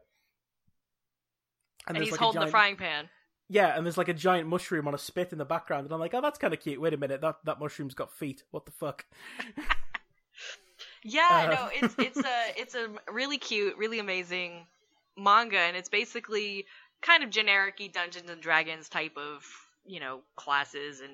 and, 1.88 1.96
there's, 1.96 2.08
he's 2.08 2.12
like, 2.12 2.20
a 2.20 2.24
holding 2.24 2.40
giant- 2.40 2.48
the 2.48 2.50
frying 2.50 2.76
pan. 2.76 3.08
Yeah, 3.48 3.74
and 3.74 3.86
there's 3.86 3.96
like 3.96 4.08
a 4.08 4.14
giant 4.14 4.48
mushroom 4.48 4.86
on 4.86 4.94
a 4.94 4.98
spit 4.98 5.32
in 5.32 5.38
the 5.38 5.46
background, 5.46 5.86
and 5.86 5.94
I'm 5.94 5.98
like, 5.98 6.12
oh, 6.12 6.20
that's 6.20 6.38
kind 6.38 6.52
of 6.52 6.60
cute. 6.60 6.78
Wait 6.78 6.92
a 6.92 6.98
minute, 6.98 7.22
that 7.22 7.36
that 7.44 7.58
mushroom's 7.58 7.94
got 7.94 8.12
feet. 8.12 8.42
What 8.50 8.66
the 8.66 8.72
fuck? 8.72 9.06
Yeah, 11.02 11.46
Uh, 11.50 11.54
no, 11.54 11.70
it's 11.72 11.94
it's 11.98 12.18
a 12.18 12.60
it's 12.60 12.74
a 12.74 12.88
really 13.10 13.38
cute, 13.38 13.76
really 13.78 13.98
amazing 13.98 14.66
manga, 15.16 15.56
and 15.58 15.74
it's 15.76 15.88
basically 15.88 16.66
kind 17.00 17.22
of 17.24 17.30
generic 17.30 17.80
Dungeons 17.94 18.28
and 18.28 18.42
Dragons 18.42 18.88
type 18.90 19.16
of 19.16 19.42
you 19.86 20.00
know 20.00 20.20
classes 20.36 21.00
and 21.00 21.12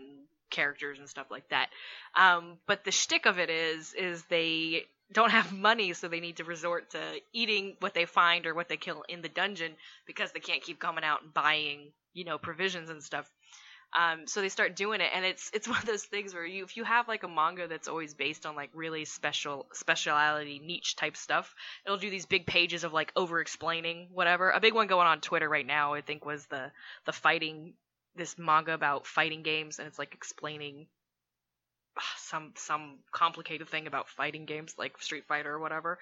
characters 0.51 0.99
and 0.99 1.09
stuff 1.09 1.27
like 1.31 1.49
that. 1.51 1.69
Um, 2.15 2.59
but 2.67 2.85
the 2.85 2.93
shtick 2.93 3.27
of 3.27 3.39
it 3.39 3.51
is 3.51 3.95
is 3.95 4.25
they 4.25 4.87
don't 5.13 5.31
have 5.31 5.53
money, 5.59 5.93
so 5.93 6.09
they 6.09 6.21
need 6.21 6.37
to 6.37 6.45
resort 6.45 6.91
to 6.91 7.01
eating 7.33 7.77
what 7.81 7.95
they 7.95 8.05
find 8.05 8.47
or 8.47 8.55
what 8.55 8.69
they 8.69 8.77
kill 8.77 9.05
in 9.09 9.23
the 9.23 9.29
dungeon 9.29 9.73
because 10.07 10.33
they 10.33 10.41
can't 10.41 10.63
keep 10.63 10.79
coming 10.79 11.05
out 11.05 11.23
and 11.23 11.35
buying 11.35 11.93
you 12.15 12.25
know 12.25 12.39
provisions 12.39 12.91
and 12.91 13.03
stuff. 13.03 13.31
Um, 13.97 14.27
so 14.27 14.41
they 14.41 14.49
start 14.49 14.77
doing 14.77 15.01
it, 15.01 15.11
and 15.15 15.25
it's 15.25 15.51
it's 15.55 15.69
one 15.69 15.79
of 15.79 15.87
those 15.87 16.05
things 16.05 16.35
where 16.35 16.45
you 16.45 16.65
if 16.65 16.77
you 16.77 16.85
have 16.85 17.09
like 17.09 17.23
a 17.23 17.29
manga 17.29 17.69
that's 17.69 17.89
always 17.89 18.15
based 18.15 18.47
on 18.47 18.57
like 18.57 18.71
really 18.75 19.05
special 19.05 19.67
speciality 19.73 20.59
niche 20.59 20.97
type 20.97 21.17
stuff, 21.17 21.55
it'll 21.85 21.99
do 21.99 22.11
these 22.11 22.27
big 22.27 22.47
pages 22.47 22.85
of 22.85 22.93
like 22.93 23.13
over 23.17 23.41
explaining 23.41 24.09
whatever. 24.13 24.51
A 24.51 24.61
big 24.61 24.75
one 24.75 24.87
going 24.87 25.07
on 25.07 25.21
Twitter 25.21 25.49
right 25.49 25.67
now, 25.67 25.95
I 25.95 26.01
think, 26.01 26.25
was 26.25 26.47
the 26.47 26.73
the 27.05 27.13
fighting 27.13 27.75
this 28.17 28.37
manga 28.39 28.73
about 28.75 29.07
fighting 29.07 29.43
games, 29.43 29.79
and 29.79 29.87
it's 29.89 29.99
like 29.99 30.15
explaining 30.15 30.87
some 32.19 32.53
some 32.57 32.99
complicated 33.11 33.69
thing 33.69 33.87
about 33.87 34.09
fighting 34.09 34.45
games 34.45 34.75
like 34.79 35.01
Street 35.01 35.25
Fighter 35.27 35.53
or 35.55 35.59
whatever. 35.59 35.99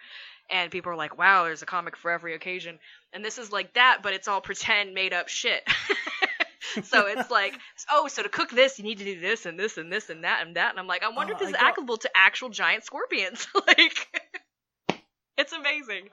And 0.51 0.71
people 0.71 0.91
are 0.93 0.97
like, 0.97 1.17
"Wow, 1.19 1.45
there's 1.45 1.63
a 1.63 1.67
comic 1.67 1.97
for 1.97 2.11
every 2.11 2.35
occasion." 2.35 2.79
And 3.13 3.25
this 3.25 3.39
is 3.39 3.53
like 3.53 3.75
that, 3.75 3.99
but 4.03 4.13
it's 4.13 4.27
all 4.27 4.41
pretend 4.41 4.95
made 4.95 5.13
up 5.13 5.29
shit. 5.29 5.63
so 6.83 7.07
it's 7.07 7.31
like, 7.31 7.57
oh, 7.93 8.09
so 8.09 8.23
to 8.25 8.29
cook 8.29 8.51
this, 8.51 8.79
you 8.79 8.85
need 8.85 8.99
to 8.99 9.05
do 9.05 9.21
this 9.21 9.47
and 9.47 9.57
this 9.59 9.77
and 9.79 9.93
this 9.93 10.11
and 10.11 10.25
that 10.25 10.45
and 10.45 10.57
that. 10.57 10.71
And 10.71 10.81
I'm 10.81 10.89
like, 10.89 11.05
I 11.05 11.11
wonder 11.11 11.35
Oh, 11.35 11.37
if 11.37 11.41
this 11.41 11.47
I 11.47 11.51
is 11.51 11.57
got- 11.57 11.63
applicable 11.63 11.97
to 11.99 12.11
actual 12.17 12.49
giant 12.49 12.85
scorpions. 12.85 13.47
like, 13.69 14.09
it's 15.39 15.53
amazing. 15.53 16.09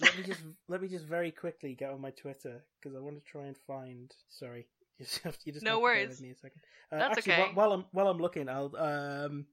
Let 0.00 0.16
me 0.16 0.22
just 0.24 0.40
let 0.68 0.82
me 0.82 0.88
just 0.88 1.04
very 1.04 1.30
quickly 1.30 1.74
get 1.74 1.90
on 1.90 2.00
my 2.00 2.10
Twitter 2.10 2.64
because 2.80 2.96
I 2.96 3.00
want 3.00 3.16
to 3.16 3.22
try 3.30 3.46
and 3.46 3.56
find. 3.66 4.12
Sorry, 4.28 4.66
you 4.98 5.04
just 5.06 5.18
have, 5.22 5.36
you 5.44 5.52
just 5.52 5.64
No 5.64 5.72
have 5.74 5.82
worries. 5.82 6.08
with 6.10 6.20
me 6.22 6.30
a 6.30 6.34
second. 6.34 6.60
Uh, 6.92 6.98
That's 6.98 7.18
actually, 7.18 7.32
okay. 7.34 7.42
While, 7.42 7.54
while 7.54 7.72
I'm 7.72 7.84
while 7.92 8.08
I'm 8.08 8.18
looking, 8.18 8.48
I'll 8.48 8.74
um 8.76 9.46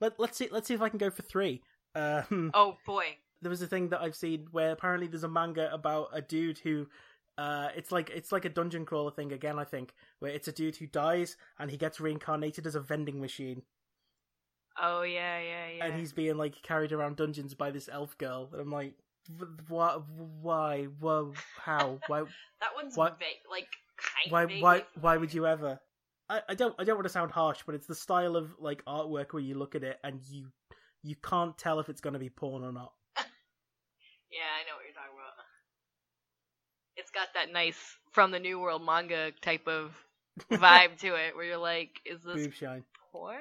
let 0.00 0.18
let's 0.18 0.36
see 0.38 0.48
let's 0.50 0.68
see 0.68 0.74
if 0.74 0.82
I 0.82 0.88
can 0.88 0.98
go 0.98 1.10
for 1.10 1.22
three. 1.22 1.62
Um, 1.94 2.50
Oh 2.54 2.76
boy. 2.84 3.04
there 3.40 3.50
was 3.50 3.62
a 3.62 3.66
thing 3.68 3.90
that 3.90 4.00
I've 4.00 4.16
seen 4.16 4.48
where 4.50 4.72
apparently 4.72 5.06
there's 5.06 5.22
a 5.24 5.28
manga 5.28 5.72
about 5.72 6.08
a 6.12 6.20
dude 6.20 6.58
who 6.58 6.88
uh 7.38 7.68
it's 7.76 7.92
like 7.92 8.10
it's 8.10 8.32
like 8.32 8.44
a 8.44 8.48
dungeon 8.48 8.84
crawler 8.84 9.10
thing 9.12 9.32
again 9.32 9.58
I 9.58 9.64
think 9.64 9.92
where 10.18 10.32
it's 10.32 10.48
a 10.48 10.52
dude 10.52 10.76
who 10.76 10.86
dies 10.86 11.36
and 11.58 11.70
he 11.70 11.76
gets 11.76 12.00
reincarnated 12.00 12.66
as 12.66 12.74
a 12.74 12.80
vending 12.80 13.20
machine 13.20 13.62
Oh 14.80 15.02
yeah, 15.02 15.38
yeah, 15.38 15.66
yeah. 15.76 15.84
and 15.86 15.98
he's 15.98 16.12
being 16.12 16.36
like 16.36 16.60
carried 16.62 16.90
around 16.92 17.16
dungeons 17.16 17.54
by 17.54 17.70
this 17.70 17.88
elf 17.92 18.18
girl 18.18 18.48
and 18.52 18.60
I'm 18.60 18.72
like 18.72 18.94
why 19.68 19.98
why 20.40 20.84
whoa 21.00 21.32
how 21.56 21.98
why 22.06 22.20
that 22.60 22.70
one's 22.74 22.96
why- 22.96 23.10
vague, 23.10 23.42
like 23.50 23.68
kind 23.96 24.32
why 24.32 24.44
vaguely 24.46 24.62
why 24.62 24.82
why 25.00 25.16
would 25.16 25.32
you 25.32 25.46
ever 25.46 25.80
I, 26.28 26.40
I 26.48 26.54
don't 26.54 26.74
I 26.78 26.84
don't 26.84 26.96
want 26.96 27.06
to 27.06 27.12
sound 27.12 27.30
harsh 27.30 27.60
but 27.66 27.74
it's 27.74 27.86
the 27.86 27.94
style 27.94 28.36
of 28.36 28.54
like 28.58 28.84
artwork 28.86 29.32
where 29.32 29.42
you 29.42 29.54
look 29.56 29.74
at 29.74 29.82
it 29.82 29.98
and 30.02 30.20
you 30.28 30.48
you 31.02 31.16
can't 31.16 31.56
tell 31.58 31.80
if 31.80 31.88
it's 31.88 32.00
going 32.00 32.14
to 32.14 32.18
be 32.18 32.30
porn 32.30 32.64
or 32.64 32.72
not 32.72 32.92
Yeah, 34.34 34.50
I 34.50 34.66
know 34.66 34.74
what 34.74 34.82
you're 34.84 34.98
talking 34.98 35.14
about. 35.14 35.38
It's 36.96 37.10
got 37.10 37.28
that 37.34 37.52
nice 37.52 37.78
from 38.10 38.32
the 38.32 38.40
New 38.40 38.58
World 38.58 38.84
manga 38.84 39.30
type 39.42 39.68
of 39.68 39.94
vibe 40.50 40.98
to 41.00 41.14
it, 41.14 41.36
where 41.36 41.44
you're 41.44 41.56
like, 41.56 42.00
is 42.04 42.22
this 42.22 42.42
boob 42.42 42.52
shine 42.52 42.84
porn? 43.12 43.38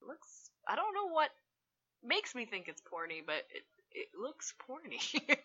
Looks. 0.00 0.50
I 0.66 0.76
don't 0.76 0.94
know 0.94 1.12
what 1.12 1.28
makes 2.02 2.34
me 2.34 2.46
think 2.46 2.68
it's 2.68 2.80
porny, 2.80 3.20
but 3.24 3.44
it 3.52 3.64
it 3.92 4.08
looks 4.18 4.54
porny. 4.68 5.38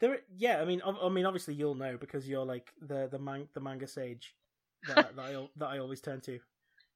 There, 0.00 0.18
yeah. 0.36 0.60
I 0.60 0.64
mean, 0.64 0.82
ob- 0.82 0.98
I 1.00 1.08
mean, 1.10 1.26
obviously 1.26 1.54
you'll 1.54 1.76
know 1.76 1.96
because 1.96 2.28
you're 2.28 2.44
like 2.44 2.72
the 2.80 3.08
the 3.08 3.20
man, 3.20 3.46
the 3.54 3.60
manga 3.60 3.86
sage 3.86 4.34
that, 4.88 5.14
that 5.16 5.22
I 5.22 5.46
that 5.56 5.66
I 5.66 5.78
always 5.78 6.00
turn 6.00 6.20
to. 6.22 6.40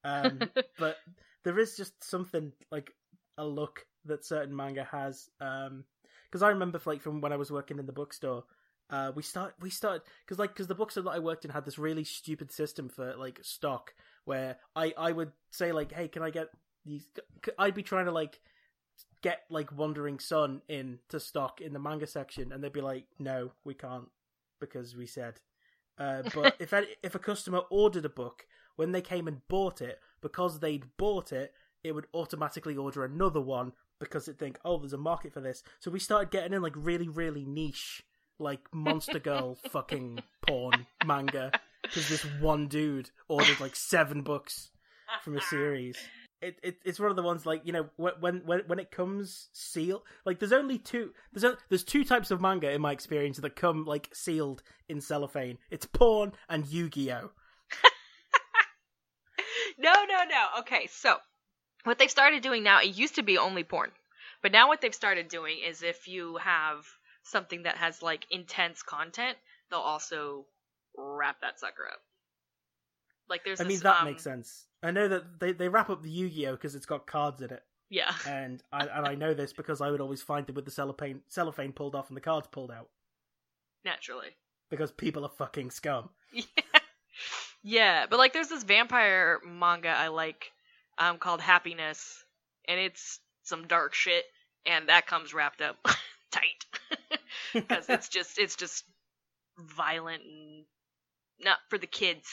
Um, 0.02 0.40
but 0.78 0.96
there 1.44 1.56
is 1.58 1.76
just 1.76 2.02
something 2.02 2.52
like 2.72 2.92
a 3.38 3.46
look 3.46 3.86
that 4.06 4.24
certain 4.24 4.54
manga 4.54 4.82
has. 4.84 5.28
Um, 5.40 5.84
because 6.28 6.42
I 6.42 6.48
remember 6.48 6.80
like 6.84 7.00
from 7.00 7.20
when 7.20 7.32
I 7.32 7.36
was 7.36 7.52
working 7.52 7.78
in 7.78 7.86
the 7.86 7.92
bookstore, 7.92 8.44
uh, 8.90 9.12
we 9.14 9.22
start 9.22 9.54
we 9.60 9.70
started 9.70 10.02
because 10.24 10.38
like 10.38 10.50
because 10.50 10.66
the 10.66 10.74
bookstore 10.74 11.04
that 11.04 11.10
I 11.10 11.18
worked 11.20 11.44
in 11.44 11.50
had 11.50 11.64
this 11.64 11.78
really 11.78 12.04
stupid 12.04 12.50
system 12.50 12.88
for 12.88 13.14
like 13.16 13.38
stock 13.42 13.94
where 14.24 14.56
I 14.74 14.92
I 14.98 15.12
would 15.12 15.32
say 15.52 15.72
like, 15.72 15.92
hey, 15.92 16.08
can 16.08 16.22
I 16.22 16.30
get 16.30 16.48
these? 16.84 17.06
I'd 17.58 17.74
be 17.74 17.82
trying 17.82 18.06
to 18.06 18.12
like 18.12 18.40
get 19.26 19.42
like 19.50 19.76
Wandering 19.76 20.20
Son 20.20 20.62
in 20.68 21.00
to 21.08 21.18
stock 21.18 21.60
in 21.60 21.72
the 21.72 21.80
manga 21.80 22.06
section, 22.06 22.52
and 22.52 22.62
they'd 22.62 22.72
be 22.72 22.80
like, 22.80 23.06
"No, 23.18 23.50
we 23.64 23.74
can't 23.74 24.08
because 24.60 24.94
we 24.94 25.06
said." 25.06 25.40
Uh, 25.98 26.22
but 26.34 26.54
if 26.60 26.72
any, 26.72 26.86
if 27.02 27.16
a 27.16 27.18
customer 27.18 27.62
ordered 27.68 28.04
a 28.04 28.08
book 28.08 28.46
when 28.76 28.92
they 28.92 29.02
came 29.02 29.26
and 29.26 29.46
bought 29.48 29.80
it, 29.80 29.98
because 30.20 30.60
they'd 30.60 30.96
bought 30.96 31.32
it, 31.32 31.54
it 31.82 31.92
would 31.92 32.06
automatically 32.14 32.76
order 32.76 33.04
another 33.04 33.40
one 33.40 33.72
because 33.98 34.28
it 34.28 34.38
think, 34.38 34.60
"Oh, 34.64 34.78
there's 34.78 34.92
a 34.92 34.98
market 34.98 35.32
for 35.32 35.40
this." 35.40 35.64
So 35.80 35.90
we 35.90 35.98
started 35.98 36.30
getting 36.30 36.52
in 36.52 36.62
like 36.62 36.74
really 36.76 37.08
really 37.08 37.44
niche, 37.44 38.04
like 38.38 38.60
Monster 38.72 39.18
Girl 39.18 39.56
fucking 39.70 40.20
porn 40.46 40.86
manga 41.04 41.50
because 41.82 42.08
this 42.08 42.24
one 42.40 42.68
dude 42.68 43.10
ordered 43.28 43.58
like 43.58 43.74
seven 43.74 44.22
books 44.22 44.70
from 45.24 45.36
a 45.36 45.40
series. 45.40 45.98
It, 46.42 46.58
it 46.62 46.76
it's 46.84 47.00
one 47.00 47.08
of 47.08 47.16
the 47.16 47.22
ones 47.22 47.46
like 47.46 47.62
you 47.64 47.72
know 47.72 47.88
when 47.96 48.42
when 48.44 48.60
when 48.66 48.78
it 48.78 48.90
comes 48.90 49.48
sealed 49.54 50.02
like 50.26 50.38
there's 50.38 50.52
only 50.52 50.78
two 50.78 51.14
there's 51.32 51.44
a, 51.44 51.56
there's 51.70 51.82
two 51.82 52.04
types 52.04 52.30
of 52.30 52.42
manga 52.42 52.70
in 52.70 52.82
my 52.82 52.92
experience 52.92 53.38
that 53.38 53.56
come 53.56 53.86
like 53.86 54.10
sealed 54.12 54.62
in 54.88 55.00
cellophane. 55.00 55.56
It's 55.70 55.86
porn 55.86 56.32
and 56.48 56.66
Yu-Gi-Oh. 56.66 57.30
no, 59.78 59.92
no, 59.92 60.24
no. 60.28 60.60
Okay, 60.60 60.88
so 60.90 61.16
what 61.84 61.98
they've 61.98 62.10
started 62.10 62.42
doing 62.42 62.62
now, 62.62 62.80
it 62.80 62.96
used 62.96 63.14
to 63.14 63.22
be 63.22 63.38
only 63.38 63.64
porn, 63.64 63.90
but 64.42 64.52
now 64.52 64.68
what 64.68 64.82
they've 64.82 64.94
started 64.94 65.28
doing 65.28 65.60
is 65.66 65.82
if 65.82 66.06
you 66.06 66.36
have 66.36 66.84
something 67.22 67.62
that 67.62 67.78
has 67.78 68.02
like 68.02 68.26
intense 68.30 68.82
content, 68.82 69.38
they'll 69.70 69.80
also 69.80 70.44
wrap 70.96 71.40
that 71.40 71.58
sucker 71.58 71.88
up. 71.90 72.00
Like 73.28 73.44
there's 73.44 73.60
I 73.60 73.64
this, 73.64 73.72
mean 73.72 73.80
that 73.80 74.00
um, 74.00 74.04
makes 74.04 74.22
sense. 74.22 74.65
I 74.86 74.90
know 74.90 75.08
that 75.08 75.40
they 75.40 75.52
they 75.52 75.68
wrap 75.68 75.90
up 75.90 76.02
the 76.02 76.10
Yu-Gi-Oh 76.10 76.52
because 76.52 76.74
it's 76.74 76.86
got 76.86 77.06
cards 77.06 77.42
in 77.42 77.50
it, 77.50 77.62
Yeah. 77.90 78.12
and 78.28 78.62
I 78.72 78.86
and 78.86 79.06
I 79.06 79.14
know 79.14 79.34
this 79.34 79.52
because 79.52 79.80
I 79.80 79.90
would 79.90 80.00
always 80.00 80.22
find 80.22 80.48
it 80.48 80.54
with 80.54 80.64
the 80.64 80.70
cellophane 80.70 81.22
cellophane 81.28 81.72
pulled 81.72 81.94
off 81.94 82.08
and 82.08 82.16
the 82.16 82.20
cards 82.20 82.46
pulled 82.50 82.70
out 82.70 82.88
Naturally. 83.84 84.36
because 84.70 84.90
people 84.92 85.24
are 85.24 85.30
fucking 85.30 85.70
scum. 85.70 86.10
Yeah. 86.32 86.44
yeah, 87.62 88.06
but 88.08 88.18
like 88.18 88.32
there's 88.32 88.48
this 88.48 88.62
vampire 88.64 89.40
manga 89.44 89.88
I 89.88 90.08
like 90.08 90.52
um 90.98 91.18
called 91.18 91.40
Happiness 91.40 92.24
and 92.68 92.78
it's 92.78 93.18
some 93.42 93.66
dark 93.66 93.94
shit 93.94 94.24
and 94.66 94.88
that 94.88 95.06
comes 95.06 95.32
wrapped 95.34 95.60
up 95.62 95.76
tight 96.30 96.64
because 97.54 97.88
it's 97.88 98.08
just 98.08 98.38
it's 98.38 98.54
just 98.56 98.84
violent 99.58 100.22
and 100.22 100.64
not 101.40 101.58
for 101.70 101.78
the 101.78 101.86
kids. 101.86 102.28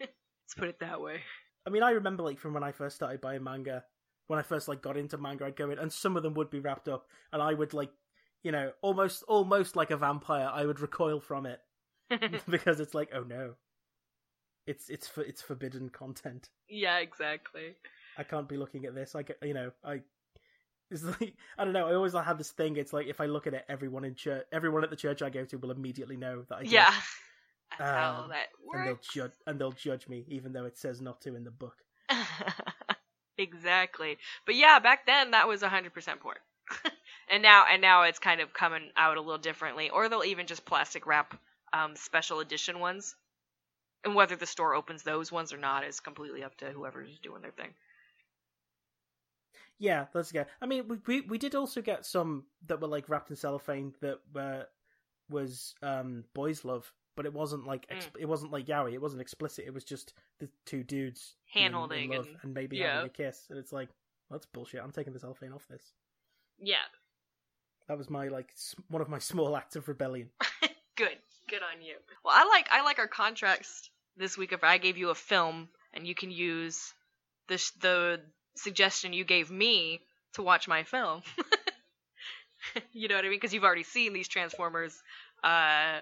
Let's 0.00 0.54
put 0.56 0.68
it 0.68 0.80
that 0.80 1.00
way. 1.00 1.20
I 1.66 1.70
mean, 1.70 1.82
I 1.82 1.90
remember 1.90 2.22
like 2.22 2.38
from 2.38 2.54
when 2.54 2.64
I 2.64 2.72
first 2.72 2.96
started 2.96 3.20
buying 3.20 3.44
manga, 3.44 3.84
when 4.26 4.38
I 4.38 4.42
first 4.42 4.68
like 4.68 4.82
got 4.82 4.96
into 4.96 5.18
manga, 5.18 5.44
I'd 5.46 5.56
go 5.56 5.70
in 5.70 5.78
and 5.78 5.92
some 5.92 6.16
of 6.16 6.22
them 6.22 6.34
would 6.34 6.50
be 6.50 6.60
wrapped 6.60 6.88
up, 6.88 7.06
and 7.32 7.42
I 7.42 7.54
would 7.54 7.74
like, 7.74 7.90
you 8.42 8.52
know, 8.52 8.72
almost 8.82 9.22
almost 9.28 9.76
like 9.76 9.90
a 9.90 9.96
vampire, 9.96 10.50
I 10.52 10.64
would 10.64 10.80
recoil 10.80 11.20
from 11.20 11.46
it 11.46 11.60
because 12.48 12.80
it's 12.80 12.94
like, 12.94 13.10
oh 13.14 13.22
no, 13.22 13.54
it's 14.66 14.88
it's 14.88 15.08
for 15.08 15.22
it's 15.22 15.42
forbidden 15.42 15.88
content. 15.88 16.50
yeah, 16.68 16.98
exactly. 16.98 17.74
I 18.16 18.24
can't 18.24 18.48
be 18.48 18.56
looking 18.56 18.84
at 18.84 18.94
this. 18.94 19.14
I 19.14 19.22
get, 19.22 19.38
you 19.42 19.54
know, 19.54 19.70
I. 19.84 20.00
It's 20.90 21.02
like 21.02 21.34
I 21.58 21.64
don't 21.64 21.74
know. 21.74 21.86
I 21.86 21.94
always 21.94 22.14
have 22.14 22.38
this 22.38 22.50
thing. 22.50 22.76
It's 22.76 22.94
like 22.94 23.06
if 23.08 23.20
I 23.20 23.26
look 23.26 23.46
at 23.46 23.52
it, 23.52 23.64
everyone 23.68 24.04
in 24.04 24.14
church, 24.14 24.46
everyone 24.52 24.84
at 24.84 24.90
the 24.90 24.96
church 24.96 25.20
I 25.20 25.28
go 25.28 25.44
to 25.44 25.58
will 25.58 25.70
immediately 25.70 26.16
know 26.16 26.44
that 26.48 26.56
I 26.56 26.60
Yeah. 26.62 26.94
How 27.70 28.24
Um, 28.24 28.30
that 28.30 28.48
and 28.72 28.84
they'll 28.86 28.96
works. 28.96 29.08
judge 29.12 29.32
and 29.46 29.60
they'll 29.60 29.72
judge 29.72 30.08
me, 30.08 30.24
even 30.28 30.52
though 30.52 30.64
it 30.64 30.76
says 30.78 31.00
not 31.00 31.20
to 31.22 31.34
in 31.36 31.44
the 31.44 31.50
book. 31.50 31.84
exactly. 33.38 34.18
But 34.46 34.54
yeah, 34.56 34.78
back 34.80 35.06
then 35.06 35.30
that 35.32 35.48
was 35.48 35.62
100% 35.62 36.20
porn. 36.20 36.36
and 37.30 37.42
now 37.42 37.64
and 37.70 37.80
now 37.80 38.02
it's 38.02 38.18
kind 38.18 38.40
of 38.42 38.52
coming 38.52 38.90
out 38.96 39.16
a 39.16 39.20
little 39.20 39.38
differently 39.38 39.88
or 39.90 40.08
they'll 40.08 40.24
even 40.24 40.46
just 40.46 40.66
plastic 40.66 41.06
wrap 41.06 41.38
um, 41.72 41.96
special 41.96 42.40
edition 42.40 42.78
ones. 42.80 43.16
And 44.04 44.14
whether 44.14 44.36
the 44.36 44.46
store 44.46 44.74
opens 44.74 45.02
those 45.02 45.32
ones 45.32 45.52
or 45.52 45.58
not 45.58 45.84
is 45.84 46.00
completely 46.00 46.44
up 46.44 46.56
to 46.58 46.70
whoever's 46.70 47.18
doing 47.20 47.42
their 47.42 47.52
thing. 47.52 47.74
Yeah, 49.78 50.06
that's 50.12 50.32
good. 50.32 50.46
I 50.60 50.66
mean, 50.66 50.88
we, 50.88 50.98
we 51.06 51.20
we 51.22 51.38
did 51.38 51.54
also 51.54 51.80
get 51.82 52.04
some 52.04 52.44
that 52.66 52.80
were 52.80 52.88
like 52.88 53.08
wrapped 53.08 53.30
in 53.30 53.36
cellophane 53.36 53.94
that 54.00 54.18
were 54.32 54.66
was 55.30 55.74
um 55.82 56.24
boys 56.34 56.64
love, 56.64 56.92
but 57.18 57.26
it 57.26 57.32
wasn't 57.34 57.66
like 57.66 57.84
ex- 57.90 58.06
Mm. 58.06 58.20
it 58.20 58.26
wasn't 58.26 58.52
like 58.52 58.66
yaoi. 58.66 58.92
It 58.94 59.02
wasn't 59.02 59.20
explicit. 59.20 59.64
It 59.66 59.74
was 59.74 59.84
just 59.84 60.14
the 60.38 60.48
two 60.64 60.82
dudes 60.84 61.34
love 61.54 61.90
and- 61.92 62.38
and 62.42 62.54
maybe 62.54 62.76
yeah. 62.78 62.94
having 62.94 63.06
a 63.10 63.12
kiss, 63.12 63.46
and 63.50 63.58
it's 63.58 63.72
like 63.72 63.88
well, 64.30 64.38
that's 64.38 64.46
bullshit. 64.46 64.80
I'm 64.82 64.92
taking 64.92 65.12
the 65.12 65.18
cellophane 65.18 65.52
off 65.52 65.66
this. 65.68 65.92
Yeah, 66.60 66.84
That 67.88 67.98
was 67.98 68.08
my 68.08 68.28
like 68.28 68.54
one 68.88 69.02
of 69.02 69.08
my 69.08 69.18
small 69.30 69.56
acts 69.56 69.74
of 69.76 69.88
rebellion. 69.88 70.30
good. 70.96 71.18
Good 71.48 71.62
on 71.62 71.82
you. 71.82 71.96
Well, 72.24 72.34
I 72.36 72.44
like 72.48 72.68
I 72.70 72.82
like 72.82 72.98
our 72.98 73.08
contracts 73.08 73.90
this 74.16 74.36
week. 74.38 74.52
If 74.52 74.62
I 74.64 74.78
gave 74.78 74.96
you 74.98 75.10
a 75.10 75.14
film 75.14 75.68
and 75.94 76.06
you 76.06 76.14
can 76.14 76.30
use 76.30 76.92
the 77.48 77.58
sh- 77.58 77.72
the 77.80 78.20
suggestion 78.54 79.12
you 79.12 79.24
gave 79.24 79.50
me 79.50 80.00
to 80.34 80.42
watch 80.42 80.68
my 80.68 80.82
film. 80.84 81.22
you 82.92 83.08
know 83.08 83.14
what 83.14 83.24
I 83.24 83.28
mean? 83.28 83.36
Because 83.38 83.54
you've 83.54 83.64
already 83.64 83.82
seen 83.84 84.12
these 84.12 84.28
Transformers 84.28 85.00
uh, 85.42 86.00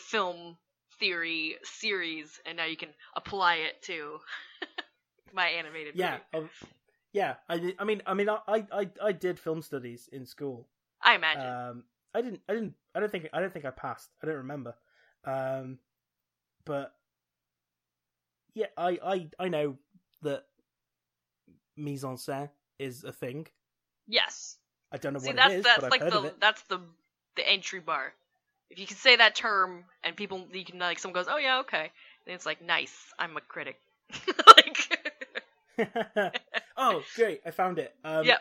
film 0.00 0.56
theory 0.98 1.56
series, 1.64 2.40
and 2.46 2.56
now 2.56 2.64
you 2.64 2.76
can 2.76 2.90
apply 3.16 3.56
it 3.56 3.82
to 3.82 4.18
my 5.32 5.48
animated 5.48 5.94
Yeah, 5.94 6.18
movie. 6.18 6.22
um, 6.34 6.50
yeah. 7.12 7.36
I 7.48 7.74
I 7.78 7.84
mean 7.84 8.02
I 8.06 8.14
mean 8.14 8.28
I 8.28 8.38
I 8.48 8.66
I, 8.72 8.90
I 9.02 9.12
did 9.12 9.38
film 9.38 9.62
studies 9.62 10.08
in 10.12 10.26
school. 10.26 10.68
I 11.02 11.14
imagine. 11.14 11.54
Um, 11.70 11.84
I 12.14 12.22
didn't. 12.22 12.40
I 12.48 12.54
didn't. 12.54 12.74
I 12.94 13.00
don't 13.00 13.10
think. 13.10 13.28
I 13.32 13.40
don't 13.40 13.52
think 13.52 13.64
I 13.64 13.70
passed. 13.70 14.10
I 14.22 14.26
don't 14.26 14.36
remember. 14.36 14.74
Um, 15.24 15.78
but 16.64 16.94
yeah, 18.54 18.66
I 18.76 18.98
I 19.04 19.30
I 19.38 19.48
know 19.48 19.78
that 20.22 20.44
mise 21.76 22.04
en 22.04 22.16
scène 22.16 22.50
is 22.78 23.04
a 23.04 23.12
thing. 23.12 23.46
yes. 24.06 24.58
I 24.92 24.98
don't 24.98 25.14
know 25.14 25.20
See, 25.20 25.32
what 25.32 25.36
that's 25.36 25.54
it 25.54 25.60
is, 25.60 25.64
that's 25.64 25.74
but 25.74 25.84
I've 25.84 25.96
like 25.96 26.00
heard 26.00 26.14
the 26.14 26.20
of 26.20 26.24
it. 26.24 26.36
that's 26.40 26.62
the 26.64 26.80
the 27.36 27.48
entry 27.48 27.80
bar. 27.80 28.14
If 28.70 28.78
you 28.78 28.86
can 28.86 28.96
say 28.96 29.16
that 29.16 29.34
term 29.34 29.84
and 30.04 30.14
people 30.16 30.46
you 30.52 30.64
can 30.64 30.78
like 30.78 30.98
someone 30.98 31.14
goes, 31.14 31.30
oh 31.30 31.38
yeah, 31.38 31.60
okay, 31.60 31.90
then 32.26 32.34
it's 32.34 32.46
like 32.46 32.62
nice. 32.64 32.94
I'm 33.18 33.36
a 33.36 33.40
critic. 33.40 33.76
like, 34.56 36.36
oh, 36.76 37.02
great! 37.16 37.40
I 37.46 37.50
found 37.50 37.78
it. 37.78 37.94
Um, 38.04 38.24
Yep. 38.24 38.40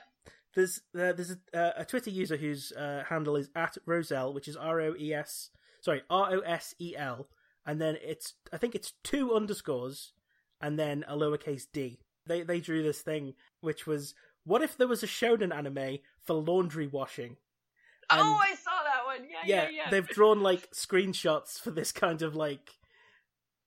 There's 0.55 0.81
uh, 0.95 1.13
there's 1.13 1.31
a, 1.53 1.57
uh, 1.57 1.71
a 1.77 1.85
Twitter 1.85 2.09
user 2.09 2.35
whose 2.35 2.71
uh, 2.71 3.03
handle 3.07 3.35
is 3.35 3.49
at 3.55 3.77
Roselle, 3.85 4.33
which 4.33 4.47
is 4.47 4.57
R 4.57 4.81
O 4.81 4.95
E 4.97 5.13
S 5.13 5.49
sorry 5.81 6.01
R 6.09 6.33
O 6.33 6.39
S 6.39 6.73
E 6.79 6.95
L, 6.97 7.27
and 7.65 7.79
then 7.79 7.95
it's 8.03 8.33
I 8.51 8.57
think 8.57 8.73
it's 8.73 8.93
two 9.03 9.35
underscores 9.35 10.13
and 10.59 10.79
then 10.79 11.05
a 11.07 11.15
lowercase 11.15 11.67
d. 11.71 11.99
They 12.25 12.41
they 12.41 12.59
drew 12.59 12.81
this 12.81 13.01
thing 13.01 13.35
which 13.61 13.85
was 13.85 14.15
what 14.45 14.63
if 14.63 14.75
there 14.77 14.87
was 14.87 15.03
a 15.03 15.07
shonen 15.07 15.55
anime 15.55 15.99
for 16.23 16.33
laundry 16.33 16.87
washing? 16.87 17.37
And- 18.09 18.21
oh, 18.21 18.39
I 18.41 18.55
saw 18.55 18.63
that 18.63 18.65
one. 18.65 18.66
Yeah, 19.45 19.69
yeah, 19.69 19.89
they've 19.89 20.07
drawn 20.07 20.41
like 20.41 20.71
screenshots 20.71 21.59
for 21.59 21.71
this 21.71 21.91
kind 21.91 22.21
of 22.21 22.35
like 22.35 22.71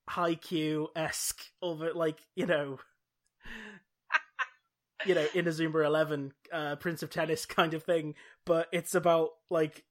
Haikyuu 0.09 0.87
esque 0.95 1.41
over 1.61 1.93
like 1.93 2.19
you 2.35 2.45
know 2.45 2.79
you 5.05 5.15
know 5.15 5.25
Inazuma 5.33 5.85
Eleven, 5.85 6.33
uh, 6.51 6.75
Prince 6.77 7.03
of 7.03 7.09
Tennis 7.09 7.45
kind 7.45 7.73
of 7.73 7.83
thing, 7.83 8.15
but 8.45 8.67
it's 8.71 8.95
about 8.95 9.29
like 9.49 9.83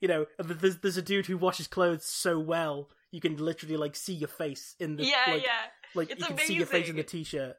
you 0.00 0.08
know 0.08 0.26
there's 0.38 0.78
there's 0.78 0.96
a 0.96 1.02
dude 1.02 1.26
who 1.26 1.36
washes 1.36 1.66
clothes 1.66 2.04
so 2.04 2.38
well 2.38 2.88
you 3.10 3.20
can 3.20 3.36
literally 3.36 3.76
like 3.76 3.94
see 3.94 4.14
your 4.14 4.28
face 4.28 4.74
in 4.80 4.96
the 4.96 5.04
yeah, 5.04 5.24
like, 5.28 5.42
yeah. 5.42 5.50
like 5.94 6.10
It's 6.10 6.20
you 6.20 6.26
can 6.26 6.38
see 6.38 6.54
your 6.54 6.66
face 6.66 6.88
in 6.88 6.96
the 6.96 7.02
t-shirt 7.02 7.56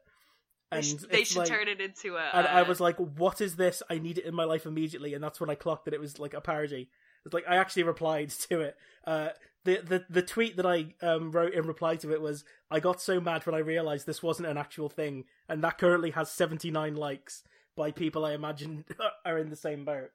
and 0.74 0.84
they 1.10 1.24
should 1.24 1.38
like- 1.38 1.48
turn 1.48 1.68
it 1.68 1.80
into 1.80 2.16
a. 2.16 2.30
and 2.32 2.46
I 2.46 2.62
uh, 2.62 2.64
was 2.64 2.80
like, 2.80 2.96
"What 2.96 3.40
is 3.40 3.56
this? 3.56 3.82
I 3.88 3.98
need 3.98 4.18
it 4.18 4.24
in 4.24 4.34
my 4.34 4.44
life 4.44 4.66
immediately." 4.66 5.14
And 5.14 5.22
that's 5.22 5.40
when 5.40 5.50
I 5.50 5.54
clocked 5.54 5.84
that 5.84 5.94
it 5.94 6.00
was 6.00 6.18
like 6.18 6.34
a 6.34 6.40
parody. 6.40 6.90
Like 7.32 7.44
I 7.48 7.56
actually 7.56 7.84
replied 7.84 8.30
to 8.50 8.60
it. 8.60 8.76
Uh, 9.06 9.28
the 9.64 9.78
the 9.78 10.04
the 10.10 10.22
tweet 10.22 10.56
that 10.56 10.66
I 10.66 10.94
um, 11.00 11.30
wrote 11.30 11.54
in 11.54 11.66
reply 11.66 11.96
to 11.96 12.12
it 12.12 12.20
was, 12.20 12.44
"I 12.70 12.80
got 12.80 13.00
so 13.00 13.20
mad 13.20 13.46
when 13.46 13.54
I 13.54 13.58
realized 13.58 14.06
this 14.06 14.22
wasn't 14.22 14.48
an 14.48 14.58
actual 14.58 14.88
thing," 14.88 15.24
and 15.48 15.62
that 15.64 15.78
currently 15.78 16.10
has 16.10 16.30
seventy 16.30 16.70
nine 16.70 16.94
likes 16.94 17.42
by 17.76 17.90
people 17.90 18.24
I 18.24 18.32
imagine 18.34 18.84
are 19.24 19.38
in 19.38 19.50
the 19.50 19.56
same 19.56 19.84
boat. 19.84 20.10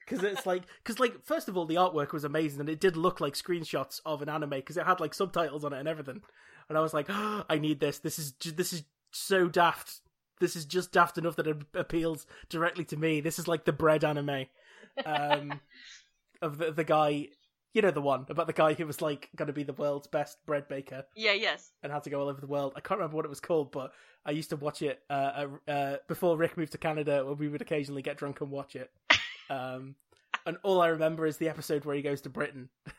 Because 0.00 0.24
it's 0.24 0.46
like, 0.46 0.64
because 0.82 0.98
like, 0.98 1.24
first 1.24 1.48
of 1.48 1.56
all, 1.56 1.64
the 1.64 1.76
artwork 1.76 2.12
was 2.12 2.24
amazing, 2.24 2.60
and 2.60 2.68
it 2.68 2.80
did 2.80 2.96
look 2.96 3.20
like 3.20 3.34
screenshots 3.34 4.00
of 4.04 4.20
an 4.20 4.28
anime 4.28 4.50
because 4.50 4.76
it 4.76 4.86
had 4.86 5.00
like 5.00 5.14
subtitles 5.14 5.64
on 5.64 5.72
it 5.72 5.78
and 5.78 5.88
everything. 5.88 6.22
And 6.68 6.78
I 6.78 6.80
was 6.80 6.94
like, 6.94 7.06
oh, 7.08 7.44
I 7.48 7.58
need 7.58 7.80
this. 7.80 7.98
This 7.98 8.18
is 8.18 8.32
this 8.54 8.72
is 8.72 8.84
so 9.10 9.48
daft. 9.48 10.00
This 10.40 10.56
is 10.56 10.64
just 10.64 10.92
daft 10.92 11.18
enough 11.18 11.36
that 11.36 11.46
it 11.46 11.56
appeals 11.74 12.26
directly 12.48 12.84
to 12.86 12.96
me. 12.96 13.20
This 13.20 13.38
is 13.38 13.46
like 13.46 13.64
the 13.64 13.72
bread 13.72 14.02
anime 14.04 14.46
um, 15.04 15.60
of 16.42 16.58
the 16.58 16.72
the 16.72 16.84
guy, 16.84 17.28
you 17.72 17.80
know, 17.80 17.90
the 17.90 18.02
one 18.02 18.26
about 18.28 18.46
the 18.46 18.52
guy 18.52 18.74
who 18.74 18.86
was 18.86 19.00
like 19.00 19.30
going 19.36 19.46
to 19.46 19.52
be 19.52 19.62
the 19.62 19.72
world's 19.72 20.06
best 20.06 20.44
bread 20.44 20.68
baker 20.68 21.04
yeah, 21.16 21.32
yes. 21.32 21.70
and 21.82 21.92
had 21.92 22.02
to 22.04 22.10
go 22.10 22.20
all 22.20 22.28
over 22.28 22.40
the 22.40 22.46
world. 22.46 22.74
I 22.76 22.80
can't 22.80 22.98
remember 22.98 23.16
what 23.16 23.24
it 23.24 23.30
was 23.30 23.40
called, 23.40 23.72
but 23.72 23.92
I 24.26 24.32
used 24.32 24.50
to 24.50 24.56
watch 24.56 24.82
it 24.82 25.00
uh, 25.08 25.46
uh, 25.68 25.70
uh, 25.70 25.96
before 26.08 26.36
Rick 26.36 26.56
moved 26.56 26.72
to 26.72 26.78
Canada. 26.78 27.24
Where 27.24 27.34
we 27.34 27.48
would 27.48 27.62
occasionally 27.62 28.02
get 28.02 28.18
drunk 28.18 28.40
and 28.40 28.50
watch 28.50 28.76
it. 28.76 28.90
Um, 29.50 29.96
and 30.46 30.56
all 30.62 30.80
I 30.80 30.86
remember 30.86 31.26
is 31.26 31.36
the 31.36 31.50
episode 31.50 31.84
where 31.84 31.94
he 31.94 32.00
goes 32.00 32.22
to 32.22 32.30
Britain. 32.30 32.68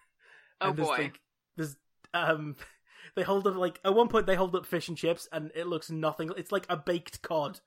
Oh 0.61 0.71
there's, 0.71 0.87
boy. 0.87 0.95
Like, 0.95 1.19
there's 1.57 1.75
um, 2.13 2.55
they 3.15 3.23
hold 3.23 3.47
up 3.47 3.55
like 3.55 3.81
at 3.83 3.93
one 3.93 4.07
point 4.07 4.27
they 4.27 4.35
hold 4.35 4.55
up 4.55 4.65
fish 4.65 4.87
and 4.87 4.97
chips, 4.97 5.27
and 5.31 5.51
it 5.55 5.67
looks 5.67 5.89
nothing. 5.89 6.31
It's 6.37 6.53
like 6.53 6.65
a 6.69 6.77
baked 6.77 7.21
cod 7.21 7.59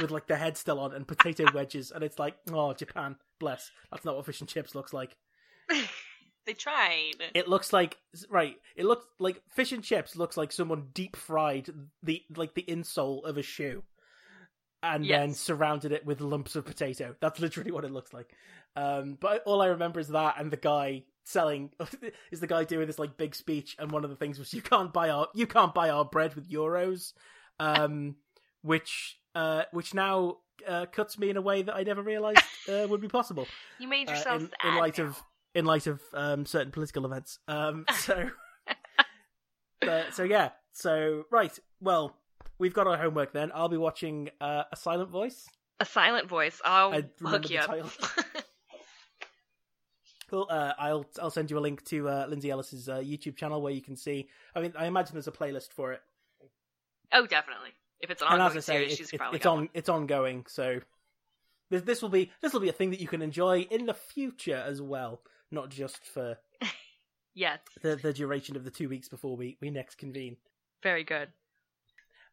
with 0.00 0.10
like 0.10 0.26
the 0.26 0.36
head 0.36 0.56
still 0.56 0.80
on 0.80 0.92
and 0.92 1.06
potato 1.06 1.46
wedges, 1.54 1.90
and 1.90 2.04
it's 2.04 2.18
like, 2.18 2.36
oh, 2.52 2.72
Japan, 2.72 3.16
bless. 3.38 3.70
That's 3.90 4.04
not 4.04 4.16
what 4.16 4.26
fish 4.26 4.40
and 4.40 4.48
chips 4.48 4.74
looks 4.74 4.92
like. 4.92 5.16
they 6.46 6.52
tried. 6.52 7.14
It 7.34 7.48
looks 7.48 7.72
like 7.72 7.98
right. 8.28 8.56
It 8.76 8.84
looks 8.84 9.06
like 9.18 9.42
fish 9.54 9.72
and 9.72 9.84
chips 9.84 10.16
looks 10.16 10.36
like 10.36 10.52
someone 10.52 10.88
deep 10.94 11.16
fried 11.16 11.68
the 12.02 12.22
like 12.36 12.54
the 12.54 12.64
insole 12.68 13.24
of 13.24 13.36
a 13.36 13.42
shoe, 13.42 13.82
and 14.82 15.08
then 15.08 15.34
surrounded 15.34 15.92
it 15.92 16.04
with 16.04 16.20
lumps 16.20 16.56
of 16.56 16.64
potato. 16.64 17.14
That's 17.20 17.40
literally 17.40 17.70
what 17.70 17.84
it 17.84 17.92
looks 17.92 18.12
like. 18.12 18.34
Um, 18.76 19.18
but 19.20 19.42
all 19.46 19.60
I 19.60 19.66
remember 19.66 20.00
is 20.00 20.08
that, 20.08 20.36
and 20.38 20.50
the 20.50 20.56
guy 20.56 21.04
selling 21.24 21.70
is 22.30 22.40
the 22.40 22.46
guy 22.46 22.64
doing 22.64 22.86
this 22.86 22.98
like 22.98 23.16
big 23.16 23.34
speech, 23.34 23.76
and 23.78 23.90
one 23.90 24.04
of 24.04 24.10
the 24.10 24.16
things 24.16 24.38
was 24.38 24.54
you 24.54 24.62
can't 24.62 24.92
buy 24.92 25.10
our 25.10 25.28
you 25.34 25.46
can't 25.46 25.74
buy 25.74 25.90
our 25.90 26.04
bread 26.04 26.34
with 26.34 26.50
euros, 26.50 27.12
um, 27.58 28.16
which 28.62 29.19
uh, 29.34 29.62
which 29.72 29.94
now 29.94 30.38
uh, 30.66 30.86
cuts 30.86 31.18
me 31.18 31.30
in 31.30 31.36
a 31.36 31.42
way 31.42 31.62
that 31.62 31.74
I 31.74 31.82
never 31.82 32.02
realized 32.02 32.42
uh, 32.68 32.86
would 32.90 33.00
be 33.00 33.08
possible 33.08 33.46
you 33.78 33.88
made 33.88 34.08
uh, 34.08 34.12
yourself 34.12 34.42
in, 34.42 34.68
in 34.68 34.76
light 34.76 34.98
now. 34.98 35.04
of 35.04 35.22
in 35.54 35.64
light 35.64 35.86
of 35.86 36.00
um, 36.14 36.46
certain 36.46 36.70
political 36.70 37.04
events. 37.04 37.38
Um, 37.48 37.84
so, 37.98 38.30
uh, 39.86 40.02
so 40.12 40.22
yeah. 40.22 40.50
So 40.72 41.24
right. 41.30 41.56
Well, 41.80 42.16
we've 42.58 42.74
got 42.74 42.86
our 42.86 42.96
homework 42.96 43.32
then. 43.32 43.50
I'll 43.54 43.68
be 43.68 43.76
watching 43.76 44.30
uh, 44.40 44.64
a 44.72 44.76
silent 44.76 45.10
voice. 45.10 45.46
a 45.80 45.84
silent 45.84 46.28
voice. 46.28 46.60
I'll 46.64 46.94
I 46.94 47.04
hook 47.22 47.50
you 47.50 47.58
up. 47.58 47.90
Cool. 50.28 50.46
Uh, 50.48 50.72
I'll 50.78 51.04
I'll 51.20 51.32
send 51.32 51.50
you 51.50 51.58
a 51.58 51.60
link 51.60 51.84
to 51.86 52.08
uh, 52.08 52.26
Lindsay 52.28 52.50
Ellis's 52.50 52.88
uh, 52.88 52.98
YouTube 52.98 53.34
channel 53.34 53.60
where 53.60 53.72
you 53.72 53.82
can 53.82 53.96
see. 53.96 54.28
I 54.54 54.60
mean, 54.60 54.72
I 54.78 54.86
imagine 54.86 55.16
there's 55.16 55.26
a 55.26 55.32
playlist 55.32 55.72
for 55.72 55.92
it. 55.92 56.02
oh, 57.12 57.26
definitely. 57.26 57.70
If 58.00 58.10
it's 58.10 58.22
an 58.22 58.28
and 58.28 58.40
ongoing 58.42 58.56
as 58.58 58.68
I 58.68 58.72
say, 58.72 58.72
series, 58.78 58.92
it- 58.92 58.96
she's 58.98 59.12
it- 59.12 59.16
probably 59.18 59.36
it's 59.36 59.46
on 59.46 59.56
one. 59.58 59.68
it's 59.74 59.88
ongoing. 59.88 60.46
So 60.48 60.80
this 61.70 61.82
this 61.82 62.02
will 62.02 62.08
be 62.08 62.30
this 62.40 62.52
will 62.52 62.60
be 62.60 62.68
a 62.68 62.72
thing 62.72 62.90
that 62.90 63.00
you 63.00 63.08
can 63.08 63.22
enjoy 63.22 63.60
in 63.70 63.86
the 63.86 63.94
future 63.94 64.56
as 64.66 64.80
well, 64.82 65.22
not 65.50 65.68
just 65.70 66.04
for 66.04 66.38
Yeah, 67.34 67.58
the 67.82 67.96
the 67.96 68.12
duration 68.12 68.56
of 68.56 68.64
the 68.64 68.70
two 68.70 68.88
weeks 68.88 69.08
before 69.08 69.36
we 69.36 69.56
we 69.60 69.70
next 69.70 69.96
convene. 69.96 70.36
very 70.82 71.04
good. 71.04 71.28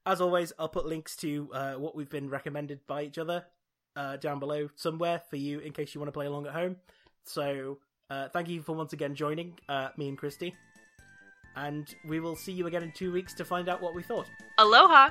As 0.06 0.22
always, 0.22 0.54
I'll 0.58 0.70
put 0.70 0.86
links 0.86 1.16
to 1.18 1.50
uh, 1.54 1.74
what 1.74 1.94
we've 1.96 2.10
been 2.10 2.30
recommended 2.30 2.80
by 2.88 3.04
each 3.04 3.18
other 3.18 3.44
uh, 3.98 4.16
down 4.18 4.40
below 4.40 4.70
somewhere 4.76 5.22
for 5.30 5.36
you 5.36 5.60
in 5.60 5.74
case 5.74 5.94
you 5.94 6.00
want 6.00 6.08
to 6.08 6.14
play 6.14 6.26
along 6.28 6.48
at 6.48 6.54
home. 6.54 6.78
So 7.26 7.80
uh, 8.10 8.30
thank 8.30 8.48
you 8.48 8.62
for 8.62 8.72
once 8.74 8.94
again 8.94 9.16
joining 9.16 9.60
uh, 9.68 9.90
me 9.98 10.08
and 10.08 10.18
Kristie, 10.18 10.54
and 11.58 11.94
we 12.08 12.20
will 12.22 12.38
see 12.38 12.54
you 12.54 12.68
again 12.68 12.84
in 12.84 12.92
two 12.94 13.12
weeks 13.12 13.34
to 13.36 13.44
find 13.46 13.68
out 13.68 13.82
what 13.82 13.94
we 13.94 14.02
thought. 14.02 14.28
Aloha. 14.58 15.10